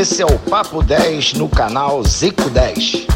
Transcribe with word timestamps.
Esse 0.00 0.22
é 0.22 0.24
o 0.24 0.38
Papo 0.38 0.82
10 0.82 1.34
no 1.34 1.46
canal 1.46 2.02
Zico 2.02 2.48
10. 2.48 3.06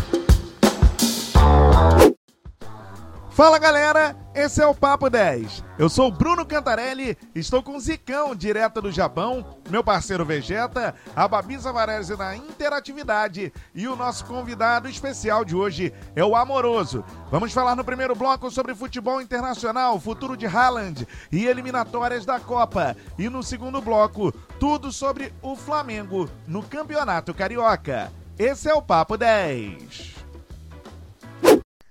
Fala 3.30 3.58
galera, 3.58 4.14
esse 4.34 4.60
é 4.60 4.67
o 4.67 4.75
Papo 4.75 5.08
10. 5.08 5.65
Eu 5.78 5.89
sou 5.89 6.10
Bruno 6.10 6.44
Cantarelli, 6.44 7.17
estou 7.34 7.63
com 7.63 7.79
Zicão, 7.79 8.34
direto 8.34 8.82
do 8.82 8.91
Japão, 8.91 9.59
meu 9.70 9.82
parceiro 9.82 10.25
Vegeta, 10.25 10.95
a 11.14 11.29
Babi 11.29 11.57
Zavarese 11.57 12.16
na 12.16 12.36
interatividade 12.36 13.52
e 13.75 13.86
o 13.86 13.94
nosso 13.94 14.25
convidado 14.25 14.89
especial 14.89 15.44
de 15.44 15.54
hoje 15.54 15.93
é 16.16 16.25
o 16.25 16.34
Amoroso. 16.34 17.04
Vamos 17.30 17.52
falar 17.52 17.76
no 17.76 17.84
primeiro 17.84 18.14
bloco 18.14 18.50
sobre 18.50 18.75
futebol 18.75 19.22
internacional, 19.22 20.00
futuro 20.00 20.36
de 20.36 20.46
Haaland 20.46 21.07
e 21.30 21.46
eliminatórias 21.46 22.26
da 22.26 22.40
Copa. 22.40 22.96
E 23.18 23.29
no 23.29 23.43
segundo 23.43 23.80
bloco, 23.80 24.32
tudo 24.58 24.90
sobre 24.90 25.32
o 25.40 25.54
Flamengo 25.54 26.29
no 26.46 26.62
Campeonato 26.62 27.32
Carioca. 27.32 28.12
Esse 28.39 28.68
é 28.68 28.75
o 28.75 28.82
Papo 28.82 29.16
10. 29.16 30.14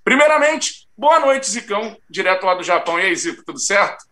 Primeiramente, 0.03 0.82
Boa 0.95 1.19
noite, 1.19 1.49
Zicão, 1.49 1.97
direto 2.07 2.45
lá 2.45 2.53
do 2.53 2.63
Japão. 2.63 2.99
E 2.99 3.03
aí, 3.03 3.15
Zico, 3.15 3.43
tudo 3.43 3.59
certo? 3.59 4.05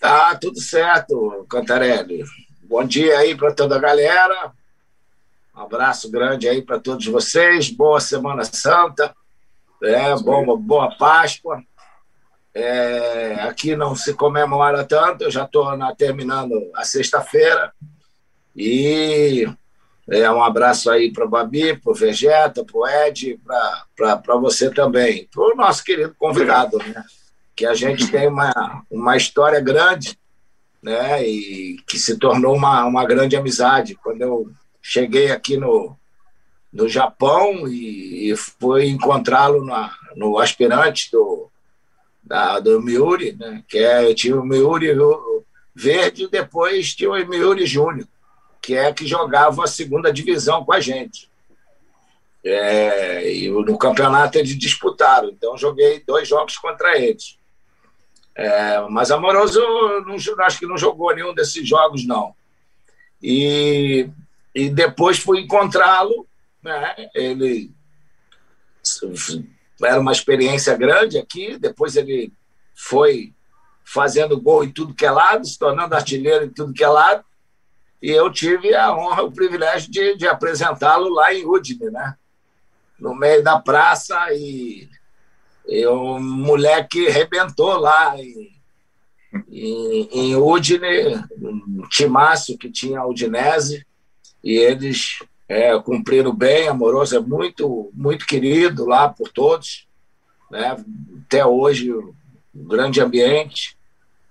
Tá, 0.00 0.34
tudo 0.34 0.58
certo, 0.60 1.46
Cantarelli. 1.48 2.24
Bom 2.62 2.82
dia 2.84 3.18
aí 3.18 3.36
para 3.36 3.52
toda 3.52 3.76
a 3.76 3.78
galera. 3.78 4.52
Um 5.54 5.60
abraço 5.60 6.10
grande 6.10 6.48
aí 6.48 6.62
para 6.62 6.80
todos 6.80 7.04
vocês. 7.06 7.68
Boa 7.68 8.00
Semana 8.00 8.44
Santa. 8.44 9.14
É, 9.82 10.16
bom, 10.16 10.56
boa 10.56 10.96
Páscoa. 10.96 11.62
É, 12.54 13.34
aqui 13.42 13.76
não 13.76 13.94
se 13.94 14.14
comemora 14.14 14.84
tanto, 14.84 15.24
eu 15.24 15.30
já 15.30 15.44
estou 15.44 15.66
terminando 15.96 16.70
a 16.74 16.82
sexta-feira. 16.82 17.72
E 18.56 19.46
é, 20.10 20.30
um 20.30 20.42
abraço 20.42 20.90
aí 20.90 21.12
para 21.12 21.26
o 21.26 21.28
Babi, 21.28 21.76
para 21.76 21.92
o 21.92 21.94
Vegeta, 21.94 22.64
para 22.64 22.78
o 22.78 22.86
Ed, 22.86 23.38
para 23.94 24.36
você 24.36 24.70
também, 24.70 25.28
para 25.30 25.42
o 25.42 25.54
nosso 25.54 25.84
querido 25.84 26.14
convidado, 26.18 26.78
né? 26.78 27.04
que 27.54 27.66
a 27.66 27.74
gente 27.74 28.10
tem 28.10 28.26
uma, 28.26 28.82
uma 28.90 29.16
história 29.16 29.60
grande 29.60 30.18
né? 30.82 31.26
e 31.26 31.76
que 31.86 31.98
se 31.98 32.16
tornou 32.16 32.56
uma, 32.56 32.86
uma 32.86 33.04
grande 33.04 33.36
amizade. 33.36 33.96
Quando 33.96 34.22
eu 34.22 34.50
cheguei 34.80 35.30
aqui 35.30 35.58
no, 35.58 35.94
no 36.72 36.88
Japão 36.88 37.68
e, 37.68 38.30
e 38.30 38.36
fui 38.36 38.88
encontrá-lo 38.88 39.66
no 40.16 40.38
aspirante 40.38 41.10
do, 41.12 41.50
da, 42.24 42.58
do 42.60 42.80
Miuri, 42.80 43.36
né? 43.38 43.62
que 43.68 43.76
é, 43.76 44.08
eu 44.08 44.14
tinha 44.14 44.40
o 44.40 44.46
Miuri 44.46 44.88
verde 45.74 46.24
e 46.24 46.30
depois 46.30 46.94
tinha 46.94 47.10
o 47.10 47.28
Miuri 47.28 47.66
Júnior 47.66 48.08
que 48.60 48.74
é 48.74 48.92
que 48.92 49.06
jogava 49.06 49.64
a 49.64 49.68
segunda 49.68 50.12
divisão 50.12 50.64
com 50.64 50.72
a 50.72 50.80
gente. 50.80 51.28
É, 52.44 53.32
e 53.32 53.50
no 53.50 53.76
campeonato 53.76 54.38
eles 54.38 54.56
disputaram, 54.56 55.28
então 55.28 55.58
joguei 55.58 56.02
dois 56.06 56.28
jogos 56.28 56.56
contra 56.56 56.96
eles. 56.98 57.38
É, 58.34 58.80
mas 58.88 59.10
Amoroso, 59.10 59.60
não, 60.06 60.14
acho 60.44 60.58
que 60.60 60.66
não 60.66 60.78
jogou 60.78 61.14
nenhum 61.14 61.34
desses 61.34 61.68
jogos, 61.68 62.06
não. 62.06 62.32
E, 63.20 64.08
e 64.54 64.70
depois 64.70 65.18
fui 65.18 65.40
encontrá-lo, 65.40 66.26
né? 66.62 66.94
ele 67.14 67.72
era 69.82 70.00
uma 70.00 70.12
experiência 70.12 70.76
grande 70.76 71.18
aqui, 71.18 71.58
depois 71.58 71.96
ele 71.96 72.32
foi 72.74 73.32
fazendo 73.84 74.40
gol 74.40 74.62
em 74.62 74.70
tudo 74.70 74.94
que 74.94 75.04
é 75.04 75.10
lado, 75.10 75.46
se 75.46 75.58
tornando 75.58 75.94
artilheiro 75.94 76.44
em 76.44 76.50
tudo 76.50 76.72
que 76.72 76.84
é 76.84 76.88
lado, 76.88 77.24
e 78.00 78.10
eu 78.10 78.30
tive 78.30 78.74
a 78.74 78.94
honra, 78.96 79.22
o 79.22 79.32
privilégio 79.32 79.90
de, 79.90 80.16
de 80.16 80.26
apresentá-lo 80.26 81.08
lá 81.08 81.34
em 81.34 81.44
Udine, 81.44 81.90
né? 81.90 82.16
no 82.98 83.14
meio 83.14 83.42
da 83.42 83.58
praça, 83.60 84.16
e, 84.32 84.88
e 85.66 85.86
um 85.86 86.20
moleque 86.20 87.08
rebentou 87.08 87.76
lá 87.78 88.16
em, 88.18 88.50
em, 89.48 90.08
em 90.12 90.36
Udine, 90.36 91.22
um 91.40 91.86
timaço 91.88 92.58
que 92.58 92.70
tinha 92.70 93.00
a 93.00 93.06
Udinese, 93.06 93.86
e 94.42 94.56
eles 94.56 95.20
é, 95.48 95.78
cumpriram 95.80 96.34
bem, 96.34 96.68
Amoroso 96.68 97.16
é 97.16 97.20
muito, 97.20 97.90
muito 97.94 98.26
querido 98.26 98.84
lá 98.84 99.08
por 99.08 99.28
todos, 99.28 99.86
né? 100.50 100.76
até 101.24 101.44
hoje, 101.44 101.92
um 101.92 102.14
grande 102.54 103.00
ambiente. 103.00 103.77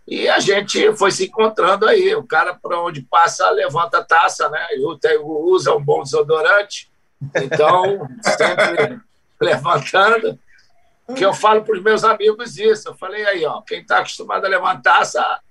E 0.08 0.30
a 0.30 0.40
gente 0.40 0.96
foi 0.96 1.12
se 1.12 1.26
encontrando 1.26 1.86
aí. 1.86 2.16
O 2.16 2.24
cara, 2.24 2.56
para 2.56 2.82
onde 2.82 3.02
passa, 3.02 3.50
levanta 3.50 3.98
a 3.98 4.04
taça, 4.04 4.48
né? 4.48 4.66
E 4.72 4.82
usa 5.22 5.76
um 5.76 5.84
bom 5.84 6.02
desodorante. 6.02 6.90
Então, 7.36 8.08
sempre 8.24 9.02
levantando. 9.40 10.40
Que 11.16 11.26
eu 11.26 11.34
falo 11.34 11.64
para 11.64 11.76
os 11.76 11.84
meus 11.84 12.06
amigos 12.06 12.58
isso. 12.58 12.88
Eu 12.88 12.96
falei 12.96 13.26
aí, 13.26 13.46
ó, 13.46 13.62
quem 13.62 13.82
está 13.82 13.98
acostumado 13.98 14.46
a 14.46 14.50
levantar 14.50 15.00
taça, 15.00 15.42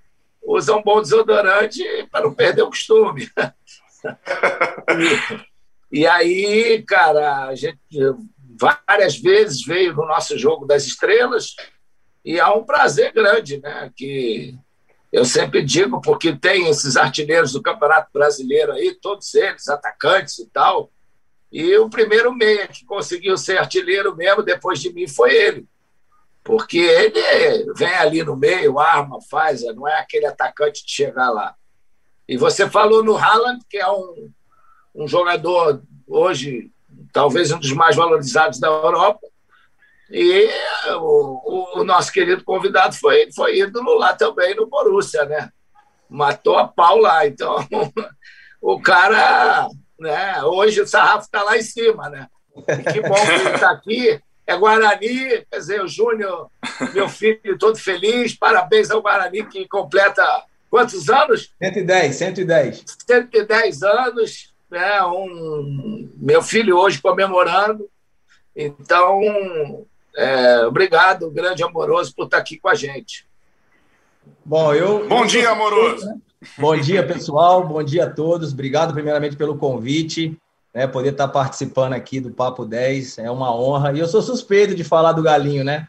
usa 0.43 0.75
um 0.75 0.83
bom 0.83 1.03
desodorante 1.03 1.85
para 2.11 2.25
não 2.25 2.33
perder 2.33 2.63
o 2.63 2.71
costume. 2.71 3.31
e, 5.93 6.01
e 6.01 6.07
aí, 6.07 6.83
cara, 6.83 7.49
a 7.49 7.55
gente 7.55 7.79
várias 8.59 9.19
vezes 9.19 9.63
veio 9.65 9.95
no 9.95 10.07
nosso 10.07 10.39
jogo 10.39 10.67
das 10.67 10.87
estrelas 10.87 11.55
e 12.27 12.41
há 12.41 12.53
um 12.53 12.65
prazer 12.65 13.13
grande, 13.13 13.59
né? 13.59 13.89
Que 13.95 14.59
eu 15.13 15.25
sempre 15.25 15.63
digo, 15.63 16.01
porque 16.01 16.35
tem 16.35 16.69
esses 16.69 16.97
artilheiros 16.97 17.53
do 17.53 17.63
Campeonato 17.63 18.11
Brasileiro 18.13 18.73
aí, 18.73 18.93
todos 19.01 19.33
eles, 19.37 19.69
atacantes 19.69 20.41
e 20.41 20.47
tal. 20.49 20.91
E 21.53 21.79
o 21.79 21.89
primeiro 21.89 22.35
meia 22.35 22.67
que 22.67 22.85
conseguiu 22.85 23.39
ser 23.39 23.59
artilheiro 23.59 24.17
mesmo 24.17 24.43
depois 24.43 24.81
de 24.81 24.93
mim 24.93 25.07
foi 25.07 25.33
ele. 25.33 25.69
Porque 26.43 26.79
ele 26.79 27.73
vem 27.77 27.95
ali 27.95 28.25
no 28.25 28.37
meio, 28.37 28.81
arma, 28.81 29.21
faz, 29.31 29.63
não 29.77 29.87
é 29.87 30.01
aquele 30.01 30.27
atacante 30.27 30.85
de 30.85 30.91
chegar 30.91 31.31
lá. 31.31 31.55
E 32.29 32.37
você 32.37 32.69
falou 32.69 33.05
no 33.05 33.17
Haaland, 33.17 33.65
que 33.71 33.79
é 33.79 33.89
um, 33.89 34.33
um 34.93 35.07
jogador 35.07 35.81
hoje, 36.09 36.73
talvez 37.13 37.53
um 37.53 37.61
dos 37.61 37.73
mais 37.73 37.95
valorizados 37.95 38.59
da 38.59 38.67
Europa, 38.67 39.29
e 40.11 40.49
o, 40.95 41.81
o, 41.81 41.85
nosso 41.85 42.13
querido 42.13 42.45
convidado 42.45 42.95
foi, 42.95 43.31
foi 43.33 43.59
ídolo 43.59 43.99
lá 43.99 44.15
também 44.15 44.55
no 44.55 44.67
Borussia, 44.67 45.25
né? 45.25 45.51
Matou 46.09 46.57
a 46.57 46.69
pau 46.69 46.99
lá. 46.99 47.27
Então, 47.27 47.57
o 48.63 48.81
cara, 48.81 49.69
né? 49.99 50.43
Hoje 50.45 50.81
o 50.81 50.87
sarrafo 50.87 51.25
está 51.25 51.43
lá 51.43 51.57
em 51.57 51.63
cima, 51.63 52.09
né? 52.09 52.29
E 52.57 52.93
que 52.93 53.01
bom 53.01 53.15
que 53.15 53.33
ele 53.33 53.55
está 53.55 53.71
aqui. 53.71 54.21
É 54.47 54.57
Guarani, 54.57 55.45
quer 55.51 55.59
dizer, 55.59 55.83
o 55.83 55.89
Júnior, 55.89 56.49
meu 56.95 57.09
filho, 57.09 57.59
todo 57.59 57.77
feliz. 57.77 58.33
Parabéns 58.37 58.93
ao 58.93 59.03
Guarani, 59.03 59.45
que 59.45 59.67
completa 59.67 60.25
quantos 60.71 61.11
anos? 61.11 61.53
110, 61.61 62.15
110. 62.15 62.85
110 63.09 63.83
anos, 63.83 64.55
né? 64.71 65.03
Um, 65.03 66.13
meu 66.17 66.41
filho 66.43 66.77
hoje 66.77 67.03
comemorando. 67.03 67.91
Então, 68.55 69.85
é, 70.17 70.67
obrigado, 70.67 71.31
grande 71.31 71.63
amoroso, 71.63 72.15
por 72.15 72.25
estar 72.25 72.39
aqui 72.39 72.59
com 72.59 72.69
a 72.69 72.75
gente. 72.75 73.27
Bom, 74.45 74.73
eu. 74.73 75.07
Bom 75.07 75.23
eu 75.23 75.27
dia, 75.27 75.51
amoroso. 75.51 76.07
Né? 76.07 76.17
Bom 76.59 76.77
dia, 76.77 77.07
pessoal. 77.07 77.67
Bom 77.67 77.83
dia 77.83 78.05
a 78.05 78.11
todos. 78.11 78.53
Obrigado, 78.53 78.93
primeiramente, 78.93 79.37
pelo 79.37 79.57
convite. 79.57 80.37
Né, 80.73 80.87
poder 80.87 81.13
estar 81.13 81.29
participando 81.29 81.95
aqui 81.95 82.21
do 82.21 82.31
Papo 82.31 82.65
10 82.67 83.19
é 83.19 83.31
uma 83.31 83.55
honra. 83.55 83.93
E 83.93 83.99
eu 83.99 84.07
sou 84.07 84.21
suspeito 84.21 84.75
de 84.75 84.85
falar 84.85 85.13
do 85.13 85.23
Galinho, 85.23 85.65
né? 85.65 85.89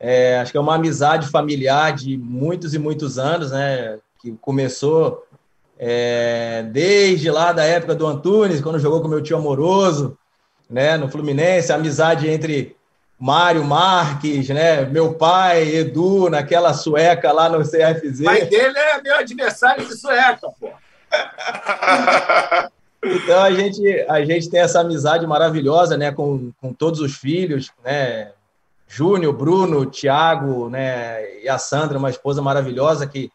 É, 0.00 0.38
acho 0.38 0.50
que 0.50 0.56
é 0.56 0.60
uma 0.60 0.76
amizade 0.76 1.28
familiar 1.28 1.92
de 1.92 2.16
muitos 2.16 2.72
e 2.72 2.78
muitos 2.78 3.18
anos, 3.18 3.50
né? 3.50 3.98
Que 4.22 4.32
começou 4.40 5.26
é, 5.78 6.62
desde 6.72 7.30
lá 7.30 7.52
da 7.52 7.64
época 7.64 7.94
do 7.94 8.06
Antunes, 8.06 8.62
quando 8.62 8.78
jogou 8.78 9.02
com 9.02 9.08
meu 9.08 9.22
tio 9.22 9.36
amoroso, 9.36 10.16
né? 10.70 10.96
No 10.96 11.10
Fluminense, 11.10 11.70
a 11.70 11.76
amizade 11.76 12.28
entre 12.28 12.77
Mário 13.18 13.64
Marques, 13.64 14.48
né? 14.48 14.84
Meu 14.84 15.14
pai, 15.14 15.68
Edu, 15.74 16.30
naquela 16.30 16.72
sueca 16.72 17.32
lá 17.32 17.48
no 17.48 17.60
CFZ. 17.60 18.22
Pai 18.22 18.44
dele 18.46 18.78
é 18.78 19.02
meu 19.02 19.16
adversário 19.16 19.84
de 19.86 19.96
sueca, 19.96 20.48
pô. 20.60 20.70
então 23.02 23.42
a 23.42 23.50
gente, 23.50 24.06
a 24.08 24.24
gente 24.24 24.48
tem 24.48 24.60
essa 24.60 24.80
amizade 24.80 25.26
maravilhosa, 25.26 25.96
né? 25.96 26.12
Com, 26.12 26.52
com 26.60 26.72
todos 26.72 27.00
os 27.00 27.16
filhos, 27.16 27.72
né? 27.84 28.30
Júnior, 28.86 29.32
Bruno, 29.34 29.84
Tiago, 29.84 30.70
né? 30.70 31.42
E 31.42 31.48
a 31.48 31.58
Sandra, 31.58 31.98
uma 31.98 32.10
esposa 32.10 32.40
maravilhosa 32.40 33.06
que 33.06 33.30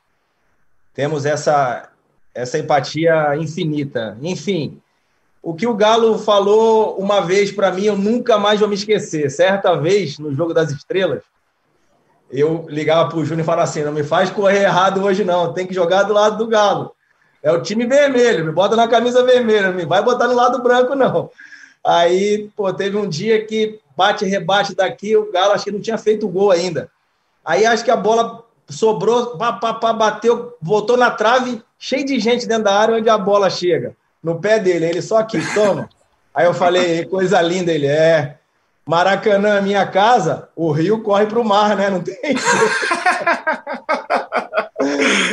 temos 0.93 1.25
essa 1.25 1.89
essa 2.33 2.57
empatia 2.57 3.35
infinita. 3.37 4.17
Enfim, 4.21 4.81
o 5.43 5.53
que 5.53 5.67
o 5.67 5.75
Galo 5.75 6.17
falou 6.17 6.95
uma 6.97 7.19
vez 7.19 7.51
para 7.51 7.69
mim, 7.69 7.83
eu 7.83 7.97
nunca 7.97 8.39
mais 8.39 8.61
vou 8.61 8.69
me 8.69 8.75
esquecer. 8.75 9.29
Certa 9.29 9.75
vez, 9.75 10.17
no 10.17 10.33
Jogo 10.33 10.53
das 10.53 10.71
Estrelas, 10.71 11.21
eu 12.31 12.65
ligava 12.69 13.09
para 13.09 13.17
o 13.17 13.25
Júnior 13.25 13.43
e 13.43 13.45
falava 13.45 13.63
assim: 13.63 13.83
não 13.83 13.91
me 13.91 14.05
faz 14.05 14.29
correr 14.29 14.63
errado 14.63 15.03
hoje, 15.03 15.25
não, 15.25 15.51
tem 15.51 15.67
que 15.67 15.73
jogar 15.73 16.03
do 16.03 16.13
lado 16.13 16.37
do 16.37 16.47
Galo. 16.47 16.93
é 17.43 17.51
o 17.51 17.61
time 17.61 17.85
vermelho, 17.85 18.45
me 18.45 18.53
bota 18.53 18.77
na 18.77 18.87
camisa 18.87 19.21
vermelha, 19.21 19.67
não 19.67 19.75
me 19.75 19.85
vai 19.85 20.01
botar 20.01 20.29
no 20.29 20.33
lado 20.33 20.63
branco, 20.63 20.95
não. 20.95 21.29
Aí, 21.85 22.49
pô, 22.55 22.71
teve 22.71 22.95
um 22.95 23.07
dia 23.07 23.45
que 23.45 23.81
bate 23.97 24.23
rebate 24.23 24.73
daqui, 24.73 25.17
o 25.17 25.29
Galo 25.29 25.51
acho 25.51 25.65
que 25.65 25.71
não 25.71 25.81
tinha 25.81 25.97
feito 25.97 26.25
o 26.25 26.29
gol 26.29 26.51
ainda. 26.51 26.89
Aí 27.43 27.65
acho 27.65 27.83
que 27.83 27.91
a 27.91 27.97
bola 27.97 28.45
sobrou, 28.69 29.37
pá, 29.37 29.51
pá, 29.51 29.73
pá, 29.73 29.91
bateu, 29.91 30.55
voltou 30.61 30.95
na 30.95 31.11
trave, 31.11 31.61
cheio 31.77 32.05
de 32.05 32.17
gente 32.17 32.47
dentro 32.47 32.63
da 32.63 32.79
área 32.79 32.95
onde 32.95 33.09
a 33.09 33.17
bola 33.17 33.49
chega. 33.49 33.93
No 34.23 34.39
pé 34.39 34.59
dele, 34.59 34.85
ele 34.85 35.01
só 35.01 35.17
aqui, 35.17 35.39
toma. 35.53 35.89
Aí 36.33 36.45
eu 36.45 36.53
falei, 36.53 37.05
coisa 37.05 37.41
linda, 37.41 37.71
ele 37.71 37.87
é. 37.87 38.37
Maracanã, 38.85 39.61
minha 39.61 39.85
casa, 39.85 40.49
o 40.55 40.71
rio 40.71 41.01
corre 41.01 41.25
para 41.25 41.39
o 41.39 41.45
mar, 41.45 41.75
né? 41.75 41.89
Não 41.89 42.01
tem. 42.01 42.15
é, 42.21 42.35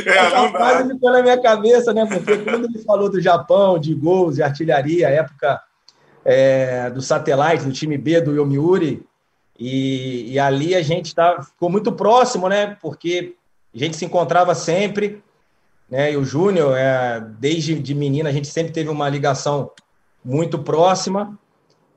Essa 0.09 0.49
frase 0.49 0.93
ficou 0.93 1.11
na 1.11 1.21
minha 1.21 1.41
cabeça, 1.41 1.93
né? 1.93 2.05
Porque 2.05 2.37
quando 2.37 2.65
ele 2.65 2.79
falou 2.83 3.09
do 3.09 3.19
Japão, 3.19 3.77
de 3.79 3.93
gols, 3.93 4.35
de 4.35 4.43
artilharia, 4.43 5.09
época 5.09 5.61
é, 6.23 6.89
do 6.89 7.01
satélite, 7.01 7.65
do 7.65 7.73
time 7.73 7.97
B 7.97 8.21
do 8.21 8.33
Yomiuri, 8.33 9.05
e, 9.59 10.31
e 10.31 10.39
ali 10.39 10.73
a 10.73 10.81
gente 10.81 11.13
tá, 11.13 11.41
ficou 11.43 11.69
muito 11.69 11.91
próximo, 11.91 12.47
né? 12.47 12.77
Porque 12.81 13.35
a 13.73 13.77
gente 13.77 13.97
se 13.97 14.05
encontrava 14.05 14.55
sempre, 14.55 15.21
né? 15.91 16.13
E 16.13 16.17
o 16.17 16.23
Júnior, 16.23 16.77
é, 16.77 17.19
desde 17.37 17.77
de 17.77 17.93
menina, 17.93 18.29
a 18.29 18.31
gente 18.31 18.47
sempre 18.47 18.71
teve 18.71 18.89
uma 18.89 19.09
ligação 19.09 19.69
muito 20.23 20.57
próxima. 20.57 21.37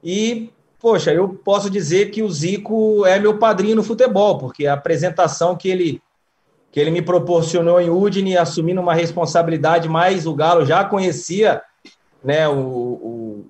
E, 0.03 0.51
poxa, 0.81 1.13
eu 1.15 1.29
posso 1.29 1.71
dizer 1.71 2.11
que 2.11 2.21
o 2.21 2.29
Zico 2.29 3.07
é 3.07 3.21
meu 3.21 3.39
padrinho 3.39 3.77
no 3.77 3.85
futebol, 3.85 4.37
porque 4.39 4.67
a 4.67 4.75
apresentação 4.75 5.57
que 5.57 5.69
ele 5.69 6.03
que 6.73 6.81
ele 6.81 6.91
me 6.91 7.01
proporcionou 7.01 7.81
em 7.81 7.89
Udine, 7.89 8.37
assumindo 8.37 8.81
uma 8.81 8.95
responsabilidade 8.95 9.89
mais, 9.89 10.27
o 10.27 10.35
Galo 10.35 10.67
já 10.67 10.83
conhecia 10.83 11.63
né, 12.23 12.49
o, 12.49 12.59
o, 12.59 13.47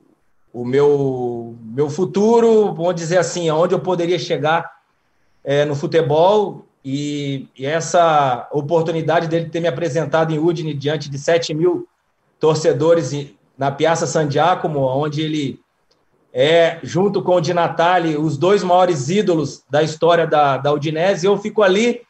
o 0.53 0.63
meu, 0.63 1.57
meu 1.63 1.89
futuro, 1.89 2.75
vamos 2.75 2.95
dizer 2.95 3.17
assim, 3.17 3.49
aonde 3.49 3.75
eu 3.75 3.81
poderia 3.81 4.19
chegar 4.19 4.71
é, 5.43 5.65
no 5.65 5.75
futebol, 5.75 6.67
e, 6.85 7.49
e, 7.57 7.65
essa 7.65 8.47
oportunidade 8.53 9.27
dele 9.27 9.49
ter 9.49 9.61
me 9.61 9.69
apresentado 9.69 10.33
em 10.33 10.39
Udine 10.39 10.75
diante 10.75 11.09
de 11.09 11.19
7 11.19 11.55
mil 11.55 11.89
torcedores 12.39 13.11
na 13.57 13.71
Piazza 13.71 14.07
San 14.07 14.31
Giacomo, 14.31 14.81
onde 14.81 15.23
ele 15.23 15.61
é, 16.33 16.79
junto 16.83 17.23
com 17.23 17.37
o 17.37 17.41
Di 17.41 17.55
Natale, 17.55 18.17
os 18.17 18.37
dois 18.37 18.63
maiores 18.63 19.09
ídolos 19.09 19.63
da 19.71 19.83
história 19.83 20.27
da, 20.27 20.57
da 20.57 20.73
Udinese, 20.73 21.27
eu 21.27 21.39
fico 21.39 21.63
ali, 21.63 22.03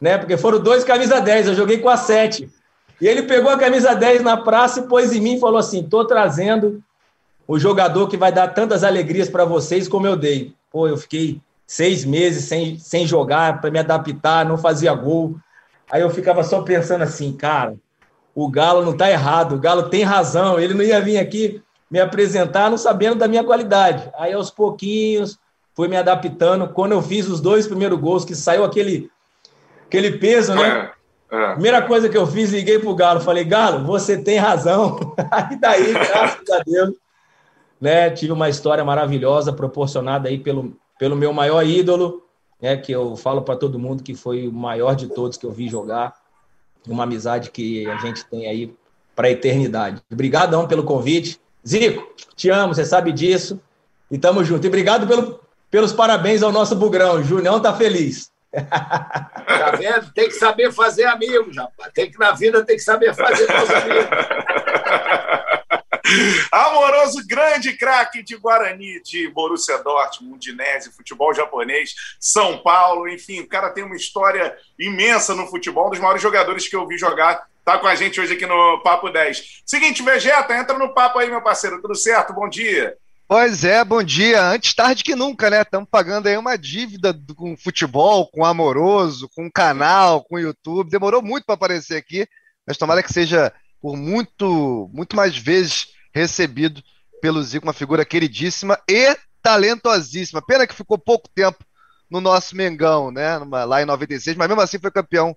né, 0.00 0.16
porque 0.16 0.36
foram 0.36 0.60
dois 0.60 0.84
camisa 0.84 1.20
10, 1.20 1.48
eu 1.48 1.54
joguei 1.54 1.78
com 1.78 1.88
a 1.88 1.96
7. 1.96 2.48
E 3.00 3.08
ele 3.08 3.24
pegou 3.24 3.50
a 3.50 3.58
camisa 3.58 3.94
10 3.94 4.22
na 4.22 4.36
praça 4.36 4.80
e 4.80 4.86
pôs 4.86 5.12
em 5.12 5.20
mim 5.20 5.34
e 5.34 5.40
falou 5.40 5.58
assim: 5.58 5.80
estou 5.80 6.06
trazendo 6.06 6.80
o 7.48 7.58
jogador 7.58 8.06
que 8.06 8.16
vai 8.16 8.30
dar 8.30 8.54
tantas 8.54 8.84
alegrias 8.84 9.28
para 9.28 9.44
vocês 9.44 9.88
como 9.88 10.06
eu 10.06 10.16
dei. 10.16 10.54
Pô, 10.70 10.86
eu 10.86 10.96
fiquei 10.96 11.40
seis 11.66 12.04
meses 12.04 12.44
sem, 12.44 12.78
sem 12.78 13.06
jogar, 13.06 13.60
para 13.60 13.70
me 13.70 13.78
adaptar, 13.78 14.44
não 14.44 14.58
fazia 14.58 14.94
gol. 14.94 15.36
Aí 15.90 16.02
eu 16.02 16.10
ficava 16.10 16.42
só 16.42 16.62
pensando 16.62 17.02
assim, 17.02 17.32
cara, 17.32 17.76
o 18.34 18.48
Galo 18.48 18.84
não 18.84 18.92
está 18.92 19.10
errado, 19.10 19.54
o 19.54 19.58
Galo 19.58 19.90
tem 19.90 20.02
razão, 20.02 20.58
ele 20.58 20.74
não 20.74 20.82
ia 20.82 21.00
vir 21.00 21.18
aqui 21.18 21.62
me 21.90 22.00
apresentar 22.00 22.70
não 22.70 22.78
sabendo 22.78 23.16
da 23.16 23.28
minha 23.28 23.44
qualidade. 23.44 24.10
Aí, 24.16 24.32
aos 24.32 24.50
pouquinhos, 24.50 25.38
fui 25.74 25.88
me 25.88 25.96
adaptando. 25.96 26.68
Quando 26.68 26.92
eu 26.92 27.02
fiz 27.02 27.28
os 27.28 27.38
dois 27.38 27.66
primeiros 27.66 28.00
gols, 28.00 28.24
que 28.24 28.34
saiu 28.34 28.64
aquele, 28.64 29.10
aquele 29.86 30.12
peso, 30.12 30.54
né? 30.54 30.90
É, 31.30 31.36
é. 31.36 31.52
Primeira 31.52 31.82
coisa 31.82 32.08
que 32.08 32.16
eu 32.16 32.26
fiz, 32.26 32.50
liguei 32.50 32.78
para 32.78 32.88
o 32.88 32.94
Galo, 32.94 33.20
falei, 33.20 33.44
Galo, 33.44 33.84
você 33.84 34.16
tem 34.16 34.38
razão. 34.38 34.98
Aí 35.30 35.56
daí, 35.60 35.92
graças 35.92 36.50
a 36.50 36.62
Deus, 36.64 36.94
né, 37.78 38.08
tive 38.08 38.32
uma 38.32 38.48
história 38.48 38.82
maravilhosa, 38.84 39.52
proporcionada 39.52 40.28
aí 40.28 40.38
pelo, 40.38 40.76
pelo 41.02 41.16
meu 41.16 41.32
maior 41.32 41.66
ídolo, 41.66 42.22
né, 42.60 42.76
que 42.76 42.92
eu 42.92 43.16
falo 43.16 43.42
para 43.42 43.56
todo 43.56 43.76
mundo 43.76 44.04
que 44.04 44.14
foi 44.14 44.46
o 44.46 44.52
maior 44.52 44.94
de 44.94 45.08
todos 45.08 45.36
que 45.36 45.44
eu 45.44 45.50
vi 45.50 45.68
jogar, 45.68 46.14
uma 46.86 47.02
amizade 47.02 47.50
que 47.50 47.84
a 47.90 47.96
gente 47.96 48.24
tem 48.26 48.46
aí 48.46 48.72
para 49.12 49.26
a 49.26 49.30
eternidade. 49.32 50.00
Obrigadão 50.12 50.68
pelo 50.68 50.84
convite. 50.84 51.40
Zico, 51.66 52.06
te 52.36 52.50
amo, 52.50 52.72
você 52.72 52.84
sabe 52.84 53.10
disso. 53.10 53.60
E 54.12 54.16
tamo 54.16 54.44
junto. 54.44 54.64
E 54.64 54.68
obrigado 54.68 55.04
pelo, 55.08 55.40
pelos 55.68 55.92
parabéns 55.92 56.40
ao 56.40 56.52
nosso 56.52 56.76
Bugrão. 56.76 57.16
O 57.16 57.24
Junião 57.24 57.58
tá 57.58 57.74
feliz. 57.74 58.30
Tá 58.52 59.74
vendo? 59.76 60.12
Tem 60.12 60.28
que 60.28 60.34
saber 60.34 60.70
fazer 60.70 61.06
amigos, 61.06 61.56
rapaz. 61.56 61.90
Tem 61.92 62.12
que, 62.12 62.16
na 62.16 62.30
vida, 62.30 62.64
tem 62.64 62.76
que 62.76 62.82
saber 62.82 63.12
fazer 63.12 63.50
amigos. 63.50 64.06
Amoroso, 66.50 67.26
grande 67.26 67.76
craque 67.76 68.22
de 68.22 68.36
Guarani, 68.36 69.00
de 69.02 69.28
Borussia 69.28 69.78
Dortmund, 69.78 70.34
Udinese, 70.34 70.92
futebol 70.92 71.32
japonês, 71.34 71.94
São 72.18 72.58
Paulo, 72.58 73.08
enfim, 73.08 73.40
o 73.40 73.48
cara 73.48 73.70
tem 73.70 73.84
uma 73.84 73.96
história 73.96 74.56
imensa 74.78 75.34
no 75.34 75.46
futebol, 75.46 75.86
um 75.86 75.90
dos 75.90 76.00
maiores 76.00 76.22
jogadores 76.22 76.68
que 76.68 76.76
eu 76.76 76.86
vi 76.86 76.98
jogar. 76.98 77.46
Tá 77.64 77.78
com 77.78 77.86
a 77.86 77.94
gente 77.94 78.20
hoje 78.20 78.34
aqui 78.34 78.44
no 78.44 78.82
Papo 78.82 79.08
10. 79.08 79.62
Seguinte, 79.64 80.02
Vegeta, 80.02 80.56
entra 80.56 80.76
no 80.76 80.92
papo 80.92 81.20
aí, 81.20 81.30
meu 81.30 81.40
parceiro. 81.40 81.80
Tudo 81.80 81.94
certo? 81.94 82.32
Bom 82.32 82.48
dia. 82.48 82.96
Pois 83.28 83.64
é, 83.64 83.84
bom 83.84 84.02
dia. 84.02 84.42
Antes 84.42 84.74
tarde 84.74 85.04
que 85.04 85.14
nunca, 85.14 85.48
né? 85.48 85.62
Estamos 85.62 85.88
pagando 85.88 86.26
aí 86.26 86.36
uma 86.36 86.58
dívida 86.58 87.18
com 87.36 87.56
futebol, 87.56 88.26
com 88.26 88.44
Amoroso, 88.44 89.28
com 89.34 89.50
canal, 89.50 90.24
com 90.24 90.40
YouTube. 90.40 90.90
Demorou 90.90 91.22
muito 91.22 91.44
para 91.46 91.54
aparecer 91.54 91.96
aqui, 91.96 92.26
mas 92.66 92.76
tomara 92.76 93.02
que 93.02 93.12
seja 93.12 93.52
por 93.80 93.96
muito, 93.96 94.90
muito 94.92 95.16
mais 95.16 95.36
vezes 95.36 95.91
recebido 96.12 96.82
pelo 97.20 97.42
Zico, 97.42 97.66
uma 97.66 97.72
figura 97.72 98.04
queridíssima 98.04 98.78
e 98.88 99.16
talentosíssima. 99.42 100.42
Pena 100.42 100.66
que 100.66 100.74
ficou 100.74 100.98
pouco 100.98 101.28
tempo 101.34 101.64
no 102.10 102.20
nosso 102.20 102.54
Mengão, 102.54 103.10
né? 103.10 103.38
lá 103.38 103.82
em 103.82 103.86
96, 103.86 104.36
mas 104.36 104.48
mesmo 104.48 104.60
assim 104.60 104.78
foi 104.78 104.90
campeão 104.90 105.36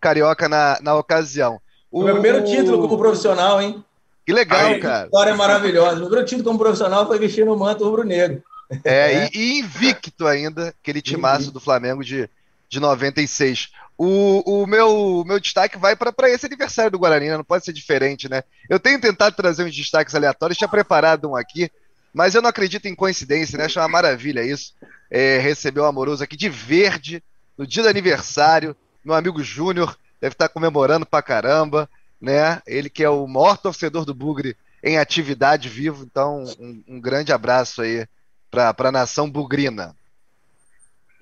carioca 0.00 0.48
na, 0.48 0.78
na 0.82 0.94
ocasião. 0.94 1.60
O 1.90 2.02
meu 2.02 2.14
primeiro 2.14 2.44
título 2.44 2.80
como 2.80 2.98
profissional, 2.98 3.60
hein? 3.60 3.84
Que 4.26 4.32
legal, 4.32 4.66
Aí, 4.66 4.80
cara. 4.80 5.04
História 5.04 5.34
maravilhosa. 5.34 5.96
Meu 5.96 6.06
primeiro 6.06 6.26
título 6.26 6.44
como 6.44 6.58
profissional 6.58 7.06
foi 7.06 7.18
vestir 7.18 7.44
no 7.44 7.56
manto 7.56 7.84
rubro-negro. 7.84 8.42
É, 8.84 9.12
é. 9.12 9.30
E, 9.32 9.38
e, 9.38 9.58
invicto 9.60 10.26
ainda, 10.26 10.68
aquele 10.68 11.00
timaço 11.02 11.50
do 11.50 11.60
Flamengo 11.60 12.02
de, 12.02 12.28
de 12.74 12.80
96. 12.80 13.70
O, 13.96 14.62
o 14.62 14.66
meu, 14.66 15.24
meu 15.24 15.38
destaque 15.38 15.78
vai 15.78 15.94
para 15.94 16.28
esse 16.28 16.44
aniversário 16.44 16.90
do 16.90 16.98
Guarani, 16.98 17.28
né? 17.28 17.36
não 17.36 17.44
pode 17.44 17.64
ser 17.64 17.72
diferente, 17.72 18.28
né? 18.28 18.42
Eu 18.68 18.80
tenho 18.80 19.00
tentado 19.00 19.36
trazer 19.36 19.64
uns 19.64 19.74
destaques 19.74 20.14
aleatórios, 20.14 20.58
tinha 20.58 20.68
preparado 20.68 21.30
um 21.30 21.36
aqui, 21.36 21.70
mas 22.12 22.34
eu 22.34 22.42
não 22.42 22.50
acredito 22.50 22.86
em 22.86 22.94
coincidência, 22.94 23.56
né? 23.56 23.66
Acho 23.66 23.78
uma 23.78 23.88
maravilha 23.88 24.42
isso. 24.42 24.74
É, 25.08 25.38
receber 25.38 25.80
o 25.80 25.84
amoroso 25.84 26.24
aqui 26.24 26.36
de 26.36 26.48
verde, 26.48 27.22
no 27.56 27.64
dia 27.66 27.84
do 27.84 27.88
aniversário, 27.88 28.76
meu 29.04 29.14
amigo 29.14 29.42
Júnior, 29.42 29.96
deve 30.20 30.34
estar 30.34 30.48
comemorando 30.48 31.06
pra 31.06 31.22
caramba, 31.22 31.88
né? 32.20 32.60
Ele 32.66 32.90
que 32.90 33.04
é 33.04 33.08
o 33.08 33.28
maior 33.28 33.56
torcedor 33.56 34.04
do 34.04 34.14
Bugre 34.14 34.56
em 34.82 34.98
atividade 34.98 35.68
vivo, 35.68 36.04
então 36.04 36.42
um, 36.58 36.82
um 36.88 37.00
grande 37.00 37.32
abraço 37.32 37.80
aí 37.80 38.06
para 38.50 38.74
a 38.76 38.92
nação 38.92 39.30
bugrina. 39.30 39.94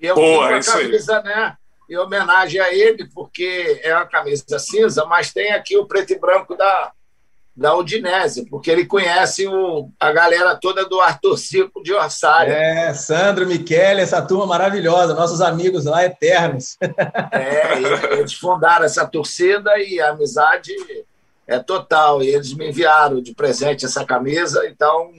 Eu 0.03 0.15
Boa, 0.15 0.57
isso 0.57 0.71
camisa, 0.71 1.17
aí. 1.17 1.23
né? 1.23 1.57
em 1.89 1.97
homenagem 1.97 2.59
a 2.59 2.73
ele, 2.73 3.07
porque 3.13 3.79
é 3.83 3.93
uma 3.95 4.05
camisa 4.05 4.59
cinza, 4.59 5.05
mas 5.05 5.33
tem 5.33 5.51
aqui 5.51 5.77
o 5.77 5.85
preto 5.85 6.13
e 6.13 6.19
branco 6.19 6.55
da, 6.55 6.91
da 7.55 7.75
Udinese, 7.75 8.45
porque 8.49 8.71
ele 8.71 8.85
conhece 8.85 9.47
o, 9.47 9.89
a 9.99 10.11
galera 10.11 10.55
toda 10.55 10.85
do 10.85 10.99
Arthur 10.99 11.37
Circo 11.37 11.83
de 11.83 11.93
Orsário. 11.93 12.51
É, 12.51 12.93
Sandro, 12.93 13.45
Michele, 13.45 14.01
essa 14.01 14.21
turma 14.21 14.45
maravilhosa, 14.45 15.13
nossos 15.13 15.41
amigos 15.41 15.85
lá 15.85 16.03
eternos. 16.03 16.77
É, 17.31 18.19
eles 18.19 18.33
fundaram 18.33 18.85
essa 18.85 19.05
torcida 19.07 19.77
e 19.79 19.99
a 19.99 20.09
amizade 20.09 20.71
é 21.47 21.57
total. 21.59 22.21
E 22.21 22.27
eles 22.27 22.53
me 22.53 22.69
enviaram 22.69 23.21
de 23.21 23.33
presente 23.33 23.85
essa 23.85 24.05
camisa, 24.05 24.65
então 24.67 25.11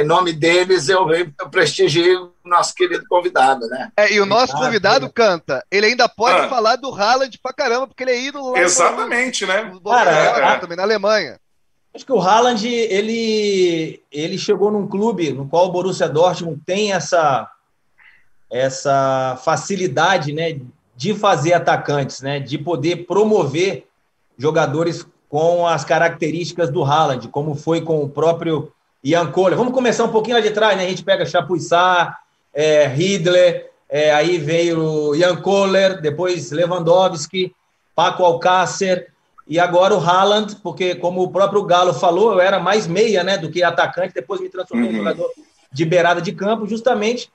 em 0.00 0.04
nome 0.04 0.32
deles, 0.32 0.88
eu 0.88 1.06
venho 1.06 1.32
prestigiar 1.50 2.22
o 2.22 2.32
nosso 2.44 2.74
querido 2.74 3.04
convidado, 3.08 3.66
né? 3.66 3.90
É, 3.96 4.12
e 4.12 4.20
o 4.20 4.26
nosso 4.26 4.56
convidado 4.56 5.12
canta. 5.12 5.64
Ele 5.70 5.86
ainda 5.86 6.08
pode 6.08 6.40
ah. 6.40 6.48
falar 6.48 6.76
do 6.76 6.94
Haaland 6.94 7.38
pra 7.42 7.52
caramba, 7.52 7.86
porque 7.86 8.02
ele 8.02 8.12
é 8.12 8.22
ídolo 8.22 8.52
lá 8.52 8.60
Exatamente, 8.60 9.44
no, 9.44 9.52
né? 9.52 9.72
Cara, 9.84 10.10
é, 10.10 10.58
também 10.58 10.76
na 10.76 10.82
Alemanha. 10.82 11.38
Acho 11.94 12.06
que 12.06 12.12
o 12.12 12.20
Haaland, 12.20 12.66
ele, 12.66 14.02
ele 14.10 14.38
chegou 14.38 14.70
num 14.70 14.88
clube 14.88 15.30
no 15.30 15.46
qual 15.46 15.66
o 15.66 15.72
Borussia 15.72 16.08
Dortmund 16.08 16.62
tem 16.64 16.92
essa, 16.92 17.46
essa 18.50 19.38
facilidade, 19.44 20.32
né, 20.32 20.58
de 20.96 21.14
fazer 21.14 21.52
atacantes, 21.52 22.22
né, 22.22 22.40
de 22.40 22.56
poder 22.56 23.04
promover 23.06 23.86
jogadores 24.38 25.06
com 25.28 25.66
as 25.66 25.84
características 25.84 26.70
do 26.70 26.82
Haaland, 26.82 27.28
como 27.28 27.54
foi 27.54 27.82
com 27.82 28.02
o 28.02 28.08
próprio 28.08 28.72
Ian 29.04 29.30
Kohler. 29.30 29.56
Vamos 29.56 29.72
começar 29.72 30.04
um 30.04 30.12
pouquinho 30.12 30.36
lá 30.36 30.42
de 30.42 30.50
trás, 30.50 30.76
né? 30.76 30.84
A 30.84 30.88
gente 30.88 31.02
pega 31.02 31.26
Chapuissat, 31.26 32.14
é, 32.54 32.86
Hitler, 32.86 33.70
é, 33.88 34.12
aí 34.12 34.38
veio 34.38 35.14
Ian 35.14 35.36
Kohler, 35.36 36.00
depois 36.00 36.50
Lewandowski, 36.50 37.54
Paco 37.94 38.24
Alcácer, 38.24 39.12
E 39.46 39.58
agora 39.58 39.94
o 39.94 40.00
Haaland, 40.00 40.56
porque 40.62 40.94
como 40.94 41.22
o 41.22 41.30
próprio 41.30 41.64
Galo 41.64 41.92
falou, 41.92 42.32
eu 42.32 42.40
era 42.40 42.60
mais 42.60 42.86
meia, 42.86 43.24
né, 43.24 43.36
do 43.36 43.50
que 43.50 43.62
atacante, 43.62 44.14
depois 44.14 44.40
me 44.40 44.48
transformei 44.48 44.88
uhum. 44.88 44.94
em 44.94 44.98
jogador 44.98 45.30
de 45.70 45.84
beirada 45.84 46.22
de 46.22 46.32
campo, 46.32 46.66
justamente 46.66 47.30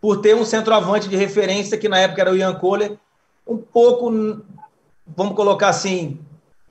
por 0.00 0.20
ter 0.20 0.34
um 0.34 0.44
centroavante 0.44 1.08
de 1.08 1.16
referência 1.16 1.78
que 1.78 1.88
na 1.88 1.98
época 1.98 2.20
era 2.20 2.32
o 2.32 2.36
Ian 2.36 2.54
Kohler, 2.54 2.98
um 3.46 3.56
pouco, 3.56 4.10
vamos 5.06 5.34
colocar 5.34 5.68
assim, 5.68 6.18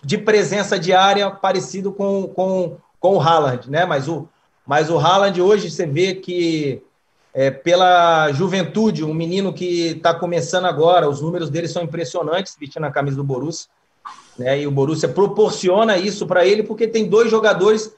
de 0.04 0.18
presença 0.18 0.78
diária 0.78 1.32
parecido 1.32 1.92
com, 1.92 2.28
com, 2.28 2.78
com 3.00 3.16
o 3.16 3.22
Haaland, 3.22 3.70
né? 3.72 3.86
Mas 3.86 4.08
o, 4.08 4.28
mas 4.65 4.89
o 4.89 4.98
Haaland 4.98 5.41
hoje 5.41 5.70
você 5.70 5.86
vê 5.86 6.15
que 6.15 6.82
é, 7.34 7.50
pela 7.50 8.32
juventude, 8.32 9.03
um 9.03 9.13
menino 9.13 9.51
que 9.51 9.88
está 9.88 10.13
começando 10.13 10.65
agora, 10.65 11.10
os 11.10 11.22
números 11.22 11.50
dele 11.50 11.67
são 11.67 11.84
impressionantes, 11.84 12.55
vestindo 12.60 12.86
a 12.86 12.91
camisa 12.91 13.17
do 13.17 13.24
Borussia, 13.24 13.67
né? 14.38 14.62
E 14.62 14.67
o 14.67 14.72
Borussia 14.72 15.10
proporciona 15.10 15.98
isso 15.98 16.27
para 16.27 16.46
ele 16.46 16.63
porque 16.63 16.88
tem 16.88 17.08
dois 17.08 17.32
jogadores 17.32 17.93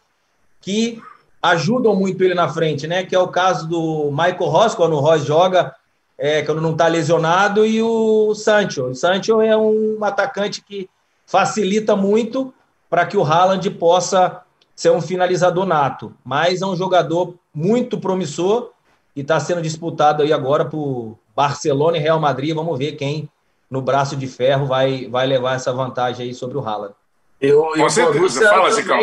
que 0.61 1.01
ajudam 1.41 1.95
muito 1.95 2.23
ele 2.23 2.33
na 2.33 2.47
frente, 2.49 2.87
né? 2.87 3.03
Que 3.03 3.13
é 3.13 3.19
o 3.19 3.27
caso 3.27 3.67
do 3.67 4.09
Michael 4.09 4.49
Ross, 4.49 4.73
quando 4.73 4.93
o 4.95 4.99
Ross 4.99 5.23
joga, 5.25 5.75
é, 6.17 6.41
quando 6.41 6.61
não 6.61 6.71
está 6.71 6.87
lesionado, 6.87 7.65
e 7.65 7.81
o 7.81 8.33
Sancho. 8.33 8.85
O 8.85 8.95
Sancho 8.95 9.41
é 9.41 9.55
um 9.55 10.03
atacante 10.03 10.61
que 10.61 10.89
facilita 11.25 11.95
muito 11.95 12.53
para 12.89 13.05
que 13.05 13.17
o 13.17 13.23
Haaland 13.23 13.69
possa 13.71 14.41
ser 14.75 14.91
um 14.91 15.01
finalizador 15.01 15.65
nato. 15.65 16.13
Mas 16.23 16.61
é 16.61 16.65
um 16.65 16.75
jogador 16.75 17.35
muito 17.53 17.97
promissor 17.99 18.71
e 19.15 19.21
está 19.21 19.39
sendo 19.39 19.61
disputado 19.61 20.21
aí 20.21 20.33
agora 20.33 20.65
por 20.65 21.17
Barcelona 21.35 21.97
e 21.97 22.01
Real 22.01 22.19
Madrid. 22.19 22.53
Vamos 22.53 22.77
ver 22.77 22.93
quem 22.93 23.29
no 23.69 23.81
braço 23.81 24.15
de 24.15 24.27
ferro 24.27 24.65
vai, 24.65 25.07
vai 25.07 25.25
levar 25.25 25.55
essa 25.55 25.71
vantagem 25.71 26.27
aí 26.27 26.33
sobre 26.33 26.57
o 26.57 26.61
Haaland. 26.67 26.93
Eu, 27.39 27.61
Com 27.75 27.89
certeza. 27.89 28.49
Fala, 28.49 28.71
Zicão. 28.71 28.99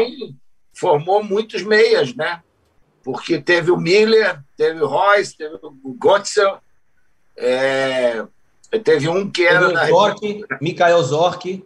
formou 0.75 1.23
muitos 1.23 1.62
meias, 1.62 2.14
né? 2.14 2.43
Porque 3.02 3.41
teve 3.41 3.71
o 3.71 3.76
Miller, 3.76 4.41
teve 4.57 4.81
o 4.81 4.87
Royce, 4.87 5.37
teve 5.37 5.59
o 5.62 5.95
Gotzel, 5.99 6.59
é, 7.37 8.25
teve 8.85 9.09
um 9.09 9.29
que 9.29 9.45
era 9.45 9.69
teve 9.69 9.93
o 9.93 9.97
Zork, 9.97 10.47
da 10.49 10.59
Mikael 10.61 11.02
Zork 11.02 11.64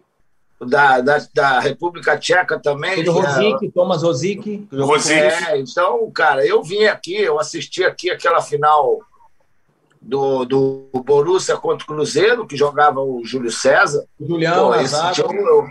da, 0.60 1.00
da, 1.00 1.18
da 1.34 1.60
República 1.60 2.16
Tcheca 2.18 2.58
também. 2.58 2.96
Tem 2.96 3.08
o 3.08 3.12
Rosic, 3.12 3.70
Thomas 3.72 4.02
Rosic. 4.02 4.68
Rosic. 4.72 5.14
É, 5.14 5.58
então, 5.58 6.10
cara, 6.10 6.46
eu 6.46 6.62
vim 6.62 6.84
aqui, 6.84 7.14
eu 7.14 7.38
assisti 7.38 7.84
aqui 7.84 8.10
aquela 8.10 8.40
final 8.40 9.00
do, 10.00 10.44
do 10.44 10.88
Borussia 11.04 11.56
contra 11.56 11.84
o 11.84 11.86
Cruzeiro, 11.86 12.46
que 12.46 12.56
jogava 12.56 13.00
o 13.00 13.22
Júlio 13.24 13.50
César. 13.50 14.04
O 14.18 14.26
Julião, 14.26 14.68
Pô, 14.68 14.74
esse 14.76 15.14
jogo, 15.14 15.68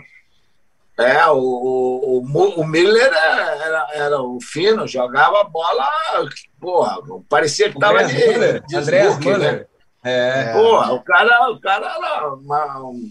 é, 0.98 1.26
o, 1.26 1.38
o, 1.38 2.18
o, 2.56 2.66
Miller 2.66 3.12
era, 3.12 3.86
era 3.92 4.22
o 4.22 4.38
fino, 4.40 4.88
jogava 4.88 5.44
bola, 5.44 5.86
porra, 6.58 6.96
parecia 7.28 7.68
que 7.68 7.76
estava 7.76 8.02
de, 8.04 8.60
de 8.66 8.76
Andreas 8.76 9.18
Müller. 9.18 9.38
Né? 9.38 9.66
É. 10.02 10.52
Porra, 10.54 10.94
o 10.94 11.02
cara, 11.02 11.50
o 11.50 11.60
cara 11.60 11.86
era 11.86 12.34
uma, 12.34 12.80
um, 12.80 13.10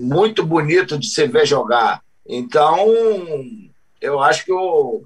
muito 0.00 0.44
bonito 0.44 0.98
de 0.98 1.06
se 1.06 1.26
ver 1.26 1.46
jogar. 1.46 2.02
Então, 2.26 2.86
eu 4.00 4.20
acho 4.20 4.44
que 4.44 4.52
o, 4.52 5.04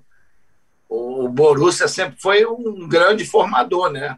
o 0.88 1.28
Borussia 1.28 1.88
sempre 1.88 2.20
foi 2.20 2.46
um 2.46 2.88
grande 2.88 3.24
formador, 3.24 3.90
né? 3.90 4.16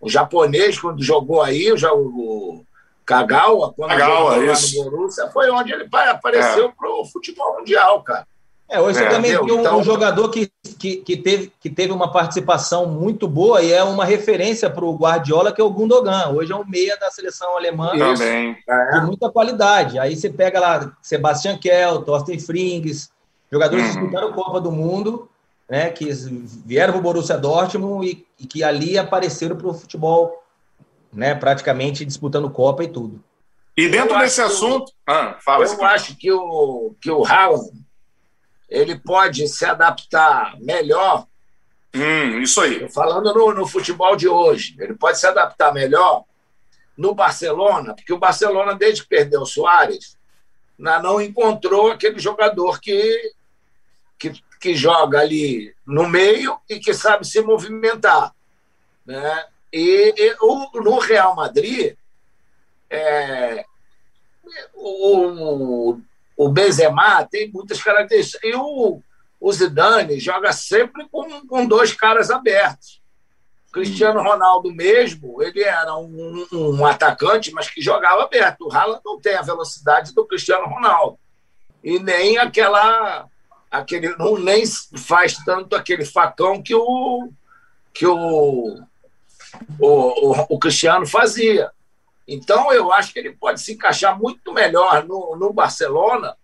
O 0.00 0.08
japonês, 0.08 0.78
quando 0.78 1.02
jogou 1.02 1.42
aí, 1.42 1.72
o, 1.72 1.76
o 1.76 2.64
Kagawa, 3.04 3.72
quando 3.74 3.90
Kagawa, 3.90 4.34
jogou 4.34 4.84
no 4.84 4.90
Borussia, 4.90 5.28
foi 5.30 5.50
onde 5.50 5.72
ele 5.72 5.88
apareceu 5.92 6.66
é. 6.66 6.72
para 6.72 6.90
o 6.90 7.04
futebol 7.04 7.58
mundial, 7.58 8.02
cara. 8.02 8.26
É, 8.70 8.78
hoje 8.78 8.98
é, 8.98 9.04
você 9.04 9.08
também 9.08 9.30
tem 9.30 9.40
um, 9.40 9.60
então... 9.60 9.78
um, 9.78 9.82
jogador 9.82 10.28
que, 10.28 10.50
que, 10.78 10.96
que, 10.96 11.16
teve, 11.16 11.50
que 11.58 11.70
teve 11.70 11.90
uma 11.90 12.12
participação 12.12 12.86
muito 12.86 13.26
boa 13.26 13.62
e 13.62 13.72
é 13.72 13.82
uma 13.82 14.04
referência 14.04 14.68
para 14.68 14.84
o 14.84 14.94
Guardiola, 14.94 15.52
que 15.52 15.60
é 15.60 15.64
o 15.64 15.70
Gundogan. 15.70 16.28
Hoje 16.28 16.52
é 16.52 16.56
um 16.56 16.66
meia 16.66 16.94
da 16.98 17.10
seleção 17.10 17.56
alemã 17.56 17.92
Também. 17.96 18.54
de 18.92 19.00
muita 19.06 19.30
qualidade. 19.30 19.98
Aí 19.98 20.14
você 20.14 20.28
pega 20.28 20.60
lá 20.60 20.92
Sebastian 21.00 21.56
Kell, 21.56 22.02
Thorsten 22.02 22.38
Frings, 22.38 23.10
jogadores 23.50 23.86
uhum. 23.86 23.92
que 23.92 23.98
disputaram 24.00 24.32
Copa 24.34 24.60
do 24.60 24.70
Mundo, 24.70 25.30
né, 25.66 25.88
que 25.88 26.10
vieram 26.66 26.92
para 26.92 27.00
o 27.00 27.02
Borussia 27.02 27.38
Dortmund 27.38 28.06
e, 28.06 28.26
e 28.38 28.46
que 28.46 28.62
ali 28.62 28.98
apareceram 28.98 29.56
para 29.56 29.68
o 29.68 29.74
futebol, 29.74 30.44
né, 31.10 31.34
praticamente 31.34 32.04
disputando 32.04 32.50
Copa 32.50 32.84
e 32.84 32.88
tudo. 32.88 33.24
E 33.74 33.88
dentro 33.88 34.14
eu 34.14 34.18
desse 34.18 34.42
assunto... 34.42 34.92
ah, 35.06 35.36
fala 35.40 35.64
eu 35.64 35.84
acho 35.84 36.16
que 36.16 36.30
o, 36.30 36.94
que 37.00 37.10
o 37.10 37.24
Haaland 37.24 37.87
ele 38.68 38.98
pode 38.98 39.48
se 39.48 39.64
adaptar 39.64 40.58
melhor. 40.60 41.26
Hum, 41.94 42.40
isso 42.40 42.60
aí. 42.60 42.88
Falando 42.90 43.32
no, 43.32 43.54
no 43.54 43.66
futebol 43.66 44.14
de 44.14 44.28
hoje, 44.28 44.76
ele 44.78 44.94
pode 44.94 45.18
se 45.18 45.26
adaptar 45.26 45.72
melhor 45.72 46.24
no 46.96 47.14
Barcelona, 47.14 47.94
porque 47.94 48.12
o 48.12 48.18
Barcelona, 48.18 48.74
desde 48.74 49.02
que 49.02 49.08
perdeu 49.08 49.42
o 49.42 49.46
Soares, 49.46 50.18
não 50.78 51.20
encontrou 51.20 51.90
aquele 51.90 52.18
jogador 52.18 52.80
que, 52.80 53.32
que, 54.18 54.32
que 54.60 54.74
joga 54.74 55.20
ali 55.20 55.74
no 55.86 56.08
meio 56.08 56.58
e 56.68 56.78
que 56.78 56.92
sabe 56.92 57.26
se 57.26 57.40
movimentar. 57.40 58.34
Né? 59.06 59.44
E, 59.72 60.14
e 60.16 60.36
o, 60.40 60.80
no 60.80 60.98
Real 60.98 61.34
Madrid, 61.34 61.96
é, 62.90 63.64
o, 64.74 65.98
o 66.38 66.48
Benzema 66.48 67.24
tem 67.24 67.50
muitas 67.50 67.82
características. 67.82 68.40
E 68.44 68.54
o, 68.54 69.02
o 69.40 69.52
Zidane 69.52 70.20
joga 70.20 70.52
sempre 70.52 71.08
com, 71.08 71.44
com 71.48 71.66
dois 71.66 71.92
caras 71.92 72.30
abertos. 72.30 73.02
O 73.68 73.72
Cristiano 73.72 74.22
Ronaldo 74.22 74.72
mesmo, 74.72 75.42
ele 75.42 75.64
era 75.64 75.96
um, 75.96 76.46
um, 76.52 76.86
atacante, 76.86 77.52
mas 77.52 77.68
que 77.68 77.82
jogava 77.82 78.22
aberto. 78.22 78.66
O 78.66 78.72
Haaland 78.72 79.02
não 79.04 79.20
tem 79.20 79.34
a 79.34 79.42
velocidade 79.42 80.14
do 80.14 80.24
Cristiano 80.24 80.66
Ronaldo. 80.66 81.18
E 81.82 81.98
nem 81.98 82.38
aquela... 82.38 83.26
Aquele, 83.70 84.16
não, 84.16 84.38
nem 84.38 84.64
faz 84.96 85.36
tanto 85.44 85.76
aquele 85.76 86.04
facão 86.04 86.62
que 86.62 86.74
o, 86.74 87.30
que 87.92 88.06
o, 88.06 88.80
o, 89.78 89.86
o, 90.30 90.46
o 90.48 90.58
Cristiano 90.58 91.06
fazia. 91.06 91.70
Então, 92.28 92.70
eu 92.70 92.92
acho 92.92 93.10
que 93.10 93.18
ele 93.18 93.32
pode 93.32 93.60
se 93.62 93.72
encaixar 93.72 94.18
muito 94.18 94.52
melhor 94.52 95.02
no, 95.04 95.34
no 95.34 95.50
Barcelona 95.50 96.36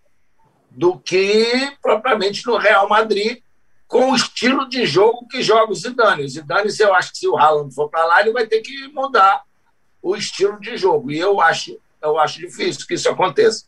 do 0.71 0.99
que 0.99 1.77
propriamente 1.83 2.45
no 2.47 2.57
Real 2.57 2.89
Madrid, 2.89 3.43
com 3.87 4.11
o 4.11 4.17
estilo 4.17 4.67
de 4.67 4.87
jogo 4.87 5.29
que 5.29 5.43
joga 5.43 5.71
o 5.71 5.75
Zidane. 5.75 6.25
O 6.25 6.29
Zidane, 6.29 6.73
eu 6.81 6.95
acho 6.95 7.13
que 7.13 7.19
se 7.19 7.29
o 7.29 7.37
Haaland 7.37 7.75
for 7.75 7.91
para 7.91 8.07
lá, 8.07 8.23
ele 8.23 8.33
vai 8.33 8.47
ter 8.47 8.63
que 8.63 8.89
mudar 8.89 9.43
o 10.03 10.17
estilo 10.17 10.59
de 10.59 10.77
jogo. 10.77 11.13
E 11.13 11.19
eu 11.19 11.39
acho, 11.41 11.79
eu 12.03 12.19
acho 12.19 12.41
difícil 12.41 12.87
que 12.87 12.95
isso 12.95 13.09
aconteça. 13.09 13.67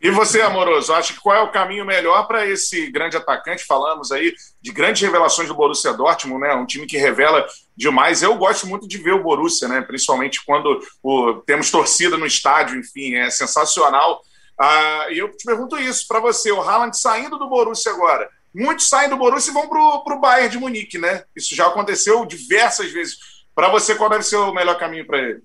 E 0.00 0.10
você, 0.10 0.42
Amoroso, 0.42 0.92
acha 0.92 1.14
que 1.14 1.20
qual 1.20 1.36
é 1.36 1.40
o 1.40 1.50
caminho 1.50 1.86
melhor 1.86 2.26
para 2.26 2.44
esse 2.46 2.90
grande 2.90 3.16
atacante? 3.16 3.64
Falamos 3.64 4.12
aí 4.12 4.34
de 4.60 4.70
grandes 4.70 5.00
revelações 5.00 5.48
do 5.48 5.54
Borussia 5.54 5.94
Dortmund, 5.94 6.42
né? 6.42 6.54
Um 6.54 6.66
time 6.66 6.86
que 6.86 6.98
revela 6.98 7.46
demais. 7.76 8.22
Eu 8.22 8.36
gosto 8.36 8.66
muito 8.66 8.86
de 8.86 8.98
ver 8.98 9.12
o 9.12 9.22
Borussia, 9.22 9.68
né? 9.68 9.80
Principalmente 9.80 10.44
quando 10.44 10.80
o, 11.02 11.34
temos 11.46 11.70
torcida 11.70 12.16
no 12.16 12.26
estádio, 12.26 12.78
enfim, 12.78 13.14
é 13.14 13.30
sensacional. 13.30 14.22
Ah, 14.58 15.06
e 15.10 15.18
eu 15.18 15.30
te 15.30 15.44
pergunto 15.44 15.76
isso 15.78 16.06
para 16.06 16.20
você, 16.20 16.52
o 16.52 16.60
Haaland 16.60 16.96
saindo 16.96 17.38
do 17.38 17.48
Borussia 17.48 17.92
agora. 17.92 18.28
Muitos 18.54 18.88
saem 18.88 19.10
do 19.10 19.16
Borussia 19.16 19.50
e 19.50 19.54
vão 19.54 19.68
para 19.68 20.14
o 20.14 20.20
Bayern 20.20 20.48
de 20.48 20.58
Munique, 20.58 20.96
né? 20.96 21.24
Isso 21.34 21.56
já 21.56 21.66
aconteceu 21.66 22.24
diversas 22.24 22.92
vezes. 22.92 23.16
Para 23.52 23.68
você, 23.68 23.96
qual 23.96 24.08
deve 24.08 24.22
ser 24.22 24.36
o 24.36 24.54
melhor 24.54 24.78
caminho 24.78 25.04
para 25.04 25.18
ele? 25.18 25.42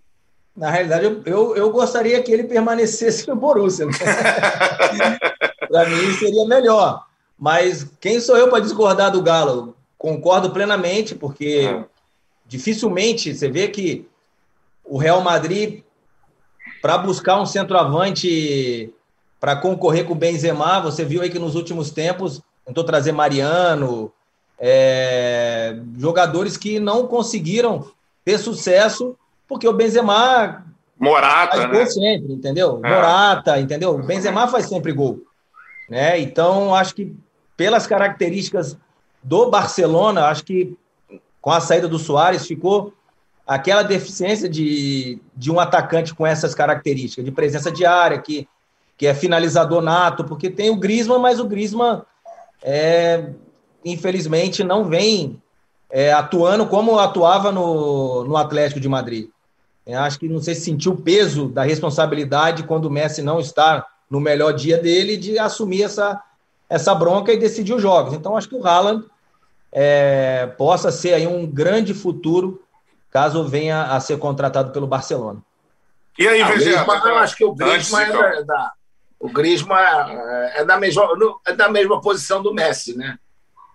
Na 0.55 0.69
realidade, 0.69 1.05
eu, 1.05 1.24
eu, 1.25 1.55
eu, 1.55 1.69
gostaria 1.71 2.21
que 2.21 2.31
ele 2.31 2.43
permanecesse 2.43 3.27
no 3.27 3.36
Borussia. 3.36 3.88
Né? 3.88 3.93
para 5.67 5.89
mim 5.89 6.13
seria 6.13 6.45
melhor. 6.45 7.03
Mas 7.38 7.88
quem 8.00 8.19
sou 8.19 8.38
eu 8.38 8.50
para 8.50 8.59
discordar 8.59 9.12
do 9.12 9.24
Galo? 9.24 9.75
Concordo 9.98 10.51
plenamente, 10.51 11.15
porque 11.15 11.67
é. 11.67 11.86
Dificilmente 12.50 13.34
você 13.34 13.48
vê 13.48 13.68
que 13.68 14.08
o 14.84 14.98
Real 14.98 15.22
Madrid, 15.22 15.84
para 16.82 16.98
buscar 16.98 17.39
um 17.39 17.46
centroavante 17.46 18.91
para 19.39 19.56
concorrer 19.56 20.06
com 20.06 20.13
o 20.13 20.18
Benzema, 20.18 20.82
você 20.82 21.06
viu 21.06 21.22
aí 21.22 21.29
que 21.29 21.39
nos 21.39 21.56
últimos 21.56 21.91
tempos 21.91 22.41
tentou 22.65 22.84
trazer 22.84 23.12
Mariano, 23.12 24.12
é, 24.60 25.79
jogadores 25.98 26.58
que 26.58 26.79
não 26.79 27.08
conseguiram 27.08 27.89
ter 28.25 28.39
sucesso 28.39 29.15
porque 29.48 29.68
o 29.68 29.74
Benzema 29.74 30.65
Morata, 31.00 31.56
faz 31.56 31.70
gol 31.70 31.79
né? 31.79 31.86
sempre, 31.86 32.34
entendeu? 32.34 32.82
É. 32.84 32.89
Morata, 32.89 33.60
entendeu? 33.60 33.91
O 33.91 34.03
Benzema 34.03 34.48
faz 34.48 34.65
sempre 34.65 34.91
gol, 34.91 35.22
né? 35.88 36.20
Então 36.20 36.75
acho 36.75 36.96
que 36.96 37.15
pelas 37.56 37.86
características 37.86 38.75
do 39.24 39.50
Barcelona, 39.50 40.25
acho 40.25 40.44
que 40.44 40.75
com 41.50 41.53
a 41.53 41.60
saída 41.60 41.88
do 41.88 41.98
Soares 41.98 42.46
ficou 42.46 42.94
aquela 43.48 43.82
deficiência 43.82 44.48
de, 44.48 45.20
de 45.36 45.50
um 45.50 45.60
atacante 45.60 46.13
com 46.13 46.24
essas 46.24 46.53
características, 46.53 47.25
de 47.25 47.32
presença 47.32 47.72
diária, 47.72 48.20
que 48.20 48.48
que 48.96 49.08
é 49.08 49.15
finalizador 49.15 49.82
nato, 49.82 50.25
porque 50.25 50.48
tem 50.48 50.70
o 50.70 50.75
Griezmann, 50.75 51.20
mas 51.20 51.39
o 51.39 51.46
Griezmann, 51.46 52.03
é, 52.62 53.29
infelizmente, 53.84 54.63
não 54.63 54.84
vem 54.84 55.41
é, 55.89 56.13
atuando 56.13 56.68
como 56.68 57.00
atuava 57.00 57.51
no, 57.51 58.25
no 58.25 58.38
Atlético 58.38 58.79
de 58.79 58.89
Madrid. 58.89 59.29
Eu 59.88 60.01
acho 60.01 60.20
que 60.20 60.27
não 60.27 60.41
sei 60.41 60.53
se 60.53 60.62
sentiu 60.62 60.91
o 60.91 61.01
peso 61.01 61.48
da 61.48 61.63
responsabilidade 61.63 62.63
quando 62.63 62.86
o 62.86 62.91
Messi 62.91 63.24
não 63.24 63.39
está 63.39 63.88
no 64.08 64.20
melhor 64.20 64.51
dia 64.51 64.77
dele 64.77 65.18
de 65.18 65.39
assumir 65.39 65.82
essa, 65.82 66.22
essa 66.70 66.94
bronca 66.94 67.34
e 67.34 67.39
decidir 67.39 67.74
os 67.74 67.82
jogos. 67.82 68.13
Então, 68.13 68.38
acho 68.38 68.50
que 68.50 68.56
o 68.56 68.68
Haaland 68.68 69.06
é, 69.72 70.48
possa 70.58 70.92
ser 70.92 71.14
aí 71.14 71.28
um 71.28 71.46
grande 71.46 71.94
futuro 71.94 72.64
caso 73.12 73.48
venha 73.48 73.84
a 73.84 74.00
ser 74.00 74.18
contratado 74.18 74.72
pelo 74.72 74.88
Barcelona. 74.88 75.42
E 76.18 76.28
aí, 76.28 76.42
ah, 76.42 76.48
Vegeta? 76.48 76.92
Eu 76.92 77.18
acho 77.18 77.36
que 77.36 77.46
o 77.46 77.54
Griezmann 77.54 78.04
é 78.04 78.12
da, 78.12 78.42
da, 78.42 78.74
o 79.20 79.30
Griezmann 79.30 79.80
é, 79.80 80.62
é, 80.62 80.66
da 80.66 80.78
mesma, 80.78 81.08
é 81.46 81.54
da 81.54 81.70
mesma 81.70 82.02
posição 82.02 82.42
do 82.42 82.54
Messi, 82.54 82.96
né? 82.98 83.18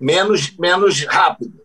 Menos, 0.00 0.56
menos 0.56 1.04
rápido, 1.04 1.64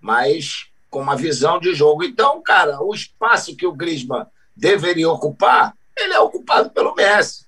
mas 0.00 0.68
com 0.90 1.00
uma 1.00 1.16
visão 1.16 1.58
de 1.58 1.74
jogo. 1.74 2.04
Então, 2.04 2.42
cara, 2.42 2.80
o 2.82 2.94
espaço 2.94 3.56
que 3.56 3.66
o 3.66 3.72
Griezmann 3.72 4.26
deveria 4.56 5.10
ocupar, 5.10 5.74
ele 5.96 6.14
é 6.14 6.20
ocupado 6.20 6.70
pelo 6.70 6.94
Messi. 6.94 7.44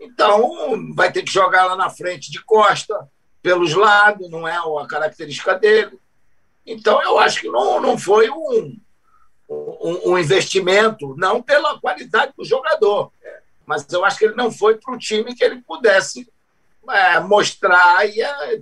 Então, 0.00 0.92
vai 0.94 1.10
ter 1.12 1.22
que 1.22 1.32
jogar 1.32 1.64
lá 1.64 1.76
na 1.76 1.88
frente 1.88 2.30
de 2.30 2.42
costa, 2.44 3.08
pelos 3.42 3.74
lados, 3.74 4.30
não 4.30 4.46
é 4.46 4.56
a 4.56 4.86
característica 4.86 5.54
dele. 5.54 5.98
Então, 6.64 7.02
eu 7.02 7.18
acho 7.18 7.40
que 7.40 7.48
não, 7.48 7.80
não 7.80 7.98
foi 7.98 8.30
um, 8.30 8.76
um, 9.50 10.12
um 10.12 10.18
investimento, 10.18 11.14
não 11.16 11.42
pela 11.42 11.78
qualidade 11.80 12.32
do 12.38 12.44
jogador, 12.44 13.10
mas 13.66 13.84
eu 13.92 14.04
acho 14.04 14.18
que 14.18 14.26
ele 14.26 14.36
não 14.36 14.50
foi 14.50 14.76
para 14.76 14.94
o 14.94 14.98
time 14.98 15.34
que 15.34 15.42
ele 15.42 15.60
pudesse 15.62 16.30
é, 16.88 17.18
mostrar 17.20 18.06
e 18.06 18.22
é, 18.22 18.60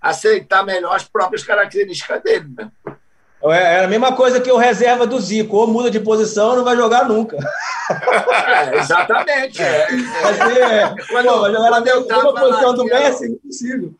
aceitar 0.00 0.64
melhor 0.64 0.96
as 0.96 1.04
próprias 1.04 1.44
características 1.44 2.22
dele. 2.22 2.48
Né? 2.56 2.70
É, 3.44 3.74
é 3.74 3.84
a 3.84 3.88
mesma 3.88 4.16
coisa 4.16 4.40
que 4.40 4.50
o 4.50 4.56
reserva 4.56 5.06
do 5.06 5.20
Zico, 5.20 5.56
ou 5.56 5.66
muda 5.66 5.90
de 5.90 6.00
posição 6.00 6.50
ou 6.50 6.56
não 6.56 6.64
vai 6.64 6.76
jogar 6.76 7.06
nunca. 7.06 7.36
É, 7.86 8.78
exatamente. 8.78 9.62
É. 9.62 9.86
Quando, 11.08 11.28
Pô, 11.28 11.40
vai 11.40 11.52
jogar 11.52 11.70
na 11.70 11.80
mesma 11.80 12.34
posição 12.34 12.74
do 12.74 12.84
Messi, 12.84 13.24
é 13.24 13.28
impossível 13.28 13.94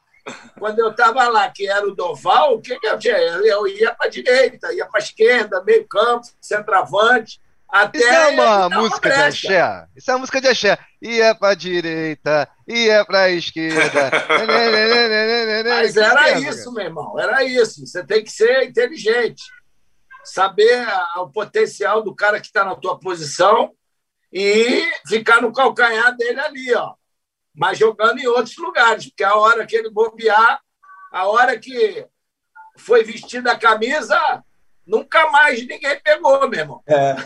quando 0.58 0.78
eu 0.78 0.90
estava 0.90 1.28
lá, 1.28 1.48
que 1.50 1.68
era 1.68 1.86
o 1.86 1.94
Doval, 1.94 2.54
o 2.54 2.60
que, 2.60 2.78
que 2.78 2.86
eu 2.86 2.98
tinha? 2.98 3.16
Eu 3.16 3.66
ia 3.66 3.94
para 3.94 4.06
a 4.06 4.10
direita, 4.10 4.72
ia 4.72 4.86
para 4.86 5.00
a 5.00 5.02
esquerda, 5.02 5.62
meio 5.62 5.86
campo, 5.86 6.26
centroavante. 6.40 7.40
Até 7.68 7.98
Isso 7.98 8.08
é 8.08 8.28
uma 8.28 8.68
música 8.70 9.08
uma 9.08 9.14
de 9.16 9.22
axé. 9.22 9.86
Isso 9.96 10.10
é 10.10 10.14
uma 10.14 10.20
música 10.20 10.40
de 10.40 10.48
axé. 10.48 10.78
Ia 11.02 11.34
para 11.34 11.52
a 11.52 11.54
direita, 11.54 12.48
ia 12.66 13.04
para 13.04 13.22
a 13.22 13.30
esquerda. 13.30 14.10
Mas 15.68 15.96
era 15.96 16.38
isso, 16.38 16.72
meu 16.72 16.84
irmão. 16.84 17.18
Era 17.18 17.44
isso. 17.44 17.84
Você 17.86 18.04
tem 18.04 18.22
que 18.22 18.30
ser 18.30 18.64
inteligente. 18.64 19.42
Saber 20.24 20.86
o 21.16 21.28
potencial 21.28 22.02
do 22.02 22.14
cara 22.14 22.40
que 22.40 22.46
está 22.46 22.64
na 22.64 22.74
tua 22.74 22.98
posição 22.98 23.72
e 24.32 24.88
ficar 25.06 25.40
no 25.40 25.52
calcanhar 25.52 26.16
dele 26.16 26.40
ali, 26.40 26.74
ó 26.74 26.94
mas 27.56 27.78
jogando 27.78 28.18
em 28.18 28.26
outros 28.26 28.56
lugares, 28.58 29.06
porque 29.06 29.24
a 29.24 29.34
hora 29.34 29.66
que 29.66 29.74
ele 29.74 29.90
bobear, 29.90 30.60
a 31.10 31.26
hora 31.26 31.58
que 31.58 32.06
foi 32.76 33.02
vestida 33.02 33.52
a 33.52 33.58
camisa, 33.58 34.44
nunca 34.86 35.30
mais 35.30 35.66
ninguém 35.66 35.98
pegou, 36.00 36.48
meu 36.48 36.60
irmão. 36.60 36.82
É. 36.86 37.16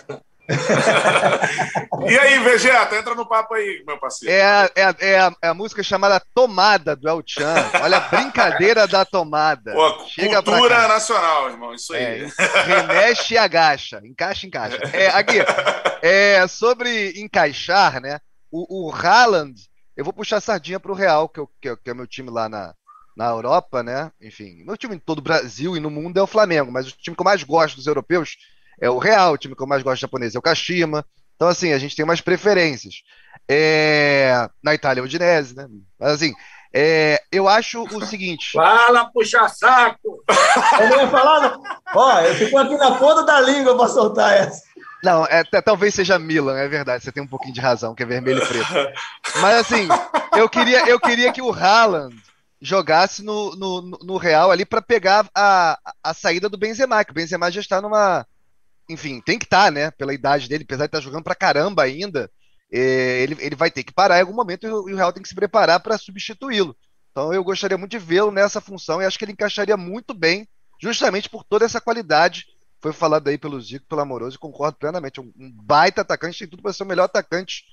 e 2.10 2.18
aí, 2.18 2.38
Vegeta, 2.40 2.96
entra 2.96 3.14
no 3.14 3.26
papo 3.26 3.54
aí, 3.54 3.84
meu 3.86 3.98
parceiro. 3.98 4.34
É 4.34 4.42
a, 4.42 4.70
é 4.74 4.84
a, 4.84 4.96
é 4.98 5.18
a, 5.20 5.32
é 5.42 5.48
a 5.48 5.54
música 5.54 5.82
chamada 5.82 6.20
Tomada 6.34 6.96
do 6.96 7.08
El 7.08 7.22
Chan. 7.24 7.54
Olha 7.82 7.98
a 7.98 8.00
brincadeira 8.00 8.86
da 8.88 9.04
tomada. 9.04 9.72
Pô, 9.72 10.04
Chega 10.06 10.42
cultura 10.42 10.88
nacional, 10.88 11.50
irmão. 11.50 11.72
Isso 11.72 11.94
aí. 11.94 12.24
É, 12.24 12.62
remexe 12.62 13.34
e 13.34 13.38
agacha. 13.38 14.00
Encaixa, 14.04 14.46
encaixa. 14.46 14.78
É, 14.92 15.08
aqui, 15.08 15.38
é, 16.02 16.44
sobre 16.48 17.12
encaixar, 17.20 18.00
né? 18.00 18.18
O, 18.50 18.88
o 18.88 18.92
Haaland 18.92 19.69
eu 20.00 20.04
vou 20.04 20.14
puxar 20.14 20.38
a 20.38 20.40
sardinha 20.40 20.80
para 20.80 20.90
o 20.90 20.94
Real, 20.94 21.28
que, 21.28 21.38
eu, 21.38 21.50
que, 21.60 21.68
é, 21.68 21.76
que 21.76 21.90
é 21.90 21.92
meu 21.92 22.06
time 22.06 22.30
lá 22.30 22.48
na, 22.48 22.74
na 23.14 23.26
Europa, 23.26 23.82
né? 23.82 24.10
Enfim, 24.18 24.64
meu 24.64 24.74
time 24.74 24.96
em 24.96 24.98
todo 24.98 25.18
o 25.18 25.22
Brasil 25.22 25.76
e 25.76 25.80
no 25.80 25.90
mundo 25.90 26.18
é 26.18 26.22
o 26.22 26.26
Flamengo, 26.26 26.72
mas 26.72 26.88
o 26.88 26.92
time 26.92 27.14
que 27.14 27.20
eu 27.20 27.24
mais 27.24 27.42
gosto 27.42 27.76
dos 27.76 27.86
europeus 27.86 28.38
é 28.80 28.88
o 28.88 28.96
Real, 28.96 29.34
o 29.34 29.36
time 29.36 29.54
que 29.54 29.62
eu 29.62 29.66
mais 29.66 29.82
gosto 29.82 29.98
do 29.98 30.00
japonês 30.00 30.34
é 30.34 30.38
o 30.38 30.42
Kashima. 30.42 31.04
Então, 31.36 31.48
assim, 31.48 31.74
a 31.74 31.78
gente 31.78 31.94
tem 31.94 32.02
umas 32.02 32.22
preferências. 32.22 33.02
É... 33.46 34.48
Na 34.62 34.74
Itália 34.74 35.00
é 35.00 35.02
o 35.02 35.04
Udinese, 35.04 35.54
né? 35.54 35.68
Mas, 35.98 36.12
assim, 36.12 36.32
é... 36.72 37.20
eu 37.30 37.46
acho 37.46 37.82
o 37.82 38.06
seguinte... 38.06 38.52
Fala, 38.56 39.04
puxa 39.12 39.50
saco! 39.50 40.24
eu 40.80 40.88
não 40.88 41.00
ia 41.02 41.08
falar... 41.08 41.58
Ó, 41.94 42.20
eu 42.20 42.34
fico 42.36 42.56
aqui 42.56 42.74
na 42.78 42.92
ponta 42.92 43.22
da 43.22 43.38
língua 43.42 43.76
para 43.76 43.88
soltar 43.88 44.34
essa. 44.34 44.62
Não, 45.02 45.24
é, 45.26 45.42
talvez 45.62 45.94
seja 45.94 46.18
Milan, 46.18 46.58
é 46.58 46.68
verdade. 46.68 47.02
Você 47.02 47.12
tem 47.12 47.22
um 47.22 47.26
pouquinho 47.26 47.54
de 47.54 47.60
razão, 47.60 47.94
que 47.94 48.02
é 48.02 48.06
vermelho 48.06 48.42
e 48.42 48.46
preto. 48.46 48.72
Mas 49.40 49.56
assim, 49.56 49.88
eu 50.36 50.48
queria, 50.48 50.86
eu 50.88 51.00
queria 51.00 51.32
que 51.32 51.40
o 51.40 51.52
Haaland 51.52 52.14
jogasse 52.60 53.22
no, 53.22 53.56
no, 53.56 53.82
no 53.82 54.16
Real 54.18 54.50
ali 54.50 54.66
para 54.66 54.82
pegar 54.82 55.28
a, 55.34 55.78
a 56.02 56.12
saída 56.12 56.48
do 56.48 56.58
Benzema, 56.58 57.04
que 57.04 57.12
o 57.12 57.14
Benzema 57.14 57.50
já 57.50 57.60
está 57.60 57.80
numa. 57.80 58.26
Enfim, 58.88 59.20
tem 59.20 59.38
que 59.38 59.44
estar, 59.44 59.66
tá, 59.66 59.70
né? 59.70 59.90
Pela 59.90 60.12
idade 60.12 60.48
dele, 60.48 60.64
apesar 60.64 60.84
de 60.84 60.88
estar 60.88 60.98
tá 60.98 61.04
jogando 61.04 61.24
pra 61.24 61.34
caramba 61.34 61.82
ainda, 61.82 62.30
é, 62.70 63.22
ele, 63.22 63.36
ele 63.40 63.54
vai 63.54 63.70
ter 63.70 63.82
que 63.82 63.92
parar 63.92 64.18
em 64.18 64.20
algum 64.20 64.34
momento 64.34 64.66
e 64.66 64.70
o, 64.70 64.88
e 64.88 64.92
o 64.92 64.96
Real 64.96 65.12
tem 65.12 65.22
que 65.22 65.28
se 65.28 65.34
preparar 65.34 65.80
para 65.80 65.96
substituí-lo. 65.96 66.76
Então 67.10 67.32
eu 67.32 67.42
gostaria 67.42 67.78
muito 67.78 67.92
de 67.92 67.98
vê-lo 67.98 68.30
nessa 68.30 68.60
função 68.60 69.00
e 69.00 69.06
acho 69.06 69.18
que 69.18 69.24
ele 69.24 69.32
encaixaria 69.32 69.76
muito 69.76 70.12
bem, 70.12 70.46
justamente 70.80 71.30
por 71.30 71.44
toda 71.44 71.64
essa 71.64 71.80
qualidade 71.80 72.46
foi 72.80 72.92
falado 72.92 73.28
aí 73.28 73.36
pelo 73.36 73.60
Zico, 73.60 73.86
pelo 73.86 74.00
Amoroso, 74.00 74.36
e 74.36 74.38
concordo 74.38 74.78
plenamente. 74.78 75.20
Um, 75.20 75.32
baita 75.36 76.00
atacante, 76.00 76.38
tem 76.38 76.48
tudo 76.48 76.62
para 76.62 76.72
ser 76.72 76.82
o 76.82 76.86
melhor 76.86 77.04
atacante 77.04 77.64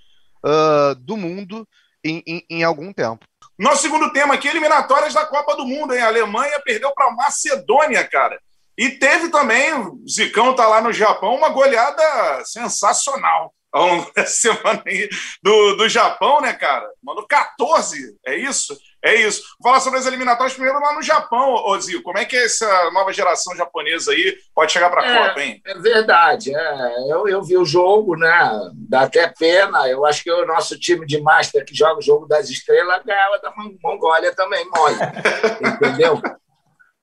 uh, 0.45 0.95
do 0.95 1.15
mundo 1.15 1.67
em, 2.03 2.21
em, 2.27 2.45
em, 2.49 2.63
algum 2.63 2.91
tempo. 2.91 3.25
Nosso 3.57 3.81
segundo 3.81 4.11
tema 4.11 4.33
aqui, 4.33 4.47
eliminatórias 4.47 5.13
da 5.13 5.25
Copa 5.25 5.55
do 5.55 5.65
Mundo, 5.65 5.93
hein? 5.93 6.01
A 6.01 6.07
Alemanha 6.07 6.59
perdeu 6.63 6.91
para 6.93 7.11
Macedônia, 7.11 8.03
cara. 8.07 8.39
E 8.77 8.91
teve 8.91 9.29
também, 9.29 9.73
Zicão 10.07 10.55
tá 10.55 10.67
lá 10.67 10.81
no 10.81 10.93
Japão, 10.93 11.35
uma 11.35 11.49
goleada 11.49 12.43
sensacional 12.45 13.51
ao 13.71 13.87
longo 13.87 14.11
semana 14.27 14.83
aí 14.85 15.09
do, 15.41 15.75
do 15.75 15.89
Japão, 15.89 16.41
né, 16.41 16.53
cara? 16.53 16.87
Mano, 17.01 17.25
14, 17.27 18.15
é 18.25 18.37
isso? 18.37 18.77
É 19.07 19.15
isso. 19.15 19.41
Vou 19.57 19.71
falar 19.71 19.79
sobre 19.79 19.99
as 19.99 20.05
eliminatórias 20.05 20.53
primeiro 20.53 20.81
lá 20.81 20.93
no 20.93 21.01
Japão, 21.01 21.53
Ozil. 21.65 22.03
Como 22.03 22.17
é 22.17 22.25
que 22.25 22.35
é 22.35 22.43
essa 22.43 22.91
nova 22.91 23.13
geração 23.13 23.55
japonesa 23.55 24.11
aí 24.11 24.37
pode 24.53 24.73
chegar 24.73 24.89
para 24.89 25.01
a 25.01 25.07
é, 25.07 25.27
Copa, 25.27 25.41
hein? 25.41 25.61
É 25.65 25.73
verdade. 25.75 26.53
É, 26.53 27.11
eu, 27.11 27.25
eu 27.25 27.41
vi 27.41 27.57
o 27.57 27.63
jogo, 27.63 28.17
né? 28.17 28.51
Dá 28.73 29.03
até 29.03 29.25
pena. 29.27 29.87
Eu 29.87 30.05
acho 30.05 30.21
que 30.21 30.29
o 30.31 30.45
nosso 30.45 30.77
time 30.77 31.05
de 31.05 31.21
Master 31.21 31.63
que 31.63 31.73
joga 31.73 31.99
o 31.99 32.01
jogo 32.01 32.27
das 32.27 32.49
estrelas 32.49 33.01
ganhava 33.05 33.39
da 33.39 33.53
Mongólia 33.81 34.35
também, 34.35 34.65
mole. 34.69 34.95
entendeu? 35.63 36.21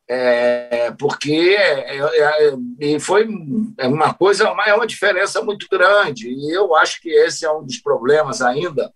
É, 0.07 0.91
porque 0.99 1.57
é, 1.59 1.97
é, 1.97 2.55
é 2.83 3.01
foi 3.01 3.27
uma 3.81 4.13
coisa, 4.13 4.45
é 4.67 4.75
uma 4.75 4.87
diferença 4.87 5.41
muito 5.41 5.67
grande. 5.71 6.29
E 6.29 6.55
eu 6.55 6.77
acho 6.77 7.01
que 7.01 7.09
esse 7.09 7.47
é 7.47 7.51
um 7.51 7.65
dos 7.65 7.79
problemas 7.79 8.43
ainda 8.43 8.93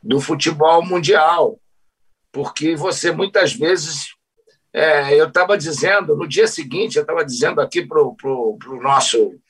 do 0.00 0.20
futebol 0.20 0.84
mundial 0.84 1.58
porque 2.36 2.76
você 2.76 3.10
muitas 3.10 3.54
vezes. 3.54 4.14
É, 4.70 5.18
eu 5.18 5.26
estava 5.26 5.56
dizendo, 5.56 6.14
no 6.14 6.28
dia 6.28 6.46
seguinte, 6.46 6.96
eu 6.96 7.00
estava 7.00 7.24
dizendo 7.24 7.62
aqui 7.62 7.82
para 7.86 7.98
o 7.98 8.58
nosso, 8.82 9.40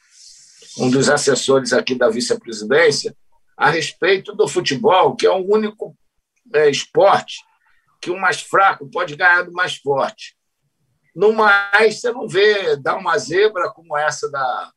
um 0.78 0.88
dos 0.88 1.08
assessores 1.08 1.72
aqui 1.72 1.96
da 1.96 2.08
vice-presidência, 2.08 3.12
a 3.56 3.70
respeito 3.70 4.32
do 4.36 4.46
futebol, 4.46 5.16
que 5.16 5.26
é 5.26 5.30
o 5.30 5.52
único 5.52 5.96
é, 6.54 6.70
esporte 6.70 7.38
que 8.00 8.08
o 8.08 8.20
mais 8.20 8.40
fraco 8.40 8.88
pode 8.88 9.16
ganhar 9.16 9.42
do 9.42 9.52
mais 9.52 9.74
forte. 9.74 10.36
No 11.12 11.32
mais, 11.32 12.00
você 12.00 12.12
não 12.12 12.28
vê 12.28 12.76
dar 12.76 12.96
uma 12.96 13.18
zebra 13.18 13.68
como 13.70 13.98
essa 13.98 14.30
da, 14.30 14.70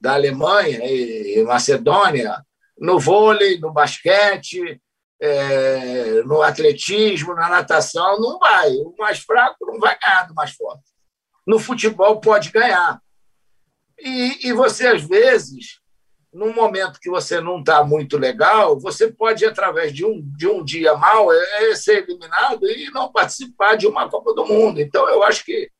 da 0.00 0.14
Alemanha 0.14 0.78
e 0.84 1.42
Macedônia 1.42 2.46
no 2.78 3.00
vôlei, 3.00 3.58
no 3.58 3.72
basquete, 3.72 4.80
é, 5.20 6.22
no 6.22 6.40
atletismo, 6.40 7.34
na 7.34 7.48
natação, 7.48 8.18
não 8.18 8.38
vai. 8.38 8.70
O 8.76 8.94
mais 8.98 9.18
fraco 9.18 9.66
não 9.66 9.78
vai 9.78 9.98
ganhar 9.98 10.26
do 10.26 10.34
mais 10.34 10.52
forte. 10.52 10.84
No 11.46 11.58
futebol 11.58 12.20
pode 12.20 12.50
ganhar. 12.50 13.00
E, 13.98 14.48
e 14.48 14.52
você, 14.52 14.86
às 14.86 15.02
vezes, 15.02 15.78
num 16.32 16.54
momento 16.54 17.00
que 17.00 17.10
você 17.10 17.40
não 17.40 17.60
está 17.60 17.84
muito 17.84 18.16
legal, 18.16 18.78
você 18.78 19.12
pode, 19.12 19.44
através 19.44 19.92
de 19.92 20.06
um, 20.06 20.22
de 20.36 20.46
um 20.46 20.64
dia 20.64 20.94
mal, 20.96 21.30
é, 21.30 21.70
é 21.70 21.74
ser 21.74 22.04
eliminado 22.04 22.66
e 22.66 22.90
não 22.90 23.12
participar 23.12 23.76
de 23.76 23.86
uma 23.86 24.08
Copa 24.08 24.32
do 24.32 24.46
Mundo. 24.46 24.80
Então, 24.80 25.06
eu 25.08 25.22
acho 25.22 25.44
que 25.44 25.70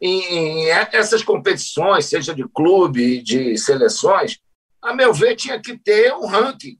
em, 0.00 0.20
em 0.22 0.68
essas 0.68 1.24
competições, 1.24 2.04
seja 2.06 2.34
de 2.34 2.46
clube, 2.48 3.22
de 3.22 3.56
seleções, 3.56 4.38
a 4.82 4.94
meu 4.94 5.12
ver, 5.12 5.34
tinha 5.34 5.58
que 5.60 5.76
ter 5.78 6.12
um 6.12 6.26
ranking 6.26 6.78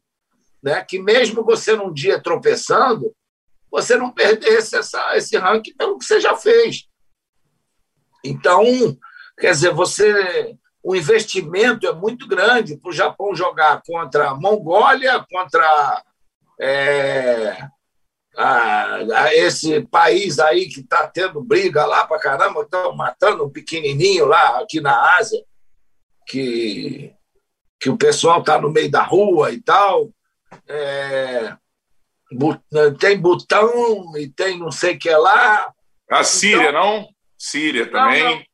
né, 0.64 0.82
que 0.82 0.98
mesmo 0.98 1.44
você 1.44 1.76
num 1.76 1.92
dia 1.92 2.18
tropeçando, 2.20 3.14
você 3.70 3.96
não 3.96 4.10
perdesse 4.10 4.76
essa, 4.76 5.14
esse 5.14 5.36
ranking 5.36 5.74
pelo 5.76 5.98
que 5.98 6.06
você 6.06 6.18
já 6.20 6.34
fez. 6.34 6.88
Então, 8.24 8.64
quer 9.38 9.50
dizer, 9.50 9.74
você 9.74 10.56
o 10.82 10.94
investimento 10.94 11.86
é 11.86 11.92
muito 11.94 12.26
grande 12.26 12.76
para 12.76 12.90
o 12.90 12.94
Japão 12.94 13.34
jogar 13.34 13.82
contra 13.86 14.30
a 14.30 14.34
Mongólia, 14.34 15.24
contra 15.30 16.04
é, 16.60 17.68
a, 18.36 18.96
a 18.96 19.34
esse 19.34 19.80
país 19.86 20.38
aí 20.38 20.68
que 20.68 20.80
está 20.80 21.06
tendo 21.06 21.42
briga 21.42 21.86
lá 21.86 22.06
para 22.06 22.20
caramba, 22.20 22.62
estão 22.62 22.94
matando 22.94 23.44
um 23.44 23.50
pequenininho 23.50 24.26
lá 24.26 24.60
aqui 24.60 24.80
na 24.80 25.16
Ásia, 25.16 25.42
que, 26.26 27.14
que 27.80 27.88
o 27.88 27.96
pessoal 27.96 28.40
está 28.40 28.60
no 28.60 28.70
meio 28.70 28.90
da 28.90 29.02
rua 29.02 29.52
e 29.52 29.60
tal. 29.60 30.10
É, 30.68 31.56
tem 32.98 33.18
Butão 33.18 34.16
e 34.16 34.28
tem 34.28 34.58
não 34.58 34.70
sei 34.70 34.94
o 34.94 34.98
que 34.98 35.10
lá. 35.10 35.72
A 36.10 36.24
Síria, 36.24 36.70
então, 36.70 36.72
não? 36.72 37.08
Síria 37.38 37.90
também. 37.90 38.22
Não, 38.22 38.34
não. 38.34 38.44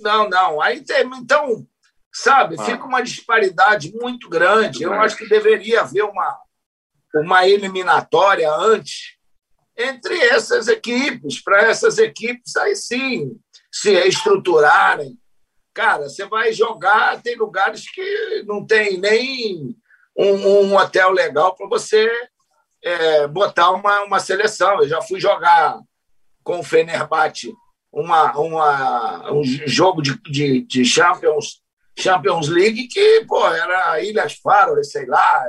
Não, 0.00 0.28
não. 0.28 0.60
Aí 0.60 0.82
tem, 0.84 1.06
então, 1.16 1.66
sabe, 2.12 2.56
ah. 2.58 2.64
fica 2.64 2.84
uma 2.84 3.02
disparidade 3.02 3.92
muito 3.94 4.28
grande. 4.28 4.82
Eu 4.82 4.92
acho 4.94 5.16
que 5.16 5.28
deveria 5.28 5.82
haver 5.82 6.04
uma, 6.04 6.38
uma 7.14 7.46
eliminatória 7.46 8.50
antes 8.52 9.16
entre 9.76 10.18
essas 10.18 10.68
equipes, 10.68 11.42
para 11.42 11.62
essas 11.62 11.98
equipes 11.98 12.56
aí 12.56 12.76
sim 12.76 13.38
se 13.70 13.92
estruturarem. 14.06 15.18
Cara, 15.72 16.08
você 16.08 16.26
vai 16.26 16.52
jogar, 16.52 17.22
tem 17.22 17.36
lugares 17.36 17.90
que 17.90 18.44
não 18.46 18.66
tem 18.66 18.98
nem 18.98 19.74
um, 20.16 20.34
um 20.34 20.76
hotel 20.76 21.10
legal 21.10 21.54
para 21.54 21.68
você 21.68 22.10
é, 22.82 23.26
botar 23.26 23.70
uma, 23.70 24.02
uma 24.02 24.20
seleção. 24.20 24.80
Eu 24.80 24.88
já 24.88 25.00
fui 25.00 25.20
jogar 25.20 25.78
com 26.42 26.60
o 26.60 26.64
Fenerbahçe 26.64 27.52
uma, 27.92 28.32
uma, 28.38 29.32
um 29.32 29.44
jogo 29.44 30.00
de, 30.00 30.18
de, 30.22 30.62
de 30.62 30.84
Champions, 30.84 31.60
Champions 31.98 32.48
League 32.48 32.88
que, 32.88 33.24
pô, 33.26 33.46
era 33.46 34.00
Ilhas 34.02 34.34
Faro, 34.34 34.82
sei 34.82 35.06
lá, 35.06 35.44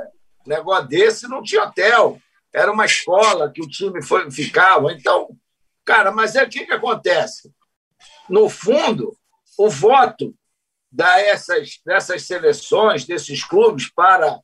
negócio 0.46 0.88
desse, 0.88 1.28
não 1.28 1.42
tinha 1.42 1.64
hotel. 1.64 2.20
Era 2.52 2.70
uma 2.70 2.84
escola 2.84 3.50
que 3.50 3.62
o 3.62 3.68
time 3.68 4.02
foi, 4.02 4.30
ficava. 4.30 4.92
Então, 4.92 5.28
cara, 5.84 6.12
mas 6.12 6.36
é 6.36 6.44
o 6.44 6.48
que, 6.48 6.66
que 6.66 6.72
acontece? 6.72 7.50
No 8.28 8.48
fundo, 8.48 9.16
o 9.58 9.68
voto 9.68 10.34
dessas, 10.92 11.80
dessas 11.84 12.22
seleções, 12.22 13.04
desses 13.04 13.42
clubes 13.42 13.90
para 13.90 14.38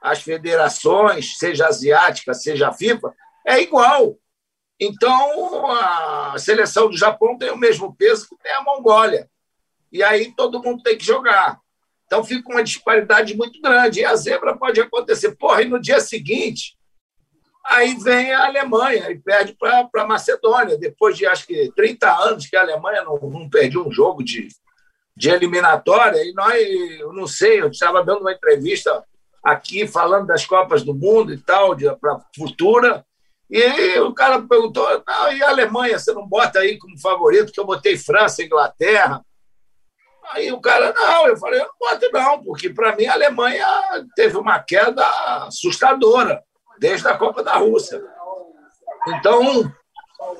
as 0.00 0.22
federações, 0.22 1.38
seja 1.38 1.66
asiática, 1.66 2.32
seja 2.32 2.72
FIFA, 2.72 3.14
é 3.46 3.60
igual. 3.60 4.16
Então, 4.80 5.70
a 5.70 6.36
seleção 6.38 6.88
do 6.88 6.96
Japão 6.96 7.36
tem 7.36 7.50
o 7.50 7.56
mesmo 7.56 7.94
peso 7.94 8.28
que 8.28 8.36
tem 8.38 8.52
a 8.52 8.62
Mongólia. 8.62 9.28
E 9.92 10.02
aí 10.02 10.32
todo 10.34 10.62
mundo 10.62 10.82
tem 10.82 10.96
que 10.96 11.04
jogar. 11.04 11.60
Então 12.06 12.24
fica 12.24 12.50
uma 12.50 12.64
disparidade 12.64 13.36
muito 13.36 13.60
grande. 13.60 14.00
E 14.00 14.04
a 14.04 14.16
zebra 14.16 14.56
pode 14.56 14.80
acontecer. 14.80 15.36
Porra, 15.36 15.62
e 15.62 15.68
no 15.68 15.80
dia 15.80 16.00
seguinte, 16.00 16.76
aí 17.64 17.94
vem 17.96 18.32
a 18.32 18.46
Alemanha 18.46 19.10
e 19.10 19.18
perde 19.18 19.54
para 19.54 19.88
a 19.94 20.06
Macedônia. 20.06 20.78
Depois 20.78 21.16
de 21.16 21.26
acho 21.26 21.46
que 21.46 21.70
30 21.76 22.10
anos 22.10 22.46
que 22.46 22.56
a 22.56 22.62
Alemanha 22.62 23.04
não, 23.04 23.18
não 23.18 23.50
perdeu 23.50 23.86
um 23.86 23.92
jogo 23.92 24.24
de, 24.24 24.48
de 25.16 25.30
eliminatória. 25.30 26.24
E 26.24 26.32
nós, 26.32 26.60
eu 26.98 27.12
não 27.12 27.26
sei, 27.26 27.60
eu 27.60 27.68
estava 27.68 28.02
dando 28.02 28.22
uma 28.22 28.32
entrevista 28.32 29.04
aqui 29.42 29.86
falando 29.86 30.26
das 30.26 30.44
Copas 30.44 30.82
do 30.82 30.94
Mundo 30.94 31.32
e 31.32 31.38
tal, 31.38 31.76
para 31.98 32.20
futura. 32.36 33.04
E 33.48 33.98
o 34.00 34.14
cara 34.14 34.40
perguntou: 34.42 34.86
não, 35.06 35.32
e 35.32 35.42
a 35.42 35.48
Alemanha, 35.48 35.98
você 35.98 36.12
não 36.12 36.26
bota 36.26 36.60
aí 36.60 36.78
como 36.78 37.00
favorito, 37.00 37.52
que 37.52 37.58
eu 37.58 37.66
botei 37.66 37.96
França, 37.96 38.42
Inglaterra. 38.42 39.24
Aí 40.32 40.52
o 40.52 40.60
cara, 40.60 40.92
não, 40.92 41.26
eu 41.26 41.36
falei, 41.36 41.60
eu 41.60 41.64
não 41.64 41.74
boto 41.78 42.10
não, 42.12 42.44
porque 42.44 42.70
para 42.70 42.94
mim 42.94 43.06
a 43.06 43.14
Alemanha 43.14 43.66
teve 44.14 44.36
uma 44.36 44.60
queda 44.60 45.04
assustadora 45.46 46.40
desde 46.78 47.08
a 47.08 47.16
Copa 47.16 47.42
da 47.42 47.56
Rússia. 47.56 48.00
Então, 49.08 49.72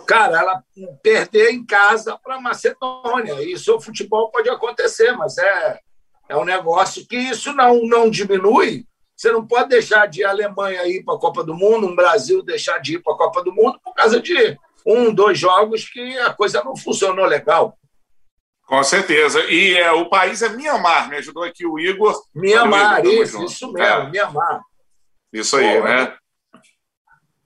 cara, 0.06 0.38
ela 0.38 0.62
perder 1.02 1.50
em 1.50 1.66
casa 1.66 2.16
para 2.16 2.36
a 2.36 2.40
Macedônia. 2.40 3.42
Isso 3.42 3.74
o 3.74 3.80
futebol 3.80 4.30
pode 4.30 4.48
acontecer, 4.48 5.12
mas 5.12 5.36
é, 5.38 5.80
é 6.28 6.36
um 6.36 6.44
negócio 6.44 7.04
que 7.08 7.16
isso 7.16 7.52
não, 7.52 7.82
não 7.82 8.08
diminui 8.08 8.86
você 9.20 9.30
não 9.30 9.46
pode 9.46 9.68
deixar 9.68 10.06
de 10.06 10.22
ir 10.22 10.24
a 10.24 10.30
Alemanha 10.30 10.86
ir 10.86 11.04
para 11.04 11.14
a 11.14 11.18
Copa 11.18 11.44
do 11.44 11.52
Mundo, 11.52 11.86
um 11.86 11.94
Brasil 11.94 12.42
deixar 12.42 12.78
de 12.78 12.94
ir 12.94 13.02
para 13.02 13.12
a 13.12 13.18
Copa 13.18 13.44
do 13.44 13.52
Mundo 13.52 13.78
por 13.84 13.92
causa 13.92 14.18
de 14.18 14.58
um, 14.86 15.12
dois 15.12 15.38
jogos 15.38 15.86
que 15.86 16.18
a 16.20 16.32
coisa 16.32 16.64
não 16.64 16.74
funcionou 16.74 17.26
legal. 17.26 17.76
Com 18.66 18.82
certeza. 18.82 19.44
E 19.50 19.76
é, 19.76 19.92
o 19.92 20.08
país 20.08 20.40
é 20.40 20.48
Mianmar, 20.48 21.10
me 21.10 21.16
ajudou 21.16 21.42
aqui 21.42 21.66
o 21.66 21.78
Igor. 21.78 22.18
Mianmar, 22.34 23.04
isso, 23.04 23.44
isso 23.44 23.70
mesmo, 23.70 23.84
é. 23.84 24.10
Mianmar. 24.10 24.62
Isso 25.30 25.54
aí, 25.58 25.78
Pô, 25.78 25.84
né? 25.84 26.16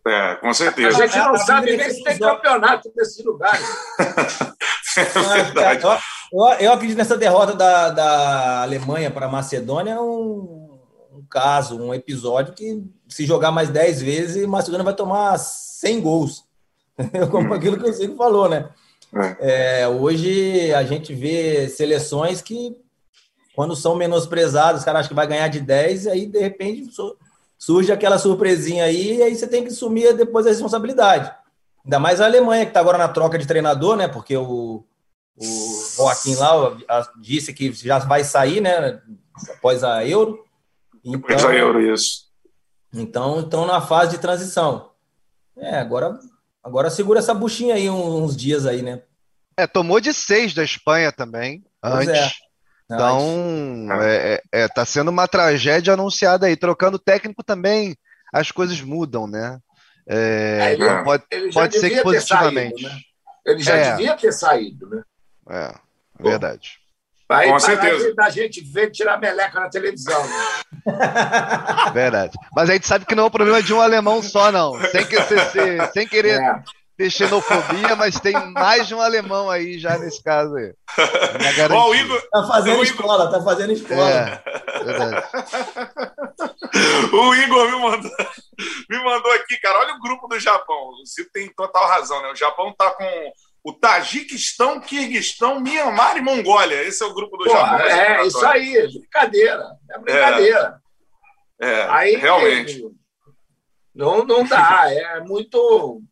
É, 0.07 0.35
com 0.37 0.55
certeza. 0.55 1.03
A 1.03 1.07
gente 1.09 1.19
não 1.19 1.37
sabe 1.39 1.77
nem 1.77 1.91
se 1.91 2.05
tem 2.05 2.19
campeonato 2.21 2.93
nesses 2.95 3.25
lugares. 3.25 3.67
é 4.97 5.43
verdade. 5.43 5.83
Eu, 5.83 6.41
eu, 6.41 6.55
eu, 6.61 6.73
acredito 6.73 6.99
nessa 6.99 7.17
derrota 7.17 7.53
da, 7.53 7.91
da 7.91 8.63
Alemanha 8.63 9.11
para 9.11 9.27
a 9.27 9.31
Macedônia 9.31 10.01
um 10.01 10.64
caso, 11.35 11.77
um 11.77 11.93
episódio 11.93 12.55
que 12.55 12.81
se 13.09 13.27
jogar 13.27 13.51
mais 13.51 13.69
10 13.69 14.01
vezes, 14.01 14.47
Macedônia 14.47 14.85
vai 14.85 14.95
tomar 14.95 15.37
100 15.37 16.01
gols. 16.01 16.45
Como 17.33 17.51
hum. 17.51 17.53
aquilo 17.53 17.77
que 17.77 17.91
o 17.91 17.93
Zico 17.93 18.15
falou, 18.15 18.49
né? 18.49 18.69
É. 19.41 19.83
é, 19.83 19.89
hoje 19.89 20.73
a 20.73 20.85
gente 20.85 21.13
vê 21.13 21.69
seleções 21.69 22.41
que, 22.41 22.77
quando 23.57 23.75
são 23.75 23.97
menosprezadas, 23.97 24.81
os 24.81 24.85
caras 24.85 25.01
acham 25.01 25.09
que 25.09 25.15
vai 25.15 25.27
ganhar 25.27 25.49
de 25.49 25.61
10, 25.61 26.07
e 26.07 26.11
aí, 26.11 26.27
de 26.27 26.39
repente, 26.39 26.89
surge 27.59 27.91
aquela 27.91 28.17
surpresinha 28.17 28.85
aí, 28.85 29.17
e 29.17 29.23
aí 29.25 29.35
você 29.35 29.49
tem 29.49 29.65
que 29.65 29.71
assumir 29.71 30.15
depois 30.15 30.47
a 30.47 30.51
responsabilidade. 30.51 31.33
Ainda 31.85 31.99
mais 31.99 32.21
a 32.21 32.27
Alemanha, 32.27 32.65
que 32.65 32.71
está 32.71 32.79
agora 32.79 32.97
na 32.97 33.09
troca 33.09 33.37
de 33.39 33.47
treinador, 33.47 33.97
né? 33.97 34.07
Porque 34.07 34.37
o, 34.37 34.85
o 35.37 35.85
Joaquim 35.97 36.37
lá 36.37 36.77
disse 37.21 37.53
que 37.53 37.73
já 37.73 37.99
vai 37.99 38.23
sair, 38.23 38.61
né? 38.61 39.01
Após 39.51 39.83
a 39.83 40.07
Euro. 40.07 40.44
Então, 41.05 41.53
euro, 41.53 41.81
isso. 41.93 42.25
Então, 42.93 43.41
estão 43.41 43.67
na 43.67 43.81
fase 43.81 44.13
de 44.13 44.19
transição. 44.19 44.91
É, 45.57 45.79
agora, 45.79 46.19
agora 46.63 46.91
segura 46.91 47.19
essa 47.19 47.35
buchinha 47.35 47.75
aí 47.75 47.91
uns 47.91 48.37
dias 48.37 48.67
aí, 48.67 48.83
né? 48.83 49.03
É, 49.57 49.67
tomou 49.67 50.01
de 50.01 50.13
seis 50.13 50.55
da 50.55 50.65
Espanha 50.65 51.13
também, 51.13 51.65
pois 51.81 52.09
antes. 52.09 52.23
É. 52.23 52.31
Então, 52.91 53.89
é, 54.03 54.43
é, 54.53 54.63
é, 54.63 54.69
tá 54.69 54.85
sendo 54.85 55.11
uma 55.11 55.27
tragédia 55.27 55.95
anunciada 55.95 56.47
aí. 56.47 56.57
Trocando 56.57 56.99
técnico 56.99 57.43
também, 57.43 57.97
as 58.33 58.51
coisas 58.51 58.81
mudam, 58.81 59.27
né? 59.27 59.59
É, 60.07 60.73
ele, 60.73 61.03
pode 61.03 61.25
pode 61.53 61.79
ser 61.79 61.91
que 61.91 62.03
positivamente. 62.03 62.83
Saído, 62.83 62.95
né? 62.95 63.01
Ele 63.47 63.63
já 63.63 63.75
é. 63.75 63.91
devia 63.97 64.17
ter 64.17 64.33
saído, 64.33 64.89
né? 64.89 65.03
É, 65.51 65.75
verdade. 66.21 66.79
Aí 67.29 67.51
Com 67.51 67.59
certeza. 67.59 68.15
da 68.15 68.29
gente 68.29 68.61
ver 68.61 68.91
tirar 68.91 69.19
meleca 69.19 69.59
na 69.59 69.69
televisão. 69.69 70.23
Né? 70.27 70.35
Verdade. 71.93 72.37
Mas 72.55 72.69
a 72.69 72.75
gente 72.75 72.87
sabe 72.87 73.07
que 73.07 73.15
não 73.15 73.25
é 73.25 73.27
um 73.27 73.31
problema 73.31 73.63
de 73.63 73.73
um 73.73 73.81
alemão 73.81 74.23
só, 74.23 74.53
não. 74.53 74.79
Sem, 74.91 75.07
que, 75.07 75.21
sem, 75.23 75.87
sem 75.93 76.07
querer 76.07 76.41
é. 76.41 76.63
ter 76.99 77.11
xenofobia, 77.11 77.97
mas 77.97 78.21
tem 78.21 78.35
mais 78.53 78.87
de 78.87 78.95
um 78.95 79.01
alemão 79.01 79.49
aí 79.51 79.79
já 79.79 79.97
nesse 79.97 80.23
caso 80.23 80.55
aí. 80.57 80.75
Ó, 81.71 81.89
o 81.89 81.95
Igor... 81.95 82.23
Tá 82.31 82.47
fazendo 82.47 82.79
o 82.79 82.83
escola, 82.83 83.25
Igor... 83.25 83.39
tá 83.39 83.43
fazendo 83.43 83.73
escola. 83.73 84.11
É, 84.11 84.85
verdade. 84.85 85.27
o 87.11 87.35
Igor 87.35 87.71
me 87.71 87.81
mandou, 87.81 88.13
me 88.91 89.03
mandou 89.03 89.33
aqui, 89.33 89.57
cara. 89.61 89.79
Olha 89.79 89.95
o 89.95 90.01
grupo 90.01 90.29
do 90.29 90.39
Japão. 90.39 90.91
O 90.91 91.07
Zico 91.07 91.31
tem 91.33 91.51
total 91.55 91.89
razão, 91.89 92.21
né? 92.21 92.31
O 92.31 92.37
Japão 92.37 92.75
tá 92.77 92.91
com 92.91 93.33
o 93.65 93.73
Tajiquistão, 93.73 94.79
Kirguistão, 94.79 95.59
Mianmar 95.59 96.19
e 96.19 96.21
Mongólia. 96.21 96.83
Esse 96.83 97.03
é 97.03 97.07
o 97.07 97.15
grupo 97.15 97.39
do 97.39 97.45
Pô, 97.45 97.51
Japão. 97.51 97.87
É, 97.87 98.27
isso 98.27 98.45
aí, 98.45 98.77
é 98.77 98.87
brincadeira. 98.87 99.65
É 99.91 99.99
brincadeira. 99.99 100.83
É, 101.59 101.71
é 101.71 101.89
aí, 101.89 102.17
realmente. 102.17 102.85
Não, 103.95 104.23
não 104.23 104.45
dá, 104.45 104.93
é 104.93 105.21
muito. 105.21 106.03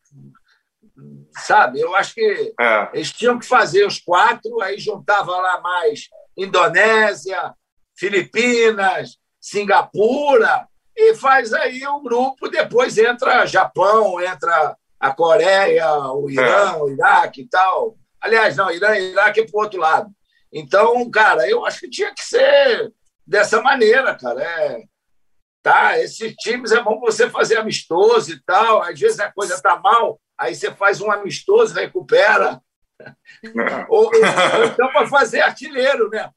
Sabe, 1.36 1.80
eu 1.80 1.94
acho 1.94 2.14
que 2.14 2.54
é. 2.58 2.90
eles 2.92 3.10
tinham 3.12 3.38
que 3.38 3.46
fazer 3.46 3.86
os 3.86 3.98
quatro, 3.98 4.60
aí 4.60 4.78
juntava 4.78 5.32
lá 5.32 5.60
mais 5.60 6.08
Indonésia, 6.36 7.54
Filipinas, 7.96 9.18
Singapura, 9.40 10.68
e 10.94 11.14
faz 11.14 11.52
aí 11.52 11.86
o 11.86 12.00
grupo, 12.00 12.48
depois 12.48 12.96
entra 12.98 13.46
Japão, 13.46 14.20
entra 14.20 14.76
a 15.02 15.12
Coreia, 15.12 15.92
o 16.12 16.30
Irã, 16.30 16.74
é. 16.74 16.76
o 16.76 16.88
Iraque 16.88 17.42
e 17.42 17.48
tal. 17.48 17.96
Aliás, 18.20 18.56
não, 18.56 18.70
Irã 18.70 18.96
e 18.96 19.10
Iraque 19.10 19.40
é 19.40 19.44
para 19.44 19.58
o 19.58 19.60
outro 19.60 19.80
lado. 19.80 20.08
Então, 20.52 21.10
cara, 21.10 21.50
eu 21.50 21.66
acho 21.66 21.80
que 21.80 21.90
tinha 21.90 22.14
que 22.14 22.22
ser 22.22 22.92
dessa 23.26 23.60
maneira, 23.60 24.14
cara. 24.14 24.40
É, 24.40 24.82
tá? 25.60 25.98
Esses 25.98 26.32
times 26.36 26.70
é 26.70 26.80
bom 26.80 27.00
você 27.00 27.28
fazer 27.28 27.56
amistoso 27.56 28.30
e 28.30 28.40
tal. 28.44 28.80
Às 28.80 29.00
vezes 29.00 29.18
a 29.18 29.32
coisa 29.32 29.60
tá 29.60 29.76
mal, 29.76 30.20
aí 30.38 30.54
você 30.54 30.70
faz 30.70 31.00
um 31.00 31.10
amistoso, 31.10 31.74
recupera. 31.74 32.60
ou, 33.88 34.04
ou, 34.04 34.12
então 34.66 34.88
para 34.92 35.08
fazer 35.08 35.40
artilheiro, 35.40 36.08
né? 36.10 36.30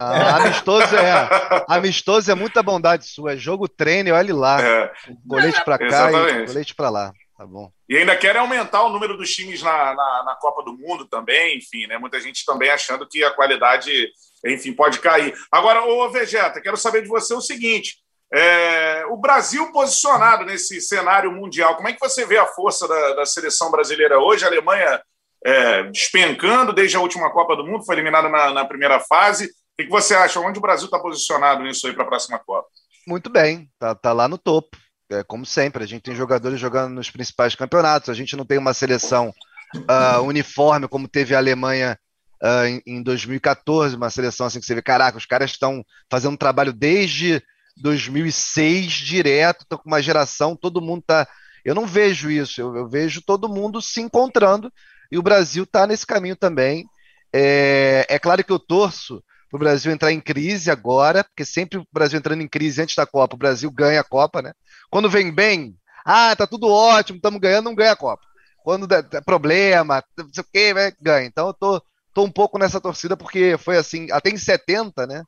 Ah, 0.00 0.38
amistoso 0.38 0.96
é 0.96 1.28
amistoso 1.68 2.32
é 2.32 2.34
muita 2.34 2.64
bondade 2.64 3.06
sua. 3.06 3.34
É 3.34 3.36
jogo 3.36 3.68
treino, 3.68 4.12
olhe 4.12 4.32
lá. 4.32 4.60
É. 4.60 4.92
Colete 5.28 5.64
para 5.64 5.78
cá 5.78 6.10
e 6.10 6.46
colete 6.46 6.74
para 6.74 6.90
lá. 6.90 7.12
Tá 7.42 7.46
bom. 7.46 7.72
E 7.88 7.96
ainda 7.96 8.16
querem 8.16 8.40
aumentar 8.40 8.84
o 8.84 8.90
número 8.90 9.16
dos 9.16 9.34
times 9.34 9.60
na, 9.60 9.94
na, 9.96 10.22
na, 10.26 10.36
Copa 10.36 10.62
do 10.62 10.78
Mundo 10.78 11.08
também, 11.08 11.58
enfim, 11.58 11.88
né? 11.88 11.98
Muita 11.98 12.20
gente 12.20 12.44
também 12.44 12.70
achando 12.70 13.04
que 13.04 13.24
a 13.24 13.32
qualidade, 13.32 14.12
enfim, 14.46 14.72
pode 14.72 15.00
cair. 15.00 15.34
Agora, 15.50 15.82
ô 15.82 16.08
Vegeta, 16.08 16.60
quero 16.60 16.76
saber 16.76 17.02
de 17.02 17.08
você 17.08 17.34
o 17.34 17.40
seguinte: 17.40 17.96
é, 18.32 19.04
o 19.06 19.16
Brasil 19.16 19.72
posicionado 19.72 20.44
nesse 20.44 20.80
cenário 20.80 21.32
mundial, 21.32 21.74
como 21.74 21.88
é 21.88 21.92
que 21.92 21.98
você 21.98 22.24
vê 22.24 22.38
a 22.38 22.46
força 22.46 22.86
da, 22.86 23.14
da 23.14 23.26
seleção 23.26 23.72
brasileira 23.72 24.20
hoje? 24.20 24.44
A 24.44 24.46
Alemanha 24.46 25.02
é, 25.44 25.82
despencando 25.90 26.72
desde 26.72 26.96
a 26.96 27.00
última 27.00 27.28
Copa 27.32 27.56
do 27.56 27.66
Mundo, 27.66 27.84
foi 27.84 27.96
eliminada 27.96 28.28
na, 28.28 28.52
na 28.52 28.64
primeira 28.64 29.00
fase. 29.00 29.46
O 29.46 29.82
que 29.82 29.88
você 29.88 30.14
acha? 30.14 30.38
Onde 30.38 30.60
o 30.60 30.62
Brasil 30.62 30.84
está 30.84 31.00
posicionado 31.00 31.64
nisso 31.64 31.88
aí 31.88 31.92
para 31.92 32.04
a 32.04 32.08
próxima 32.08 32.38
Copa? 32.38 32.68
Muito 33.04 33.28
bem, 33.28 33.68
tá, 33.80 33.96
tá 33.96 34.12
lá 34.12 34.28
no 34.28 34.38
topo. 34.38 34.76
É, 35.12 35.22
como 35.22 35.44
sempre, 35.44 35.84
a 35.84 35.86
gente 35.86 36.02
tem 36.02 36.14
jogadores 36.14 36.58
jogando 36.58 36.94
nos 36.94 37.10
principais 37.10 37.54
campeonatos, 37.54 38.08
a 38.08 38.14
gente 38.14 38.34
não 38.34 38.46
tem 38.46 38.56
uma 38.56 38.72
seleção 38.72 39.34
uh, 39.76 40.22
uniforme 40.22 40.88
como 40.88 41.06
teve 41.06 41.34
a 41.34 41.38
Alemanha 41.38 41.98
uh, 42.42 42.64
em, 42.66 42.82
em 42.86 43.02
2014, 43.02 43.94
uma 43.94 44.08
seleção 44.08 44.46
assim 44.46 44.58
que 44.58 44.64
você 44.64 44.74
vê, 44.74 44.80
caraca, 44.80 45.18
os 45.18 45.26
caras 45.26 45.50
estão 45.50 45.84
fazendo 46.10 46.32
um 46.32 46.36
trabalho 46.36 46.72
desde 46.72 47.42
2006 47.76 48.90
direto, 48.92 49.62
estão 49.62 49.76
com 49.76 49.88
uma 49.88 50.02
geração, 50.02 50.56
todo 50.56 50.80
mundo 50.80 51.02
tá. 51.06 51.28
Eu 51.62 51.74
não 51.74 51.86
vejo 51.86 52.30
isso, 52.30 52.60
eu, 52.60 52.74
eu 52.74 52.88
vejo 52.88 53.20
todo 53.20 53.50
mundo 53.50 53.82
se 53.82 54.00
encontrando 54.00 54.72
e 55.10 55.18
o 55.18 55.22
Brasil 55.22 55.64
está 55.64 55.86
nesse 55.86 56.06
caminho 56.06 56.36
também. 56.36 56.86
É, 57.30 58.06
é 58.08 58.18
claro 58.18 58.42
que 58.42 58.52
eu 58.52 58.58
torço 58.58 59.22
para 59.52 59.58
o 59.58 59.60
Brasil 59.60 59.92
entrar 59.92 60.10
em 60.10 60.20
crise 60.20 60.70
agora, 60.70 61.22
porque 61.22 61.44
sempre 61.44 61.78
o 61.78 61.86
Brasil 61.92 62.18
entrando 62.18 62.40
em 62.40 62.48
crise 62.48 62.80
antes 62.80 62.96
da 62.96 63.04
Copa, 63.04 63.34
o 63.34 63.38
Brasil 63.38 63.70
ganha 63.70 64.00
a 64.00 64.04
Copa, 64.04 64.40
né? 64.40 64.54
Quando 64.90 65.10
vem 65.10 65.30
bem, 65.30 65.76
ah, 66.06 66.34
tá 66.34 66.46
tudo 66.46 66.68
ótimo, 66.68 67.16
estamos 67.16 67.38
ganhando, 67.38 67.66
não 67.66 67.74
ganha 67.74 67.92
a 67.92 67.96
Copa. 67.96 68.22
Quando 68.64 68.86
dá, 68.86 69.02
problema, 69.20 70.02
não 70.16 70.28
sei 70.32 70.42
o 70.42 70.46
que, 70.50 70.96
ganha. 70.98 71.26
Então 71.26 71.48
eu 71.48 71.52
tô, 71.52 71.82
tô 72.14 72.24
um 72.24 72.30
pouco 72.30 72.58
nessa 72.58 72.80
torcida, 72.80 73.14
porque 73.14 73.58
foi 73.58 73.76
assim, 73.76 74.10
até 74.10 74.30
em 74.30 74.38
70, 74.38 75.06
né? 75.06 75.22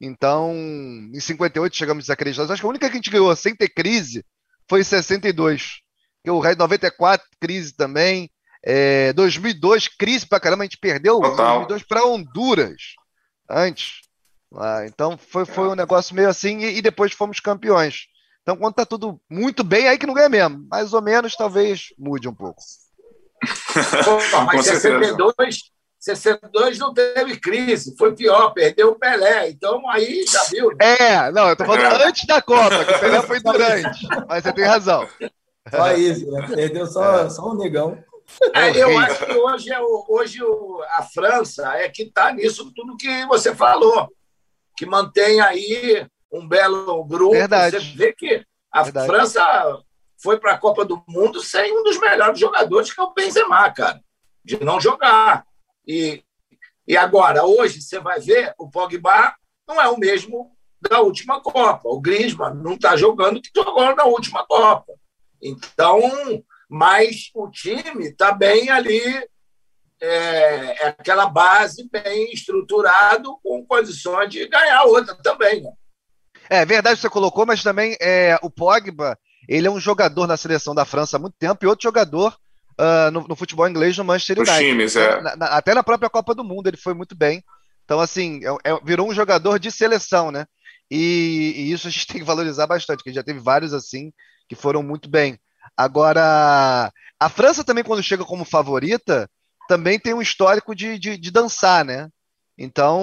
Então, 0.00 0.52
em 1.14 1.20
58 1.20 1.76
chegamos 1.76 2.04
desacreditados. 2.04 2.50
Acho 2.50 2.62
que 2.62 2.66
a 2.66 2.70
única 2.70 2.86
que 2.86 2.92
a 2.92 2.96
gente 2.96 3.10
ganhou 3.10 3.34
sem 3.36 3.54
ter 3.54 3.68
crise 3.68 4.24
foi 4.68 4.80
em 4.80 4.84
62. 4.84 5.82
Que 6.24 6.30
o 6.32 6.40
resto 6.40 6.58
94, 6.58 7.24
crise 7.40 7.72
também. 7.76 8.28
É, 8.64 9.12
2002, 9.12 9.86
crise 9.86 10.26
pra 10.26 10.40
caramba, 10.40 10.64
a 10.64 10.66
gente 10.66 10.78
perdeu 10.78 11.20
Total. 11.20 11.66
2002 11.66 11.82
para 11.84 12.04
Honduras 12.04 12.98
antes. 13.48 14.02
Ah, 14.56 14.84
então 14.86 15.18
foi, 15.18 15.44
foi 15.44 15.68
um 15.68 15.74
negócio 15.74 16.14
meio 16.14 16.28
assim 16.28 16.58
e, 16.58 16.78
e, 16.78 16.82
depois 16.82 17.12
fomos 17.12 17.40
campeões. 17.40 18.06
Então, 18.42 18.56
quando 18.56 18.74
tá 18.74 18.86
tudo 18.86 19.20
muito 19.28 19.62
bem, 19.62 19.88
aí 19.88 19.98
que 19.98 20.06
não 20.06 20.14
ganha 20.14 20.28
mesmo. 20.28 20.66
Mais 20.70 20.94
ou 20.94 21.02
menos, 21.02 21.36
talvez 21.36 21.88
mude 21.98 22.28
um 22.28 22.34
pouco. 22.34 22.62
Pô, 24.04 24.40
mas 24.46 24.64
62, 24.64 25.70
62 26.00 26.78
não 26.78 26.94
teve 26.94 27.38
crise, 27.38 27.94
foi 27.98 28.14
pior, 28.14 28.50
perdeu 28.52 28.90
o 28.90 28.98
Pelé. 28.98 29.50
Então 29.50 29.88
aí 29.90 30.24
já 30.26 30.42
viu. 30.44 30.70
Né? 30.70 30.96
É, 30.98 31.30
não, 31.30 31.50
eu 31.50 31.56
tô 31.56 31.64
falando 31.66 32.02
é. 32.02 32.06
antes 32.06 32.26
da 32.26 32.40
Copa, 32.40 32.84
que 32.84 32.94
o 32.94 33.00
Pelé 33.00 33.22
foi 33.22 33.40
durante. 33.44 34.06
mas 34.26 34.42
você 34.42 34.52
tem 34.52 34.64
razão. 34.64 35.06
Só 35.70 35.92
isso, 35.92 36.30
né? 36.30 36.46
Perdeu 36.48 36.86
só, 36.86 37.26
é. 37.26 37.30
só 37.30 37.50
um 37.50 37.56
negão. 37.56 38.02
É, 38.54 38.82
eu 38.82 38.98
acho 38.98 39.26
que 39.26 39.32
hoje, 39.32 39.72
é 39.72 39.80
o, 39.80 40.06
hoje 40.08 40.42
o, 40.42 40.82
a 40.96 41.02
França 41.02 41.74
é 41.74 41.88
que 41.88 42.02
está 42.02 42.32
nisso 42.32 42.72
tudo 42.74 42.96
que 42.96 43.26
você 43.26 43.54
falou, 43.54 44.08
que 44.76 44.86
mantém 44.86 45.40
aí 45.40 46.06
um 46.32 46.46
belo 46.46 47.04
grupo. 47.04 47.32
Verdade. 47.32 47.78
Você 47.78 47.96
vê 47.96 48.12
que 48.12 48.44
a 48.70 48.82
Verdade. 48.82 49.06
França 49.06 49.82
foi 50.22 50.38
para 50.38 50.52
a 50.52 50.58
Copa 50.58 50.84
do 50.84 51.02
Mundo 51.08 51.40
sem 51.40 51.76
um 51.76 51.82
dos 51.82 51.98
melhores 51.98 52.38
jogadores, 52.38 52.92
que 52.92 53.00
é 53.00 53.04
o 53.04 53.14
Benzema, 53.14 53.70
cara, 53.70 54.00
de 54.44 54.62
não 54.62 54.80
jogar. 54.80 55.46
E, 55.86 56.22
e 56.86 56.96
agora, 56.96 57.44
hoje, 57.44 57.80
você 57.80 57.98
vai 57.98 58.20
ver, 58.20 58.54
o 58.58 58.70
Pogba 58.70 59.34
não 59.66 59.80
é 59.80 59.88
o 59.88 59.98
mesmo 59.98 60.56
da 60.80 61.00
última 61.00 61.40
Copa. 61.40 61.88
O 61.88 62.00
Griezmann 62.00 62.54
não 62.54 62.74
está 62.74 62.96
jogando 62.96 63.40
que 63.40 63.50
jogou 63.54 63.94
na 63.94 64.04
última 64.04 64.46
Copa. 64.46 64.92
Então, 65.40 66.00
mas 66.68 67.30
o 67.34 67.50
time 67.50 68.08
está 68.08 68.32
bem 68.32 68.68
ali, 68.70 69.00
é, 70.00 70.06
é, 70.06 70.88
aquela 70.88 71.26
base 71.26 71.88
bem 71.90 72.32
estruturado, 72.32 73.38
com 73.42 73.64
condições 73.66 74.30
de 74.30 74.46
ganhar 74.46 74.84
outra 74.84 75.14
também. 75.16 75.62
Né? 75.62 75.70
É 76.50 76.64
verdade 76.64 76.96
que 76.96 77.02
você 77.02 77.10
colocou, 77.10 77.46
mas 77.46 77.62
também 77.62 77.96
é, 78.00 78.38
o 78.42 78.50
Pogba, 78.50 79.18
ele 79.48 79.66
é 79.66 79.70
um 79.70 79.80
jogador 79.80 80.26
na 80.26 80.36
seleção 80.36 80.74
da 80.74 80.84
França 80.84 81.16
há 81.16 81.20
muito 81.20 81.34
tempo 81.38 81.64
e 81.64 81.68
outro 81.68 81.84
jogador 81.84 82.36
uh, 82.78 83.10
no, 83.10 83.26
no, 83.26 83.36
futebol 83.36 83.68
inglês 83.68 83.96
no 83.96 84.04
Manchester 84.04 84.38
United. 84.38 84.58
Times, 84.58 84.96
é. 84.96 85.20
na, 85.20 85.36
na, 85.36 85.46
até 85.46 85.74
na 85.74 85.82
própria 85.82 86.10
Copa 86.10 86.34
do 86.34 86.44
Mundo 86.44 86.68
ele 86.68 86.76
foi 86.76 86.94
muito 86.94 87.16
bem. 87.16 87.42
Então, 87.84 88.00
assim, 88.00 88.40
é, 88.44 88.70
é, 88.70 88.80
virou 88.84 89.08
um 89.08 89.14
jogador 89.14 89.58
de 89.58 89.70
seleção, 89.70 90.30
né? 90.30 90.44
E, 90.90 91.54
e, 91.56 91.72
isso 91.72 91.88
a 91.88 91.90
gente 91.90 92.06
tem 92.08 92.18
que 92.18 92.26
valorizar 92.26 92.66
bastante, 92.66 92.98
porque 92.98 93.12
já 93.12 93.22
teve 93.22 93.40
vários 93.40 93.74
assim 93.74 94.12
que 94.48 94.54
foram 94.54 94.82
muito 94.82 95.08
bem. 95.08 95.38
Agora, 95.78 96.92
a 97.20 97.28
França 97.28 97.62
também, 97.62 97.84
quando 97.84 98.02
chega 98.02 98.24
como 98.24 98.44
favorita, 98.44 99.30
também 99.68 99.96
tem 99.96 100.12
um 100.12 100.20
histórico 100.20 100.74
de, 100.74 100.98
de, 100.98 101.16
de 101.16 101.30
dançar, 101.30 101.84
né? 101.84 102.08
Então, 102.58 103.00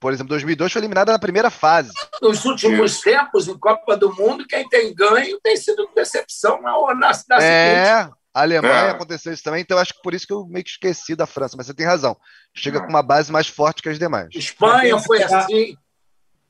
por 0.00 0.10
exemplo, 0.10 0.30
2002 0.30 0.72
foi 0.72 0.80
eliminada 0.80 1.12
na 1.12 1.18
primeira 1.18 1.50
fase. 1.50 1.92
Nos 2.22 2.46
últimos 2.46 3.00
tempos, 3.02 3.46
em 3.46 3.58
Copa 3.58 3.94
do 3.94 4.14
Mundo, 4.16 4.46
quem 4.46 4.66
tem 4.70 4.94
ganho 4.94 5.38
tem 5.42 5.54
sido 5.54 5.86
decepção 5.94 6.62
na, 6.62 6.72
na, 6.94 7.12
na 7.28 7.36
é, 7.44 7.94
seguinte. 7.96 8.16
A 8.32 8.40
Alemanha 8.40 8.74
é. 8.74 8.90
aconteceu 8.92 9.30
isso 9.30 9.42
também, 9.42 9.60
então 9.60 9.76
acho 9.76 9.92
que 9.92 10.00
por 10.00 10.14
isso 10.14 10.26
que 10.26 10.32
eu 10.32 10.46
meio 10.46 10.64
que 10.64 10.70
esqueci 10.70 11.14
da 11.14 11.26
França, 11.26 11.54
mas 11.54 11.66
você 11.66 11.74
tem 11.74 11.84
razão. 11.84 12.16
Chega 12.54 12.78
é. 12.78 12.80
com 12.80 12.88
uma 12.88 13.02
base 13.02 13.30
mais 13.30 13.46
forte 13.46 13.82
que 13.82 13.90
as 13.90 13.98
demais. 13.98 14.30
Espanha 14.32 14.98
foi 14.98 15.22
assim. 15.22 15.76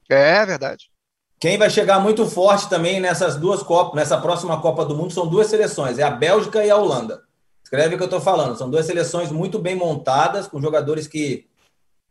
É 0.08 0.46
verdade. 0.46 0.91
Quem 1.42 1.58
vai 1.58 1.68
chegar 1.68 1.98
muito 1.98 2.24
forte 2.24 2.70
também 2.70 3.00
nessas 3.00 3.34
duas 3.34 3.64
Copas, 3.64 3.96
nessa 3.96 4.16
próxima 4.16 4.60
Copa 4.60 4.84
do 4.84 4.96
Mundo, 4.96 5.12
são 5.12 5.26
duas 5.26 5.48
seleções, 5.48 5.98
é 5.98 6.04
a 6.04 6.10
Bélgica 6.10 6.64
e 6.64 6.70
a 6.70 6.76
Holanda. 6.76 7.24
Escreve 7.64 7.96
o 7.96 7.98
que 7.98 8.04
eu 8.04 8.06
estou 8.06 8.20
falando. 8.20 8.56
São 8.56 8.70
duas 8.70 8.86
seleções 8.86 9.32
muito 9.32 9.58
bem 9.58 9.74
montadas, 9.74 10.46
com 10.46 10.60
jogadores 10.60 11.08
que, 11.08 11.48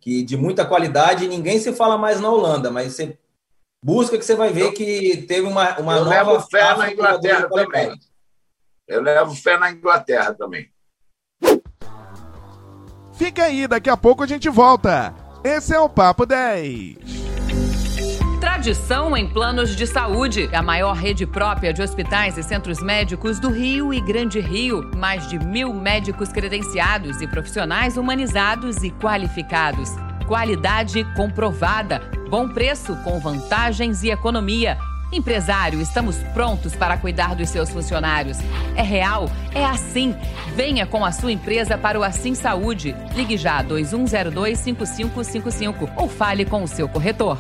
que 0.02 0.22
de 0.22 0.36
muita 0.36 0.66
qualidade, 0.66 1.24
e 1.24 1.30
ninguém 1.30 1.60
se 1.60 1.72
fala 1.72 1.98
mais 1.98 2.20
na 2.20 2.30
Holanda, 2.30 2.70
mas 2.70 2.94
você 2.94 3.18
busca 3.82 4.18
que 4.18 4.26
você 4.26 4.36
vai 4.36 4.52
ver 4.52 4.74
que 4.74 5.24
teve 5.26 5.48
uma, 5.48 5.80
uma 5.80 5.96
eu 5.96 6.04
nova. 6.04 6.34
Levo 6.34 6.42
fé 6.42 6.76
na 6.76 6.92
Inglaterra 6.92 7.48
também. 7.48 8.00
Eu 8.86 9.02
levo 9.02 9.34
fé 9.34 9.58
na 9.58 9.72
Inglaterra 9.72 10.34
também. 10.34 10.70
Fica 13.14 13.46
aí, 13.46 13.66
daqui 13.66 13.90
a 13.90 13.96
pouco 13.96 14.24
a 14.24 14.28
gente 14.28 14.50
volta. 14.50 15.16
Esse 15.42 15.74
é 15.74 15.80
o 15.80 15.88
Papo 15.88 16.26
10. 16.26 17.21
Tradição 18.62 19.18
em 19.18 19.28
planos 19.28 19.76
de 19.76 19.88
saúde. 19.88 20.48
A 20.54 20.62
maior 20.62 20.94
rede 20.94 21.26
própria 21.26 21.74
de 21.74 21.82
hospitais 21.82 22.38
e 22.38 22.44
centros 22.44 22.80
médicos 22.80 23.40
do 23.40 23.50
Rio 23.50 23.92
e 23.92 24.00
Grande 24.00 24.40
Rio. 24.40 24.88
Mais 24.96 25.28
de 25.28 25.40
mil 25.40 25.74
médicos 25.74 26.30
credenciados 26.30 27.22
e 27.22 27.28
profissionais 27.28 27.98
humanizados 27.98 28.84
e 28.84 28.92
qualificados. 28.92 29.90
Qualidade 30.28 31.04
comprovada. 31.16 32.04
Bom 32.30 32.50
preço 32.50 32.96
com 32.98 33.20
vantagens 33.20 34.04
e 34.04 34.12
economia. 34.12 34.78
Empresário, 35.12 35.82
estamos 35.82 36.18
prontos 36.32 36.76
para 36.76 36.98
cuidar 36.98 37.36
dos 37.36 37.50
seus 37.50 37.72
funcionários. 37.72 38.38
É 38.76 38.84
real? 38.84 39.28
É 39.56 39.66
assim. 39.66 40.16
Venha 40.56 40.86
com 40.86 41.04
a 41.04 41.12
sua 41.12 41.32
empresa 41.32 41.80
para 41.80 42.00
o 42.00 42.04
Assim 42.04 42.36
Saúde. 42.36 42.96
Ligue 43.16 43.38
já 43.38 43.64
2102-5555 43.64 45.94
ou 45.98 46.08
fale 46.08 46.46
com 46.46 46.62
o 46.62 46.68
seu 46.68 46.88
corretor. 46.88 47.40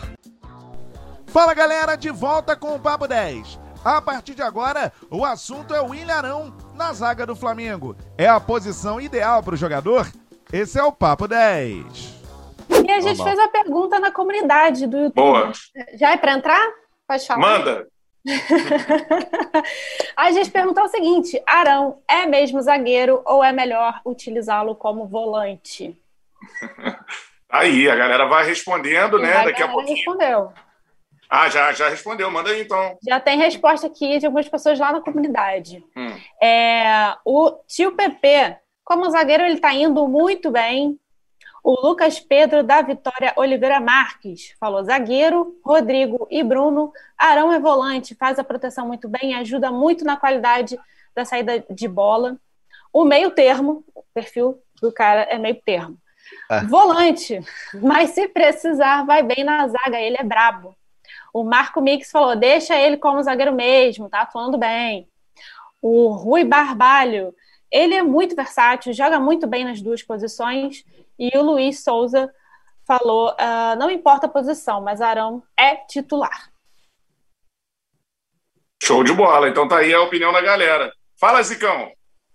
Fala 1.31 1.53
galera, 1.53 1.95
de 1.95 2.09
volta 2.09 2.57
com 2.57 2.75
o 2.75 2.79
Papo 2.79 3.07
10. 3.07 3.57
A 3.85 4.01
partir 4.01 4.35
de 4.35 4.41
agora, 4.41 4.91
o 5.09 5.23
assunto 5.23 5.73
é 5.73 5.79
o 5.79 5.91
William 5.91 6.13
Arão 6.13 6.53
na 6.75 6.91
zaga 6.91 7.25
do 7.25 7.37
Flamengo. 7.37 7.95
É 8.17 8.27
a 8.27 8.37
posição 8.37 8.99
ideal 8.99 9.41
para 9.41 9.53
o 9.53 9.57
jogador? 9.57 10.11
Esse 10.51 10.77
é 10.77 10.83
o 10.83 10.91
Papo 10.91 11.29
10. 11.29 11.85
E 12.85 12.91
a 12.91 12.99
gente 12.99 13.23
fez 13.23 13.39
uma 13.39 13.47
pergunta 13.47 13.97
na 13.97 14.11
comunidade 14.11 14.85
do 14.85 14.97
YouTube. 14.97 15.15
Boa. 15.15 15.53
Já 15.93 16.11
é 16.11 16.17
para 16.17 16.33
entrar? 16.33 16.69
Pode 17.07 17.25
falar. 17.25 17.39
Manda. 17.39 17.87
a 20.17 20.31
gente 20.31 20.51
perguntou 20.51 20.83
o 20.83 20.89
seguinte: 20.89 21.41
Arão 21.47 21.99
é 22.09 22.25
mesmo 22.25 22.61
zagueiro 22.61 23.21
ou 23.25 23.41
é 23.41 23.53
melhor 23.53 24.01
utilizá-lo 24.05 24.75
como 24.75 25.07
volante? 25.07 25.97
Aí, 27.49 27.89
a 27.89 27.95
galera 27.95 28.25
vai 28.27 28.45
respondendo, 28.45 29.17
né? 29.17 29.37
A 29.37 29.45
Daqui 29.45 29.63
a 29.63 29.69
pouquinho. 29.69 29.95
respondeu. 29.95 30.53
Ah, 31.33 31.47
já, 31.47 31.71
já 31.71 31.87
respondeu. 31.87 32.29
Manda 32.29 32.49
aí, 32.49 32.63
então. 32.63 32.97
Já 33.07 33.17
tem 33.17 33.37
resposta 33.37 33.87
aqui 33.87 34.19
de 34.19 34.25
algumas 34.25 34.49
pessoas 34.49 34.77
lá 34.77 34.91
na 34.91 34.99
comunidade. 34.99 35.81
Hum. 35.95 36.13
É, 36.45 37.15
o 37.23 37.51
tio 37.65 37.93
PP, 37.93 38.57
como 38.83 39.09
zagueiro, 39.09 39.43
ele 39.43 39.53
está 39.53 39.73
indo 39.73 40.05
muito 40.09 40.51
bem. 40.51 40.99
O 41.63 41.87
Lucas 41.87 42.19
Pedro 42.19 42.63
da 42.63 42.81
Vitória 42.81 43.31
Oliveira 43.37 43.79
Marques 43.79 44.53
falou: 44.59 44.83
zagueiro, 44.83 45.57
Rodrigo 45.63 46.27
e 46.29 46.43
Bruno. 46.43 46.91
Arão 47.17 47.53
é 47.53 47.61
volante, 47.61 48.13
faz 48.13 48.37
a 48.37 48.43
proteção 48.43 48.85
muito 48.85 49.07
bem, 49.07 49.33
ajuda 49.35 49.71
muito 49.71 50.03
na 50.03 50.17
qualidade 50.17 50.77
da 51.15 51.23
saída 51.23 51.63
de 51.69 51.87
bola. 51.87 52.35
O 52.91 53.05
meio 53.05 53.31
termo, 53.31 53.85
o 53.95 54.03
perfil 54.13 54.61
do 54.81 54.91
cara 54.91 55.21
é 55.21 55.37
meio 55.37 55.55
termo. 55.63 55.97
Ah. 56.49 56.65
Volante, 56.65 57.39
mas 57.81 58.09
se 58.09 58.27
precisar, 58.27 59.05
vai 59.05 59.23
bem 59.23 59.45
na 59.45 59.65
zaga, 59.69 59.97
ele 59.97 60.17
é 60.19 60.23
brabo. 60.23 60.75
O 61.33 61.43
Marco 61.43 61.81
Mix 61.81 62.11
falou: 62.11 62.35
deixa 62.35 62.75
ele 62.75 62.97
como 62.97 63.21
zagueiro 63.23 63.53
mesmo, 63.53 64.09
tá 64.09 64.21
atuando 64.21 64.57
bem. 64.57 65.07
O 65.81 66.09
Rui 66.09 66.43
Barbalho, 66.43 67.33
ele 67.71 67.95
é 67.95 68.03
muito 68.03 68.35
versátil, 68.35 68.93
joga 68.93 69.19
muito 69.19 69.47
bem 69.47 69.63
nas 69.63 69.81
duas 69.81 70.03
posições. 70.03 70.83
E 71.17 71.35
o 71.37 71.41
Luiz 71.41 71.83
Souza 71.83 72.31
falou: 72.85 73.31
uh, 73.31 73.75
não 73.77 73.89
importa 73.89 74.27
a 74.27 74.29
posição, 74.29 74.81
mas 74.81 75.01
Arão 75.01 75.43
é 75.57 75.75
titular. 75.75 76.51
Show 78.83 79.03
de 79.03 79.13
bola. 79.13 79.47
Então 79.47 79.67
tá 79.67 79.77
aí 79.77 79.93
a 79.93 80.01
opinião 80.01 80.33
da 80.33 80.41
galera. 80.41 80.91
Fala, 81.19 81.41
Zicão. 81.43 81.91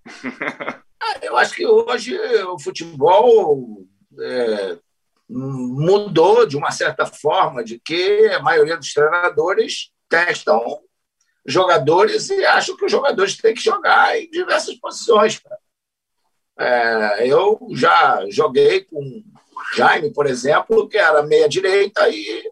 Ah, 0.99 1.19
eu 1.23 1.37
acho 1.37 1.55
que 1.55 1.67
hoje 1.67 2.19
o 2.45 2.59
futebol 2.59 3.87
é, 4.19 4.79
mudou 5.29 6.47
de 6.47 6.57
uma 6.57 6.71
certa 6.71 7.05
forma, 7.05 7.65
de 7.65 7.79
que 7.79 8.29
a 8.29 8.41
maioria 8.41 8.77
dos 8.77 8.93
treinadores 8.93 9.91
testam 10.09 10.81
jogadores 11.45 12.29
e 12.31 12.45
acham 12.45 12.77
que 12.77 12.85
os 12.85 12.91
jogadores 12.91 13.37
têm 13.37 13.55
que 13.55 13.63
jogar 13.63 14.19
em 14.19 14.31
diversas 14.31 14.75
posições. 14.77 15.41
É, 16.59 17.29
eu 17.29 17.59
já 17.73 18.25
joguei 18.31 18.85
com 18.85 19.23
Jaime, 19.75 20.13
por 20.13 20.27
exemplo, 20.27 20.89
que 20.89 20.97
era 20.97 21.23
meia-direita 21.23 22.09
e, 22.09 22.51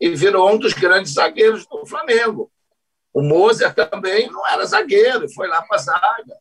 e 0.00 0.10
virou 0.14 0.50
um 0.50 0.58
dos 0.58 0.72
grandes 0.72 1.14
zagueiros 1.14 1.66
do 1.66 1.86
Flamengo. 1.86 2.50
O 3.12 3.22
Moser 3.22 3.72
também 3.74 4.30
não 4.30 4.46
era 4.48 4.64
zagueiro, 4.66 5.28
foi 5.32 5.46
lá 5.46 5.62
para 5.62 5.76
a 5.76 5.80
zaga. 5.80 6.38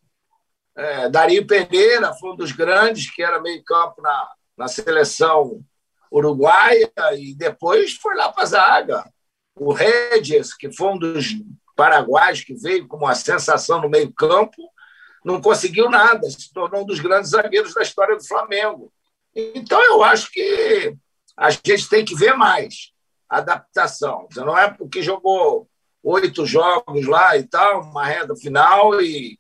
É, 0.76 1.10
Dario 1.10 1.46
Pereira 1.46 2.14
foi 2.14 2.32
um 2.32 2.36
dos 2.36 2.52
grandes, 2.52 3.12
que 3.12 3.22
era 3.22 3.40
meio-campo 3.40 4.02
na, 4.02 4.30
na 4.58 4.68
seleção 4.68 5.64
uruguaia, 6.12 6.92
e 7.18 7.34
depois 7.36 7.94
foi 7.96 8.16
lá 8.16 8.32
para 8.32 8.44
a 8.44 8.46
zaga. 8.46 9.14
O 9.56 9.74
Regis, 9.74 10.54
que 10.56 10.72
foi 10.72 10.90
um 10.90 10.98
dos 10.98 11.28
paraguaios 11.76 12.44
que 12.44 12.54
veio 12.54 12.88
como 12.88 13.06
uma 13.06 13.16
sensação 13.16 13.82
no 13.82 13.90
meio-campo, 13.90 14.62
não 15.26 15.42
conseguiu 15.42 15.90
nada, 15.90 16.30
se 16.30 16.54
tornou 16.54 16.82
um 16.82 16.86
dos 16.86 17.00
grandes 17.00 17.32
zagueiros 17.32 17.74
da 17.74 17.82
história 17.82 18.16
do 18.16 18.28
Flamengo. 18.28 18.94
Então, 19.36 19.82
eu 19.82 20.04
acho 20.04 20.32
que 20.32 20.96
a 21.36 21.50
gente 21.50 21.90
tem 21.90 22.06
que 22.06 22.14
ver 22.14 22.36
mais 22.36 22.92
adaptação. 23.28 24.28
Não 24.36 24.56
é 24.56 24.70
porque 24.70 25.02
jogou 25.02 25.68
oito 26.04 26.46
jogos 26.46 27.08
lá 27.08 27.36
e 27.38 27.44
tal, 27.48 27.82
uma 27.82 28.06
reta 28.06 28.36
final, 28.36 29.02
e 29.02 29.40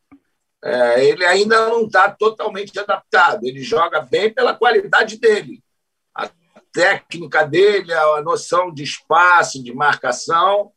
é, 0.63 1.05
ele 1.05 1.25
ainda 1.25 1.67
não 1.67 1.85
está 1.85 2.09
totalmente 2.09 2.77
adaptado. 2.79 3.45
Ele 3.45 3.61
joga 3.61 3.99
bem 4.01 4.33
pela 4.33 4.55
qualidade 4.55 5.17
dele. 5.17 5.61
A 6.15 6.29
técnica 6.71 7.45
dele, 7.45 7.93
a 7.93 8.21
noção 8.21 8.73
de 8.73 8.81
espaço, 8.81 9.61
de 9.61 9.73
marcação, 9.73 10.71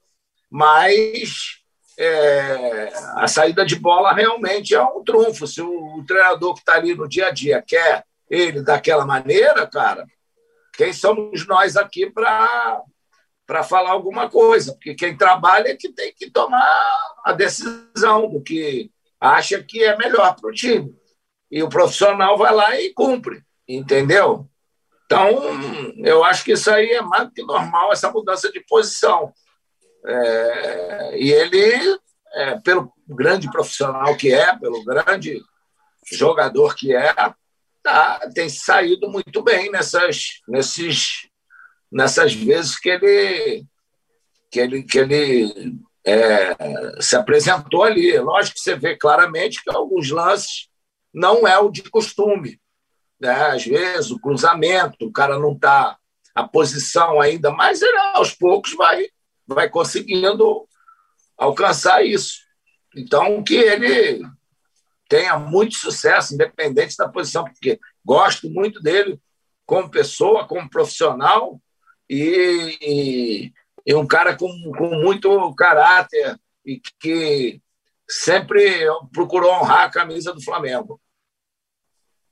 mas 0.50 1.60
é, 1.96 2.92
a 3.14 3.28
saída 3.28 3.64
de 3.64 3.76
bola 3.76 4.12
realmente 4.12 4.74
é 4.74 4.82
um 4.82 5.04
trunfo. 5.04 5.46
Se 5.46 5.62
o, 5.62 5.98
o 5.98 6.04
treinador 6.04 6.54
que 6.54 6.60
está 6.60 6.74
ali 6.74 6.92
no 6.94 7.08
dia 7.08 7.28
a 7.28 7.30
dia 7.30 7.62
quer 7.64 8.04
ele 8.28 8.62
daquela 8.62 9.06
maneira, 9.06 9.68
cara, 9.68 10.04
quem 10.72 10.92
somos 10.92 11.46
nós 11.46 11.76
aqui 11.76 12.10
para 12.10 12.82
para 13.46 13.62
falar 13.62 13.92
alguma 13.92 14.28
coisa, 14.28 14.72
porque 14.72 14.92
quem 14.96 15.16
trabalha 15.16 15.68
é 15.68 15.76
que 15.76 15.92
tem 15.92 16.12
que 16.12 16.28
tomar 16.28 17.14
a 17.24 17.32
decisão 17.32 18.28
do 18.28 18.42
que 18.42 18.90
acha 19.34 19.62
que 19.62 19.82
é 19.82 19.96
melhor 19.96 20.34
para 20.36 20.50
o 20.50 20.52
time. 20.52 20.94
E 21.50 21.62
o 21.62 21.68
profissional 21.68 22.36
vai 22.36 22.52
lá 22.52 22.80
e 22.80 22.92
cumpre, 22.92 23.42
entendeu? 23.68 24.48
Então, 25.04 25.30
eu 25.98 26.24
acho 26.24 26.44
que 26.44 26.52
isso 26.52 26.70
aí 26.70 26.90
é 26.90 27.02
mais 27.02 27.28
do 27.28 27.32
que 27.32 27.42
normal, 27.42 27.92
essa 27.92 28.10
mudança 28.10 28.50
de 28.50 28.60
posição. 28.60 29.32
É, 30.04 31.18
e 31.18 31.32
ele, 31.32 31.98
é, 32.34 32.58
pelo 32.60 32.92
grande 33.08 33.50
profissional 33.50 34.16
que 34.16 34.32
é, 34.32 34.56
pelo 34.56 34.84
grande 34.84 35.40
jogador 36.12 36.74
que 36.74 36.94
é, 36.94 37.14
tá, 37.82 38.20
tem 38.34 38.48
saído 38.48 39.08
muito 39.08 39.42
bem 39.42 39.70
nessas, 39.70 40.40
nesses 40.48 41.28
nessas 41.90 42.34
vezes 42.34 42.78
que 42.78 42.88
ele 42.88 43.64
que 44.50 44.60
ele, 44.60 44.82
que 44.82 44.98
ele 44.98 45.76
é, 46.06 46.54
se 47.00 47.16
apresentou 47.16 47.82
ali. 47.82 48.16
Lógico 48.18 48.54
que 48.54 48.60
você 48.60 48.76
vê 48.76 48.96
claramente 48.96 49.62
que 49.62 49.74
alguns 49.74 50.10
lances 50.10 50.68
não 51.12 51.46
é 51.46 51.58
o 51.58 51.70
de 51.70 51.82
costume. 51.82 52.60
Né? 53.20 53.30
Às 53.30 53.64
vezes, 53.64 54.10
o 54.10 54.20
cruzamento, 54.20 55.06
o 55.06 55.12
cara 55.12 55.38
não 55.38 55.52
está 55.52 55.98
a 56.34 56.46
posição 56.46 57.20
ainda, 57.20 57.50
mas 57.50 57.82
ele, 57.82 57.96
aos 58.14 58.32
poucos 58.32 58.74
vai, 58.74 59.08
vai 59.46 59.68
conseguindo 59.68 60.68
alcançar 61.36 62.04
isso. 62.04 62.38
Então, 62.94 63.42
que 63.42 63.56
ele 63.56 64.22
tenha 65.08 65.38
muito 65.38 65.74
sucesso, 65.74 66.34
independente 66.34 66.96
da 66.96 67.08
posição, 67.08 67.44
porque 67.44 67.80
gosto 68.04 68.48
muito 68.50 68.80
dele 68.80 69.20
como 69.64 69.90
pessoa, 69.90 70.46
como 70.46 70.70
profissional, 70.70 71.60
e, 72.08 73.52
e, 73.86 73.92
e 73.92 73.94
um 73.94 74.06
cara 74.06 74.36
com, 74.36 74.48
com 74.76 74.96
muito 74.96 75.54
caráter 75.54 76.38
e 76.64 76.80
que 77.00 77.60
sempre 78.08 78.86
procurou 79.12 79.52
honrar 79.52 79.84
a 79.84 79.90
camisa 79.90 80.32
do 80.32 80.42
Flamengo. 80.42 81.00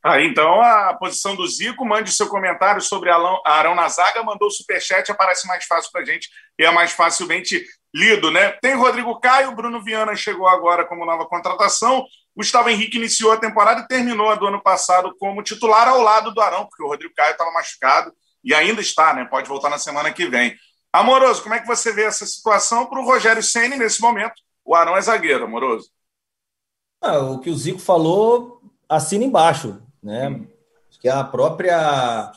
Ah, 0.03 0.21
então 0.21 0.61
a 0.61 0.93
posição 0.93 1.35
do 1.35 1.47
Zico, 1.47 1.83
mande 1.83 2.13
seu 2.13 2.29
comentário 2.29 2.83
sobre 2.83 3.09
Arão 3.11 3.75
na 3.75 3.89
zaga, 3.89 4.23
mandou 4.23 4.49
o 4.49 4.51
superchat, 4.51 5.11
aparece 5.11 5.49
mais 5.49 5.65
fácil 5.65 5.91
para 5.91 6.03
a 6.03 6.05
gente 6.05 6.29
e 6.59 6.65
é 6.65 6.71
mais 6.71 6.93
facilmente 6.93 7.65
lido, 7.95 8.31
né? 8.31 8.51
Tem 8.61 8.75
Rodrigo 8.75 9.19
Caio, 9.19 9.55
Bruno 9.55 9.83
Viana 9.83 10.15
chegou 10.15 10.47
agora 10.47 10.85
como 10.85 11.07
nova 11.07 11.25
contratação, 11.25 12.05
Gustavo 12.37 12.69
Henrique 12.69 12.99
iniciou 12.99 13.33
a 13.33 13.39
temporada 13.39 13.81
e 13.81 13.87
terminou 13.87 14.29
a 14.29 14.35
do 14.35 14.47
ano 14.47 14.63
passado 14.63 15.17
como 15.19 15.43
titular 15.43 15.89
ao 15.89 16.03
lado 16.03 16.33
do 16.35 16.41
Arão, 16.41 16.67
porque 16.67 16.83
o 16.83 16.89
Rodrigo 16.89 17.15
Caio 17.15 17.33
estava 17.33 17.53
machucado 17.53 18.13
e 18.43 18.53
ainda 18.53 18.83
está, 18.83 19.15
né? 19.15 19.25
Pode 19.25 19.49
voltar 19.49 19.71
na 19.71 19.79
semana 19.79 20.13
que 20.13 20.27
vem. 20.27 20.55
Amoroso, 20.95 21.43
como 21.43 21.57
é 21.57 21.59
que 21.59 21.67
você 21.67 21.93
vê 21.93 22.05
essa 22.05 22.25
situação 22.25 22.87
para 22.87 23.01
o 23.01 23.05
Rogério 23.05 23.43
Ceni 23.43 23.77
nesse 23.77 24.01
momento? 24.01 24.35
O 24.65 24.77
Arão 24.77 24.97
é 24.97 25.03
zagueiro, 25.03 25.43
Amoroso. 25.43 25.91
Ah, 27.03 27.19
o 27.19 27.41
que 27.41 27.51
o 27.51 27.57
Zico 27.57 27.81
falou 27.81 28.63
assina 28.89 29.25
embaixo, 29.25 29.83
né? 30.01 30.29
Hum. 30.29 30.47
Que 31.01 31.09
a 31.09 31.25
própria 31.25 32.31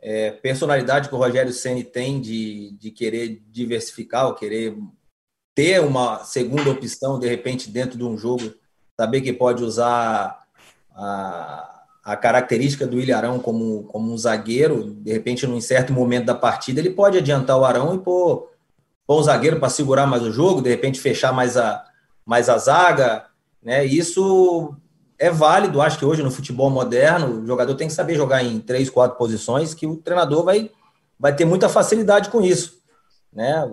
é, 0.00 0.32
personalidade 0.32 1.08
que 1.08 1.14
o 1.14 1.18
Rogério 1.18 1.52
Ceni 1.52 1.84
tem 1.84 2.20
de, 2.20 2.72
de 2.72 2.90
querer 2.90 3.40
diversificar, 3.46 4.26
ou 4.26 4.34
querer 4.34 4.76
ter 5.54 5.80
uma 5.80 6.24
segunda 6.24 6.70
opção 6.70 7.20
de 7.20 7.28
repente 7.28 7.70
dentro 7.70 7.96
de 7.96 8.02
um 8.02 8.18
jogo, 8.18 8.52
saber 8.98 9.20
que 9.20 9.32
pode 9.32 9.62
usar 9.62 10.44
a, 10.90 11.81
a 12.04 12.16
característica 12.16 12.86
do 12.86 12.98
Ilharão 12.98 13.38
como, 13.38 13.84
como 13.84 14.12
um 14.12 14.18
zagueiro, 14.18 14.92
de 14.94 15.12
repente, 15.12 15.46
num 15.46 15.60
certo 15.60 15.92
momento 15.92 16.26
da 16.26 16.34
partida, 16.34 16.80
ele 16.80 16.90
pode 16.90 17.16
adiantar 17.16 17.56
o 17.56 17.64
Arão 17.64 17.94
e 17.94 17.98
pôr, 17.98 18.50
pôr 19.06 19.20
o 19.20 19.22
zagueiro 19.22 19.60
para 19.60 19.68
segurar 19.68 20.06
mais 20.06 20.22
o 20.22 20.32
jogo, 20.32 20.60
de 20.60 20.68
repente 20.68 21.00
fechar 21.00 21.32
mais 21.32 21.56
a, 21.56 21.84
mais 22.26 22.48
a 22.48 22.58
zaga. 22.58 23.26
Né? 23.62 23.84
Isso 23.84 24.74
é 25.16 25.30
válido, 25.30 25.80
acho 25.80 25.98
que 25.98 26.04
hoje 26.04 26.24
no 26.24 26.30
futebol 26.30 26.68
moderno, 26.68 27.42
o 27.42 27.46
jogador 27.46 27.76
tem 27.76 27.86
que 27.86 27.94
saber 27.94 28.16
jogar 28.16 28.42
em 28.42 28.58
três, 28.58 28.90
quatro 28.90 29.16
posições, 29.16 29.72
que 29.72 29.86
o 29.86 29.96
treinador 29.96 30.44
vai, 30.44 30.70
vai 31.16 31.34
ter 31.34 31.44
muita 31.44 31.68
facilidade 31.68 32.30
com 32.30 32.40
isso. 32.40 32.82
Né? 33.32 33.70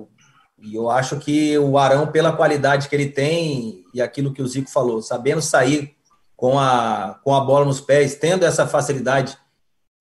E 0.61 0.75
eu 0.75 0.91
acho 0.91 1.17
que 1.17 1.57
o 1.57 1.79
Arão, 1.79 2.05
pela 2.05 2.31
qualidade 2.31 2.87
que 2.87 2.95
ele 2.95 3.09
tem, 3.09 3.83
e 3.91 3.99
aquilo 3.99 4.31
que 4.31 4.41
o 4.41 4.47
Zico 4.47 4.69
falou, 4.69 5.01
sabendo 5.01 5.41
sair 5.41 5.95
com 6.39 6.57
a, 6.57 7.19
com 7.21 7.35
a 7.35 7.41
bola 7.41 7.65
nos 7.65 7.81
pés, 7.81 8.15
tendo 8.15 8.45
essa 8.45 8.65
facilidade 8.65 9.37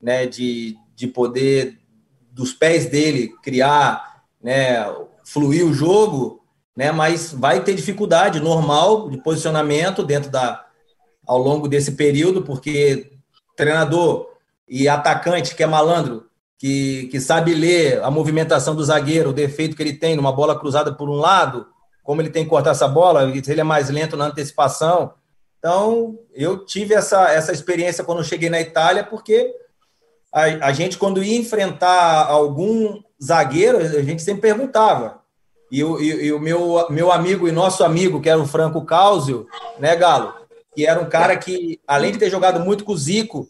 né, 0.01 0.25
de, 0.25 0.77
de 0.95 1.09
poder, 1.09 1.81
dos 2.31 2.53
pés 2.53 2.87
dele, 2.87 3.35
criar, 3.43 4.23
né, 4.41 4.87
fluir 5.25 5.67
o 5.67 5.75
jogo, 5.75 6.45
né, 6.77 6.93
mas 6.93 7.33
vai 7.33 7.65
ter 7.65 7.75
dificuldade 7.75 8.39
normal 8.39 9.11
de 9.11 9.21
posicionamento 9.21 10.05
dentro 10.05 10.31
da, 10.31 10.65
ao 11.27 11.39
longo 11.39 11.67
desse 11.67 11.97
período, 11.97 12.43
porque 12.43 13.19
treinador 13.57 14.29
e 14.69 14.89
atacante 14.89 15.57
que 15.57 15.65
é 15.65 15.67
malandro 15.67 16.29
que, 16.57 17.09
que 17.11 17.21
sabe 17.21 17.53
ler 17.53 18.01
a 18.01 18.13
movimentação 18.13 18.77
do 18.77 18.85
zagueiro, 18.85 19.31
o 19.31 19.33
defeito 19.35 19.75
que 19.75 19.83
ele 19.83 19.95
tem 19.95 20.15
numa 20.15 20.31
bola 20.31 20.57
cruzada 20.57 20.95
por 20.95 21.11
um 21.11 21.17
lado, 21.17 21.67
como 22.05 22.23
ele 22.23 22.31
tem 22.31 22.45
que 22.45 22.51
cortar 22.51 22.71
essa 22.71 22.87
bola, 22.87 23.25
ele 23.25 23.61
é 23.61 23.65
mais 23.65 23.91
lento 23.91 24.17
na 24.17 24.27
antecipação. 24.27 25.18
Então, 25.59 26.19
eu 26.33 26.65
tive 26.65 26.95
essa, 26.95 27.31
essa 27.31 27.53
experiência 27.53 28.05
quando 28.05 28.25
cheguei 28.25 28.49
na 28.49 28.61
Itália, 28.61 29.03
porque 29.03 29.55
a, 30.33 30.69
a 30.69 30.73
gente, 30.73 30.97
quando 30.97 31.23
ia 31.23 31.39
enfrentar 31.39 32.27
algum 32.27 33.03
zagueiro, 33.23 33.79
a 33.79 34.03
gente 34.03 34.23
sempre 34.23 34.43
perguntava. 34.43 35.21
E, 35.71 35.83
o, 35.85 36.01
e, 36.01 36.27
e 36.27 36.33
o 36.33 36.41
meu, 36.41 36.87
meu 36.91 37.13
amigo 37.13 37.49
e 37.49 37.53
nosso 37.53 37.85
amigo, 37.85 38.21
que 38.21 38.29
era 38.29 38.41
o 38.41 38.47
Franco 38.47 38.85
Causio, 38.85 39.47
né, 39.79 39.95
Galo? 39.97 40.33
Que 40.75 40.87
era 40.87 41.01
um 41.01 41.09
cara 41.09 41.37
que, 41.37 41.81
além 41.87 42.13
de 42.13 42.19
ter 42.19 42.31
jogado 42.31 42.61
muito 42.61 42.85
com 42.85 42.93
o 42.93 42.99
Zico, 42.99 43.49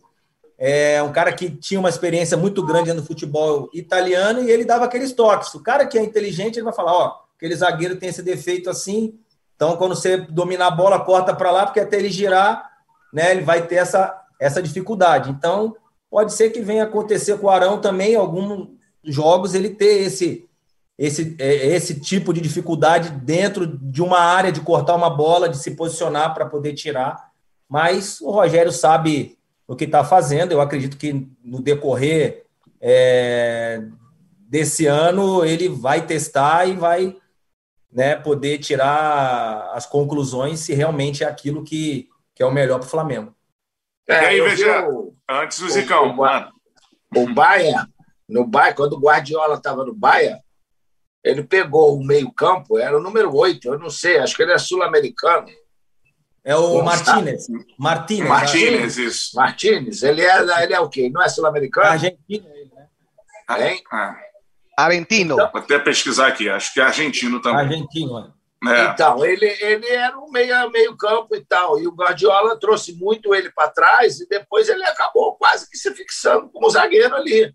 é 0.57 1.01
um 1.03 1.13
cara 1.13 1.33
que 1.33 1.51
tinha 1.51 1.79
uma 1.79 1.89
experiência 1.89 2.37
muito 2.37 2.65
grande 2.65 2.93
no 2.93 3.05
futebol 3.05 3.71
italiano 3.73 4.43
e 4.43 4.51
ele 4.51 4.65
dava 4.65 4.87
aqueles 4.87 5.13
toques. 5.13 5.55
O 5.55 5.63
cara 5.63 5.87
que 5.87 5.97
é 5.97 6.03
inteligente, 6.03 6.57
ele 6.57 6.65
vai 6.65 6.73
falar: 6.73 6.93
ó, 6.93 7.17
aquele 7.37 7.55
zagueiro 7.55 7.97
tem 7.97 8.09
esse 8.09 8.23
defeito 8.23 8.69
assim, 8.69 9.15
então 9.59 9.77
quando 9.77 9.97
você 9.97 10.19
dominar 10.19 10.69
a 10.69 10.71
bola, 10.71 11.05
corta 11.05 11.35
para 11.35 11.51
lá, 11.51 11.67
porque 11.67 11.81
até 11.81 11.97
ele 11.97 12.11
girar, 12.11 12.71
né, 13.13 13.33
ele 13.33 13.41
vai 13.41 13.67
ter 13.67 13.75
essa, 13.75 14.17
essa 14.41 14.63
dificuldade. 14.63 15.31
Então, 15.31 15.75
pode 16.09 16.33
ser 16.33 16.51
que 16.51 16.61
venha 16.61 16.85
acontecer 16.85 17.37
com 17.39 17.49
o 17.49 17.51
Arão 17.51 17.81
também, 17.81 18.15
alguns 18.15 18.69
jogos, 19.03 19.55
ele 19.57 19.71
ter 19.71 20.03
esse, 20.03 20.49
esse, 20.97 21.35
é, 21.41 21.75
esse 21.75 21.99
tipo 21.99 22.33
de 22.33 22.41
dificuldade 22.41 23.11
dentro 23.11 23.67
de 23.67 24.01
uma 24.01 24.21
área 24.21 24.53
de 24.53 24.61
cortar 24.61 24.95
uma 24.95 25.11
bola, 25.11 25.49
de 25.49 25.59
se 25.59 25.73
posicionar 25.73 26.35
para 26.35 26.47
poder 26.47 26.75
tirar. 26.75 27.33
Mas 27.69 28.21
o 28.21 28.31
Rogério 28.31 28.71
sabe 28.71 29.37
no 29.67 29.75
que 29.75 29.87
está 29.87 30.05
fazendo. 30.05 30.53
Eu 30.53 30.61
acredito 30.61 30.97
que 30.97 31.29
no 31.43 31.61
decorrer 31.61 32.45
é, 32.81 33.83
desse 34.49 34.87
ano 34.87 35.45
ele 35.45 35.69
vai 35.69 36.07
testar 36.07 36.69
e 36.69 36.77
vai 36.77 37.17
né, 37.91 38.17
poder 38.17 38.59
tirar 38.59 39.71
as 39.73 39.87
conclusões 39.87 40.61
se 40.61 40.75
realmente 40.75 41.25
é 41.25 41.27
aquilo 41.27 41.65
que, 41.65 42.09
que 42.35 42.43
é 42.43 42.47
o 42.47 42.53
melhor 42.53 42.79
para 42.79 42.87
o 42.87 42.91
Flamengo. 42.91 43.35
É, 44.07 44.23
e 44.23 44.27
aí, 44.27 44.41
veja, 44.41 44.89
o, 44.89 45.15
antes 45.29 45.61
do 45.61 45.69
Zicão. 45.69 46.17
O, 46.17 47.23
o, 47.23 47.35
Baia, 47.35 47.87
no 48.29 48.47
Baia, 48.47 48.75
quando 48.75 48.95
o 48.95 49.01
Guardiola 49.01 49.57
estava 49.57 49.85
no 49.85 49.95
Baia, 49.95 50.41
ele 51.23 51.43
pegou 51.43 51.99
o 51.99 52.05
meio-campo, 52.05 52.79
era 52.79 52.97
o 52.97 53.03
número 53.03 53.35
8, 53.35 53.69
eu 53.69 53.79
não 53.79 53.91
sei, 53.91 54.19
acho 54.19 54.35
que 54.35 54.43
ele 54.43 54.53
é 54.53 54.59
sul-americano. 54.59 55.49
É 56.45 56.57
o 56.57 56.83
Martinez. 56.83 57.47
Martinez. 57.79 58.29
Martinez, 58.29 58.97
isso. 58.97 59.37
Martinez, 59.37 60.03
ele 60.03 60.23
é, 60.23 60.63
ele 60.63 60.73
é 60.73 60.81
o 60.81 60.89
quê? 60.89 61.11
Não 61.11 61.23
é 61.23 61.29
sul-americano? 61.29 61.89
Argentino, 61.89 62.49
ele, 62.55 62.71
né? 62.75 63.73
Hein? 63.73 63.83
Ah. 63.93 64.17
Argentino. 64.85 65.35
Então, 65.35 65.51
Vou 65.51 65.61
até 65.61 65.79
pesquisar 65.79 66.29
aqui, 66.29 66.49
acho 66.49 66.73
que 66.73 66.81
é 66.81 66.85
argentino 66.85 67.43
também. 67.43 67.61
Argentino, 67.61 68.33
é. 68.65 68.85
Então, 68.87 69.25
ele, 69.25 69.47
ele 69.61 69.89
era 69.89 70.17
um 70.19 70.31
meio, 70.31 70.71
meio 70.71 70.97
campo 70.97 71.35
e 71.35 71.45
tal. 71.45 71.81
E 71.81 71.87
o 71.87 71.95
Guardiola 71.95 72.59
trouxe 72.59 72.93
muito 72.93 73.35
ele 73.35 73.51
para 73.51 73.71
trás 73.71 74.21
e 74.21 74.29
depois 74.29 74.69
ele 74.69 74.85
acabou 74.85 75.35
quase 75.35 75.69
que 75.69 75.77
se 75.77 75.93
fixando 75.95 76.49
como 76.49 76.71
zagueiro 76.71 77.15
ali. 77.17 77.53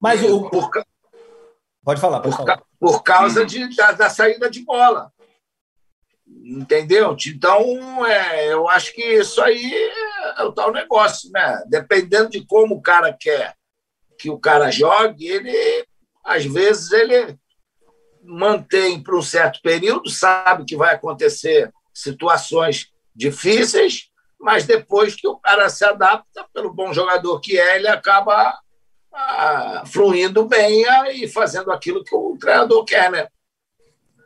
Mas 0.00 0.22
o. 0.22 0.48
Por, 0.48 0.70
pode 1.82 2.00
falar, 2.00 2.20
pode 2.20 2.36
por, 2.36 2.44
falar. 2.44 2.62
Por 2.78 3.02
causa 3.02 3.44
de, 3.46 3.74
da, 3.74 3.92
da 3.92 4.10
saída 4.10 4.50
de 4.50 4.62
bola. 4.62 5.10
Entendeu? 6.26 7.16
Então, 7.26 8.06
é, 8.06 8.52
eu 8.52 8.68
acho 8.68 8.92
que 8.94 9.02
isso 9.02 9.42
aí 9.42 9.90
é 10.36 10.44
o 10.44 10.52
tal 10.52 10.70
negócio, 10.70 11.30
né? 11.30 11.62
Dependendo 11.66 12.30
de 12.30 12.44
como 12.46 12.74
o 12.74 12.82
cara 12.82 13.12
quer 13.12 13.54
que 14.18 14.28
o 14.28 14.38
cara 14.38 14.70
jogue, 14.70 15.26
ele, 15.26 15.86
às 16.28 16.44
vezes, 16.44 16.92
ele 16.92 17.38
mantém 18.22 19.02
por 19.02 19.16
um 19.16 19.22
certo 19.22 19.60
período, 19.62 20.10
sabe 20.10 20.64
que 20.64 20.76
vai 20.76 20.94
acontecer 20.94 21.72
situações 21.94 22.88
difíceis, 23.14 24.10
mas 24.38 24.66
depois 24.66 25.16
que 25.16 25.26
o 25.26 25.36
cara 25.36 25.68
se 25.70 25.84
adapta, 25.84 26.46
pelo 26.52 26.72
bom 26.72 26.92
jogador 26.92 27.40
que 27.40 27.58
é, 27.58 27.76
ele 27.76 27.88
acaba 27.88 28.56
ah, 29.12 29.82
fluindo 29.86 30.44
bem 30.44 30.84
e 31.14 31.26
fazendo 31.26 31.72
aquilo 31.72 32.04
que 32.04 32.14
o 32.14 32.36
treinador 32.38 32.84
quer, 32.84 33.10
né? 33.10 33.26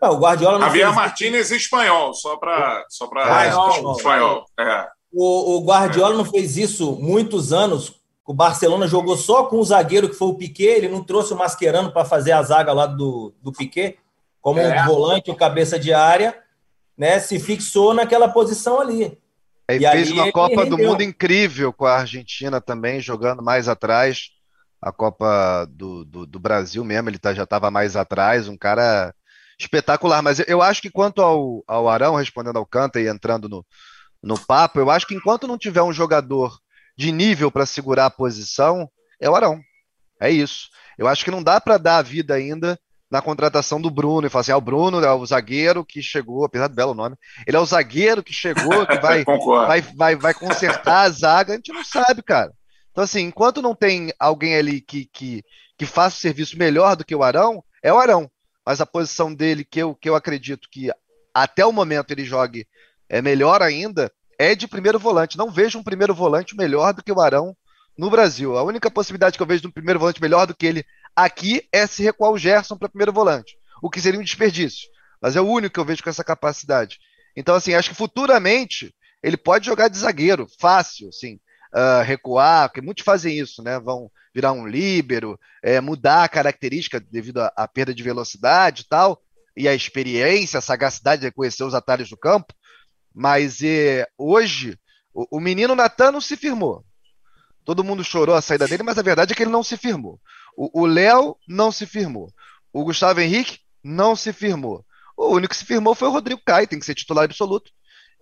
Ah, 0.01 0.11
o 0.11 0.19
Guardiola 0.19 0.59
não 0.59 0.67
Javier 0.67 0.87
fez... 0.87 0.97
Martínez 0.97 1.51
espanhol, 1.53 2.13
só 2.13 2.37
para 2.37 2.85
só 2.89 3.09
Ah, 3.15 3.47
espanhol. 3.47 3.97
espanhol. 3.97 4.45
É. 4.59 4.89
O, 5.13 5.59
o 5.59 5.65
Guardiola 5.65 6.17
não 6.17 6.25
fez 6.25 6.57
isso 6.57 6.97
muitos 6.97 7.53
anos. 7.53 8.02
O 8.27 8.33
Barcelona 8.33 8.87
jogou 8.87 9.17
só 9.17 9.45
com 9.47 9.59
o 9.59 9.65
zagueiro 9.65 10.09
que 10.09 10.15
foi 10.15 10.29
o 10.29 10.35
Piquet, 10.35 10.77
ele 10.77 10.89
não 10.89 11.03
trouxe 11.03 11.33
o 11.33 11.37
Mascherano 11.37 11.91
para 11.93 12.05
fazer 12.05 12.33
a 12.33 12.43
zaga 12.43 12.73
lá 12.73 12.87
do, 12.87 13.35
do 13.43 13.53
Piquet, 13.53 13.99
como 14.41 14.61
É. 14.61 14.83
um 14.83 14.87
volante 14.87 15.31
ou 15.31 15.37
cabeça 15.37 15.79
de 15.79 15.93
área, 15.93 16.39
né? 16.97 17.19
Se 17.19 17.41
fixou 17.41 17.93
naquela 17.93 18.29
posição 18.29 18.81
ali. 18.81 19.19
E 19.69 19.79
fez 19.79 20.11
uma 20.11 20.31
Copa 20.31 20.65
do. 20.67 20.77
Mundo 20.79 21.03
incrível 21.03 21.73
com 21.73 21.85
a 21.87 21.97
Argentina 21.99 22.61
também, 22.61 23.01
jogando 23.01 23.43
mais 23.43 23.69
atrás. 23.69 24.31
A 24.81 24.93
Copa 24.93 25.65
do, 25.71 26.05
do, 26.05 26.27
do 26.27 26.39
Brasil 26.41 26.85
mesmo, 26.85 27.09
ele 27.09 27.19
tá- 27.19 27.33
já 27.35 27.45
estava 27.45 27.71
mais 27.71 27.95
atrás, 27.97 28.49
um 28.49 28.57
cara 28.57 29.15
espetacular. 29.59 30.23
Mas 30.23 30.41
eu- 30.41 30.45
eu 30.49 30.63
acho 30.63 30.83
que 30.83 30.91
quanto 30.91 31.23
ao, 31.23 31.63
ao 31.67 31.89
Arão, 31.89 32.17
respondendo 32.17 32.57
ao 32.57 32.67
Canta 32.67 33.01
e 33.01 33.09
entrando 33.09 33.49
no, 33.49 33.65
no 34.23 34.39
papo, 34.39 34.79
eu 34.81 34.91
acho 34.91 35.07
que 35.07 35.15
enquanto 35.15 35.47
não 35.47 35.57
tiver 35.57 35.83
um 35.83 35.93
jogador 35.93 36.59
de 36.97 37.13
nível 37.13 37.51
para 37.51 37.67
segurar 37.67 38.07
a 38.07 38.11
posição, 38.11 38.89
é 39.21 39.29
o 39.29 39.35
Arão. 39.35 39.61
É 40.21 40.31
isso. 40.31 40.69
Eu 40.97 41.09
acho 41.09 41.25
que 41.25 41.31
não 41.31 41.43
dá 41.43 41.61
para 41.61 41.79
dar 41.79 41.99
a 41.99 42.03
vida 42.03 42.35
ainda 42.35 42.79
na 43.11 43.21
contratação 43.21 43.81
do 43.81 43.91
Bruno 43.91 44.27
e 44.27 44.31
falar 44.31 44.41
assim: 44.41 44.53
ah, 44.53 44.57
o 44.57 44.61
Bruno 44.61 45.05
é 45.05 45.13
o 45.13 45.27
zagueiro 45.27 45.85
que 45.85 46.03
chegou, 46.03 46.45
apesar 46.45 46.69
do 46.69 46.75
belo 46.75 46.95
nome, 46.95 47.17
ele 47.47 47.57
é 47.57 47.61
o 47.61 47.67
zagueiro 47.67 48.23
que 48.23 48.33
chegou, 48.33 48.87
que 48.87 48.99
vai, 48.99 49.25
vai, 49.67 49.81
vai, 49.81 50.17
vai 50.17 50.35
consertar 50.35 51.03
a 51.03 51.11
zaga, 51.11 51.53
a 51.53 51.57
gente 51.57 51.73
não 51.73 51.85
sabe, 51.85 52.23
cara. 52.23 52.53
Então, 52.91 53.05
assim, 53.05 53.21
enquanto 53.21 53.61
não 53.61 53.75
tem 53.75 54.13
alguém 54.19 54.55
ali 54.55 54.81
que, 54.81 55.07
que, 55.07 55.43
que 55.77 55.87
faça 55.87 56.17
o 56.17 56.21
serviço 56.21 56.59
melhor 56.59 56.95
do 56.95 57.05
que 57.05 57.15
o 57.15 57.23
Arão, 57.23 57.63
é 57.83 57.93
o 57.93 57.99
Arão. 57.99 58.31
Mas 58.65 58.81
a 58.81 58.87
posição 58.87 59.35
dele, 59.35 59.65
que 59.65 59.81
eu, 59.81 59.95
que 59.95 60.09
eu 60.09 60.15
acredito 60.15 60.69
que 60.71 60.91
até 61.35 61.67
o 61.67 61.73
momento 61.73 62.11
ele 62.13 62.25
jogue 62.25 62.67
é 63.09 63.21
melhor 63.21 63.61
ainda, 63.61 64.13
é 64.43 64.55
de 64.55 64.67
primeiro 64.67 64.99
volante. 64.99 65.39
Não 65.39 65.51
vejo 65.51 65.79
um 65.79 65.83
primeiro 65.83 66.15
volante 66.15 66.57
melhor 66.57 66.93
do 66.93 67.03
que 67.03 67.13
o 67.13 67.21
Arão 67.21 67.57
no 67.97 68.11
Brasil. 68.11 68.59
A 68.59 68.63
única 68.63 68.91
possibilidade 68.91 69.37
que 69.37 69.43
eu 69.43 69.47
vejo 69.47 69.63
de 69.63 69.69
um 69.69 69.73
primeiro 69.73 70.01
volante 70.01 70.21
melhor 70.21 70.47
do 70.47 70.55
que 70.55 70.67
ele 70.67 70.85
aqui 71.15 71.69
é 71.71 71.87
se 71.87 72.03
recuar 72.03 72.33
o 72.33 72.39
Gerson 72.39 72.77
para 72.77 72.89
primeiro 72.89 73.13
volante, 73.13 73.57
o 73.81 73.89
que 73.89 74.01
seria 74.01 74.19
um 74.19 74.25
desperdício. 74.25 74.89
Mas 75.21 75.37
é 75.37 75.41
o 75.41 75.47
único 75.47 75.75
que 75.75 75.81
eu 75.81 75.85
vejo 75.85 76.03
com 76.03 76.11
essa 76.11 76.25
capacidade. 76.25 76.99
Então, 77.37 77.55
assim, 77.55 77.75
acho 77.75 77.91
que 77.91 77.97
futuramente 77.97 78.93
ele 79.23 79.37
pode 79.37 79.67
jogar 79.67 79.89
de 79.89 79.99
zagueiro, 79.99 80.49
fácil, 80.59 81.09
assim, 81.09 81.39
ah, 81.73 82.03
recuar, 82.03 82.69
porque 82.69 82.81
muitos 82.81 83.05
fazem 83.05 83.39
isso, 83.39 83.63
né? 83.63 83.79
Vão 83.79 84.11
virar 84.35 84.53
um 84.53 84.67
líbero, 84.67 85.39
é, 85.63 85.81
mudar 85.81 86.25
a 86.25 86.29
característica 86.29 86.99
devido 86.99 87.39
à, 87.39 87.69
perda 87.69 87.95
de 87.95 88.03
velocidade 88.03 88.83
e 88.83 88.89
tal, 88.89 89.23
e 89.57 89.69
a 89.69 89.75
experiência, 89.75 90.59
a 90.59 90.63
sagacidade 90.63 91.21
de 91.21 91.29
reconhecer 91.29 91.63
os 91.63 91.75
atalhos 91.75 92.11
do 92.11 92.17
campo. 92.17 92.53
Mas 93.15 93.63
é, 93.63 94.07
hoje, 94.17 94.79
o, 95.13 95.39
o 95.39 95.41
menino 95.41 95.75
Natan 95.75 96.13
não 96.13 96.21
se 96.21 96.37
firmou. 96.37 96.85
Todo 97.65 97.85
mundo 97.85 98.03
chorou 98.03 98.35
a 98.35 98.43
saída 98.43 98.67
dele, 98.67 98.83
mas 98.83 98.99
a 98.99 99.03
verdade 99.03 99.33
é 99.33 99.37
que 99.37 99.43
ele 99.43 99.51
não 99.51 99.63
se 99.63 99.77
firmou. 99.77 100.19
O 100.57 100.85
Léo 100.85 101.37
não 101.49 101.73
se 101.73 101.87
firmou. 101.87 102.31
O 102.73 102.85
Gustavo 102.85 103.21
Henrique 103.21 103.61
não 103.83 104.15
se 104.17 104.33
firmou. 104.33 104.85
O 105.17 105.35
único 105.35 105.51
que 105.51 105.57
se 105.57 105.65
firmou 105.65 105.95
foi 105.95 106.09
o 106.09 106.11
Rodrigo 106.11 106.43
Caio, 106.45 106.67
tem 106.67 106.79
que 106.79 106.85
ser 106.85 106.95
titular 106.95 107.25
absoluto. 107.25 107.71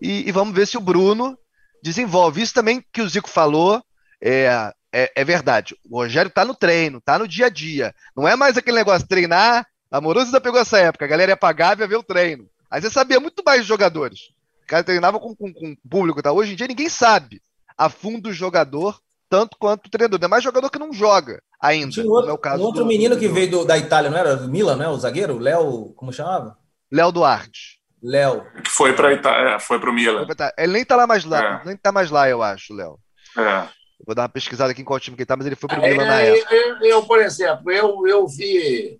E, 0.00 0.28
e 0.28 0.32
vamos 0.32 0.54
ver 0.54 0.66
se 0.66 0.76
o 0.76 0.80
Bruno 0.80 1.38
desenvolve. 1.82 2.42
Isso 2.42 2.54
também 2.54 2.84
que 2.92 3.02
o 3.02 3.08
Zico 3.08 3.28
falou 3.28 3.82
é, 4.20 4.72
é, 4.92 5.12
é 5.14 5.24
verdade. 5.24 5.74
O 5.88 5.98
Rogério 5.98 6.30
tá 6.30 6.44
no 6.44 6.54
treino, 6.54 7.00
tá 7.00 7.18
no 7.18 7.26
dia 7.26 7.46
a 7.46 7.50
dia. 7.50 7.94
Não 8.16 8.28
é 8.28 8.36
mais 8.36 8.56
aquele 8.56 8.76
negócio 8.76 9.02
de 9.02 9.08
treinar. 9.08 9.66
Amoroso 9.90 10.30
já 10.30 10.40
pegou 10.40 10.60
essa 10.60 10.78
época, 10.78 11.04
a 11.04 11.08
galera 11.08 11.32
ia 11.32 11.36
pagar 11.36 11.76
e 11.76 11.80
ia 11.80 11.86
ver 11.86 11.96
o 11.96 12.02
treino. 12.02 12.48
Aí 12.70 12.80
você 12.80 12.90
sabia 12.90 13.18
muito 13.18 13.42
mais 13.44 13.60
dos 13.60 13.66
jogadores. 13.66 14.30
O 14.70 14.74
cara 14.78 14.84
treinava 14.84 15.18
com, 15.18 15.34
com, 15.34 15.52
com 15.52 15.74
público, 15.90 16.22
tá? 16.22 16.30
Hoje 16.30 16.52
em 16.52 16.54
dia 16.56 16.68
ninguém 16.68 16.88
sabe 16.88 17.42
a 17.76 17.88
fundo 17.90 18.28
o 18.28 18.32
jogador, 18.32 19.00
tanto 19.28 19.56
quanto 19.58 19.86
o 19.88 19.90
treinador. 19.90 20.20
É 20.22 20.28
mais 20.28 20.44
jogador 20.44 20.70
que 20.70 20.78
não 20.78 20.92
joga 20.92 21.42
ainda. 21.60 21.90
Tinha 21.90 22.06
outro, 22.06 22.30
é 22.30 22.32
o 22.32 22.38
caso 22.38 22.62
um 22.62 22.66
outro 22.66 22.82
do- 22.84 22.86
menino 22.86 23.16
do- 23.16 23.18
que 23.20 23.26
veio 23.26 23.50
do- 23.50 23.64
da 23.64 23.76
Itália, 23.76 24.08
não 24.08 24.16
era? 24.16 24.36
Do 24.36 24.48
Milan, 24.48 24.76
né? 24.76 24.86
O 24.88 24.96
zagueiro? 24.96 25.40
Léo, 25.40 25.92
como 25.96 26.12
chamava? 26.12 26.56
Léo 26.92 27.10
Duarte. 27.10 27.80
Léo. 28.00 28.46
Que 28.62 28.70
foi 28.70 28.92
para 28.92 29.12
Ita... 29.12 29.28
é, 29.30 29.58
foi 29.58 29.80
para 29.80 29.90
o 29.90 29.92
Milan. 29.92 30.24
Ele 30.56 30.72
nem 30.72 30.84
tá 30.84 30.94
lá 30.94 31.04
mais 31.04 31.24
lá, 31.24 31.60
É. 31.62 31.66
nem 31.66 31.76
tá 31.76 31.90
mais 31.90 32.08
lá, 32.08 32.28
eu 32.28 32.40
acho, 32.40 32.72
Léo. 32.72 32.96
É. 33.36 33.66
Vou 34.06 34.14
dar 34.14 34.22
uma 34.22 34.28
pesquisada 34.28 34.70
aqui 34.70 34.82
em 34.82 34.84
qual 34.84 35.00
time 35.00 35.16
que 35.16 35.22
ele 35.22 35.26
tá, 35.26 35.36
mas 35.36 35.46
ele 35.46 35.56
foi 35.56 35.68
pro 35.68 35.84
É, 35.84 35.90
Milan 35.90 36.04
na 36.06 36.20
época. 36.20 36.54
eu, 36.54 36.76
eu, 36.82 37.02
por 37.02 37.18
exemplo, 37.18 37.72
eu, 37.72 38.06
eu 38.06 38.28
vi 38.28 38.99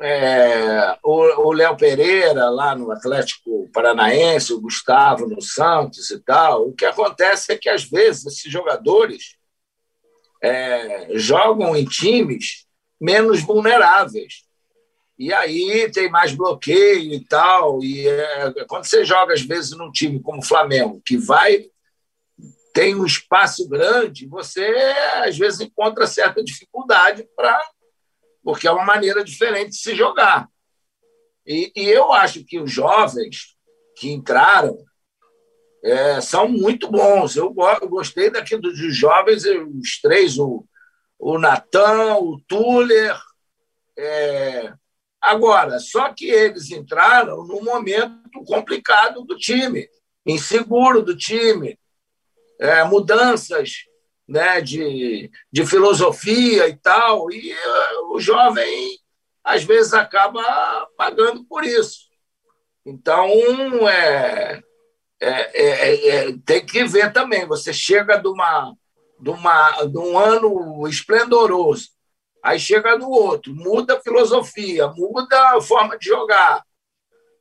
é, 0.00 0.98
o 1.02 1.52
Léo 1.52 1.76
Pereira 1.76 2.48
lá 2.50 2.74
no 2.74 2.90
Atlético 2.90 3.68
Paranaense, 3.72 4.52
o 4.52 4.60
Gustavo 4.60 5.28
no 5.28 5.40
Santos 5.40 6.10
e 6.10 6.18
tal. 6.20 6.68
O 6.68 6.72
que 6.72 6.84
acontece 6.84 7.52
é 7.52 7.56
que, 7.56 7.68
às 7.68 7.84
vezes, 7.84 8.26
esses 8.26 8.50
jogadores 8.50 9.36
é, 10.42 11.08
jogam 11.16 11.76
em 11.76 11.84
times 11.84 12.66
menos 13.00 13.42
vulneráveis. 13.42 14.42
E 15.18 15.32
aí 15.32 15.90
tem 15.92 16.10
mais 16.10 16.34
bloqueio 16.34 17.12
e 17.12 17.24
tal. 17.24 17.82
E 17.82 18.08
é, 18.08 18.64
quando 18.66 18.84
você 18.84 19.04
joga, 19.04 19.34
às 19.34 19.42
vezes, 19.42 19.70
num 19.70 19.92
time 19.92 20.20
como 20.20 20.38
o 20.38 20.44
Flamengo, 20.44 21.00
que 21.04 21.16
vai, 21.16 21.66
tem 22.74 22.96
um 22.96 23.06
espaço 23.06 23.68
grande, 23.68 24.26
você, 24.26 24.66
às 25.24 25.38
vezes, 25.38 25.60
encontra 25.60 26.06
certa 26.06 26.42
dificuldade 26.42 27.28
para. 27.36 27.60
Porque 28.42 28.66
é 28.66 28.70
uma 28.70 28.84
maneira 28.84 29.24
diferente 29.24 29.70
de 29.70 29.76
se 29.76 29.94
jogar. 29.94 30.48
E, 31.46 31.72
e 31.74 31.88
eu 31.88 32.12
acho 32.12 32.44
que 32.44 32.60
os 32.60 32.70
jovens 32.70 33.56
que 33.96 34.10
entraram 34.10 34.76
é, 35.82 36.20
são 36.20 36.48
muito 36.48 36.90
bons. 36.90 37.36
Eu, 37.36 37.54
eu 37.80 37.88
gostei 37.88 38.30
daquilo 38.30 38.62
dos 38.62 38.96
jovens, 38.96 39.44
os 39.44 40.00
três, 40.00 40.38
o, 40.38 40.64
o 41.18 41.38
Natan, 41.38 42.16
o 42.16 42.40
Tuller. 42.46 43.16
É... 43.96 44.72
Agora, 45.20 45.78
só 45.78 46.12
que 46.12 46.26
eles 46.28 46.70
entraram 46.70 47.44
num 47.44 47.62
momento 47.62 48.42
complicado 48.44 49.22
do 49.22 49.36
time, 49.36 49.88
inseguro 50.26 51.00
do 51.00 51.16
time, 51.16 51.78
é, 52.58 52.82
mudanças 52.82 53.84
né, 54.28 54.60
de, 54.60 55.30
de 55.50 55.66
filosofia 55.66 56.68
e 56.68 56.76
tal, 56.76 57.30
e 57.30 57.52
uh, 57.52 58.14
o 58.14 58.20
jovem 58.20 58.98
às 59.44 59.64
vezes 59.64 59.92
acaba 59.92 60.42
pagando 60.96 61.44
por 61.44 61.64
isso. 61.64 62.10
Então, 62.84 63.28
é, 63.88 64.62
é, 65.20 65.30
é, 65.30 66.08
é, 66.08 66.32
tem 66.44 66.64
que 66.64 66.84
ver 66.84 67.12
também. 67.12 67.46
Você 67.46 67.72
chega 67.72 68.16
de, 68.16 68.28
uma, 68.28 68.74
de, 69.20 69.30
uma, 69.30 69.84
de 69.84 69.98
um 69.98 70.18
ano 70.18 70.86
esplendoroso, 70.88 71.90
aí 72.42 72.58
chega 72.58 72.96
no 72.96 73.08
outro, 73.08 73.54
muda 73.54 73.96
a 73.96 74.00
filosofia, 74.00 74.88
muda 74.88 75.56
a 75.56 75.60
forma 75.60 75.96
de 75.98 76.06
jogar. 76.06 76.64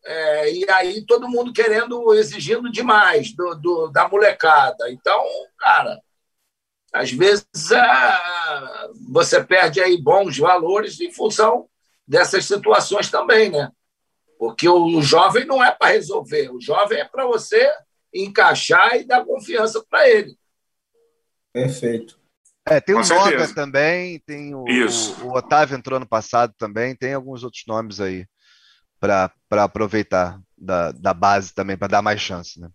É, 0.03 0.51
e 0.51 0.69
aí 0.71 1.05
todo 1.05 1.29
mundo 1.29 1.53
querendo, 1.53 2.13
exigindo 2.15 2.71
demais 2.71 3.35
do, 3.35 3.55
do, 3.55 3.87
da 3.89 4.07
molecada. 4.07 4.91
Então, 4.91 5.23
cara, 5.59 5.99
às 6.93 7.11
vezes 7.11 7.45
é, 7.71 8.89
você 9.09 9.43
perde 9.43 9.79
aí 9.79 10.01
bons 10.01 10.37
valores 10.37 10.99
em 10.99 11.11
função 11.11 11.67
dessas 12.07 12.45
situações 12.45 13.09
também, 13.09 13.49
né? 13.49 13.71
Porque 14.37 14.67
o 14.67 15.01
jovem 15.01 15.45
não 15.45 15.63
é 15.63 15.71
para 15.71 15.91
resolver, 15.91 16.49
o 16.49 16.59
jovem 16.59 16.99
é 16.99 17.05
para 17.05 17.25
você 17.25 17.71
encaixar 18.13 18.95
e 18.95 19.05
dar 19.05 19.23
confiança 19.23 19.83
para 19.89 20.09
ele. 20.09 20.35
Perfeito. 21.53 22.19
É, 22.67 22.79
tem 22.79 22.95
o 22.95 23.01
Noga 23.01 23.53
também, 23.53 24.19
tem 24.19 24.53
o, 24.53 24.63
o, 24.63 25.25
o, 25.25 25.37
Otávio 25.37 25.75
entrou 25.75 25.99
no 25.99 26.07
passado 26.07 26.53
também, 26.57 26.95
tem 26.95 27.13
alguns 27.13 27.43
outros 27.43 27.63
nomes 27.67 27.99
aí 27.99 28.25
para 28.99 29.31
aproveitar 29.51 30.39
da, 30.57 30.91
da 30.91 31.13
base 31.13 31.53
também, 31.53 31.75
para 31.75 31.87
dar 31.87 32.01
mais 32.01 32.21
chance, 32.21 32.59
né? 32.59 32.69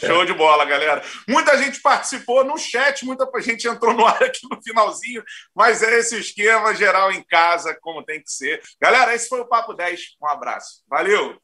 Show 0.00 0.24
de 0.24 0.32
bola, 0.32 0.64
galera. 0.64 1.02
Muita 1.28 1.56
gente 1.58 1.80
participou 1.80 2.44
no 2.44 2.56
chat, 2.56 3.04
muita 3.04 3.28
gente 3.40 3.68
entrou 3.68 3.92
no 3.94 4.06
ar 4.06 4.22
aqui 4.22 4.40
no 4.50 4.60
finalzinho, 4.62 5.22
mas 5.54 5.82
é 5.82 5.98
esse 5.98 6.18
esquema 6.18 6.74
geral 6.74 7.12
em 7.12 7.22
casa, 7.22 7.76
como 7.80 8.04
tem 8.04 8.22
que 8.22 8.30
ser. 8.30 8.62
Galera, 8.80 9.14
esse 9.14 9.28
foi 9.28 9.40
o 9.40 9.46
Papo 9.46 9.74
10. 9.74 10.16
Um 10.22 10.26
abraço. 10.26 10.82
Valeu! 10.88 11.38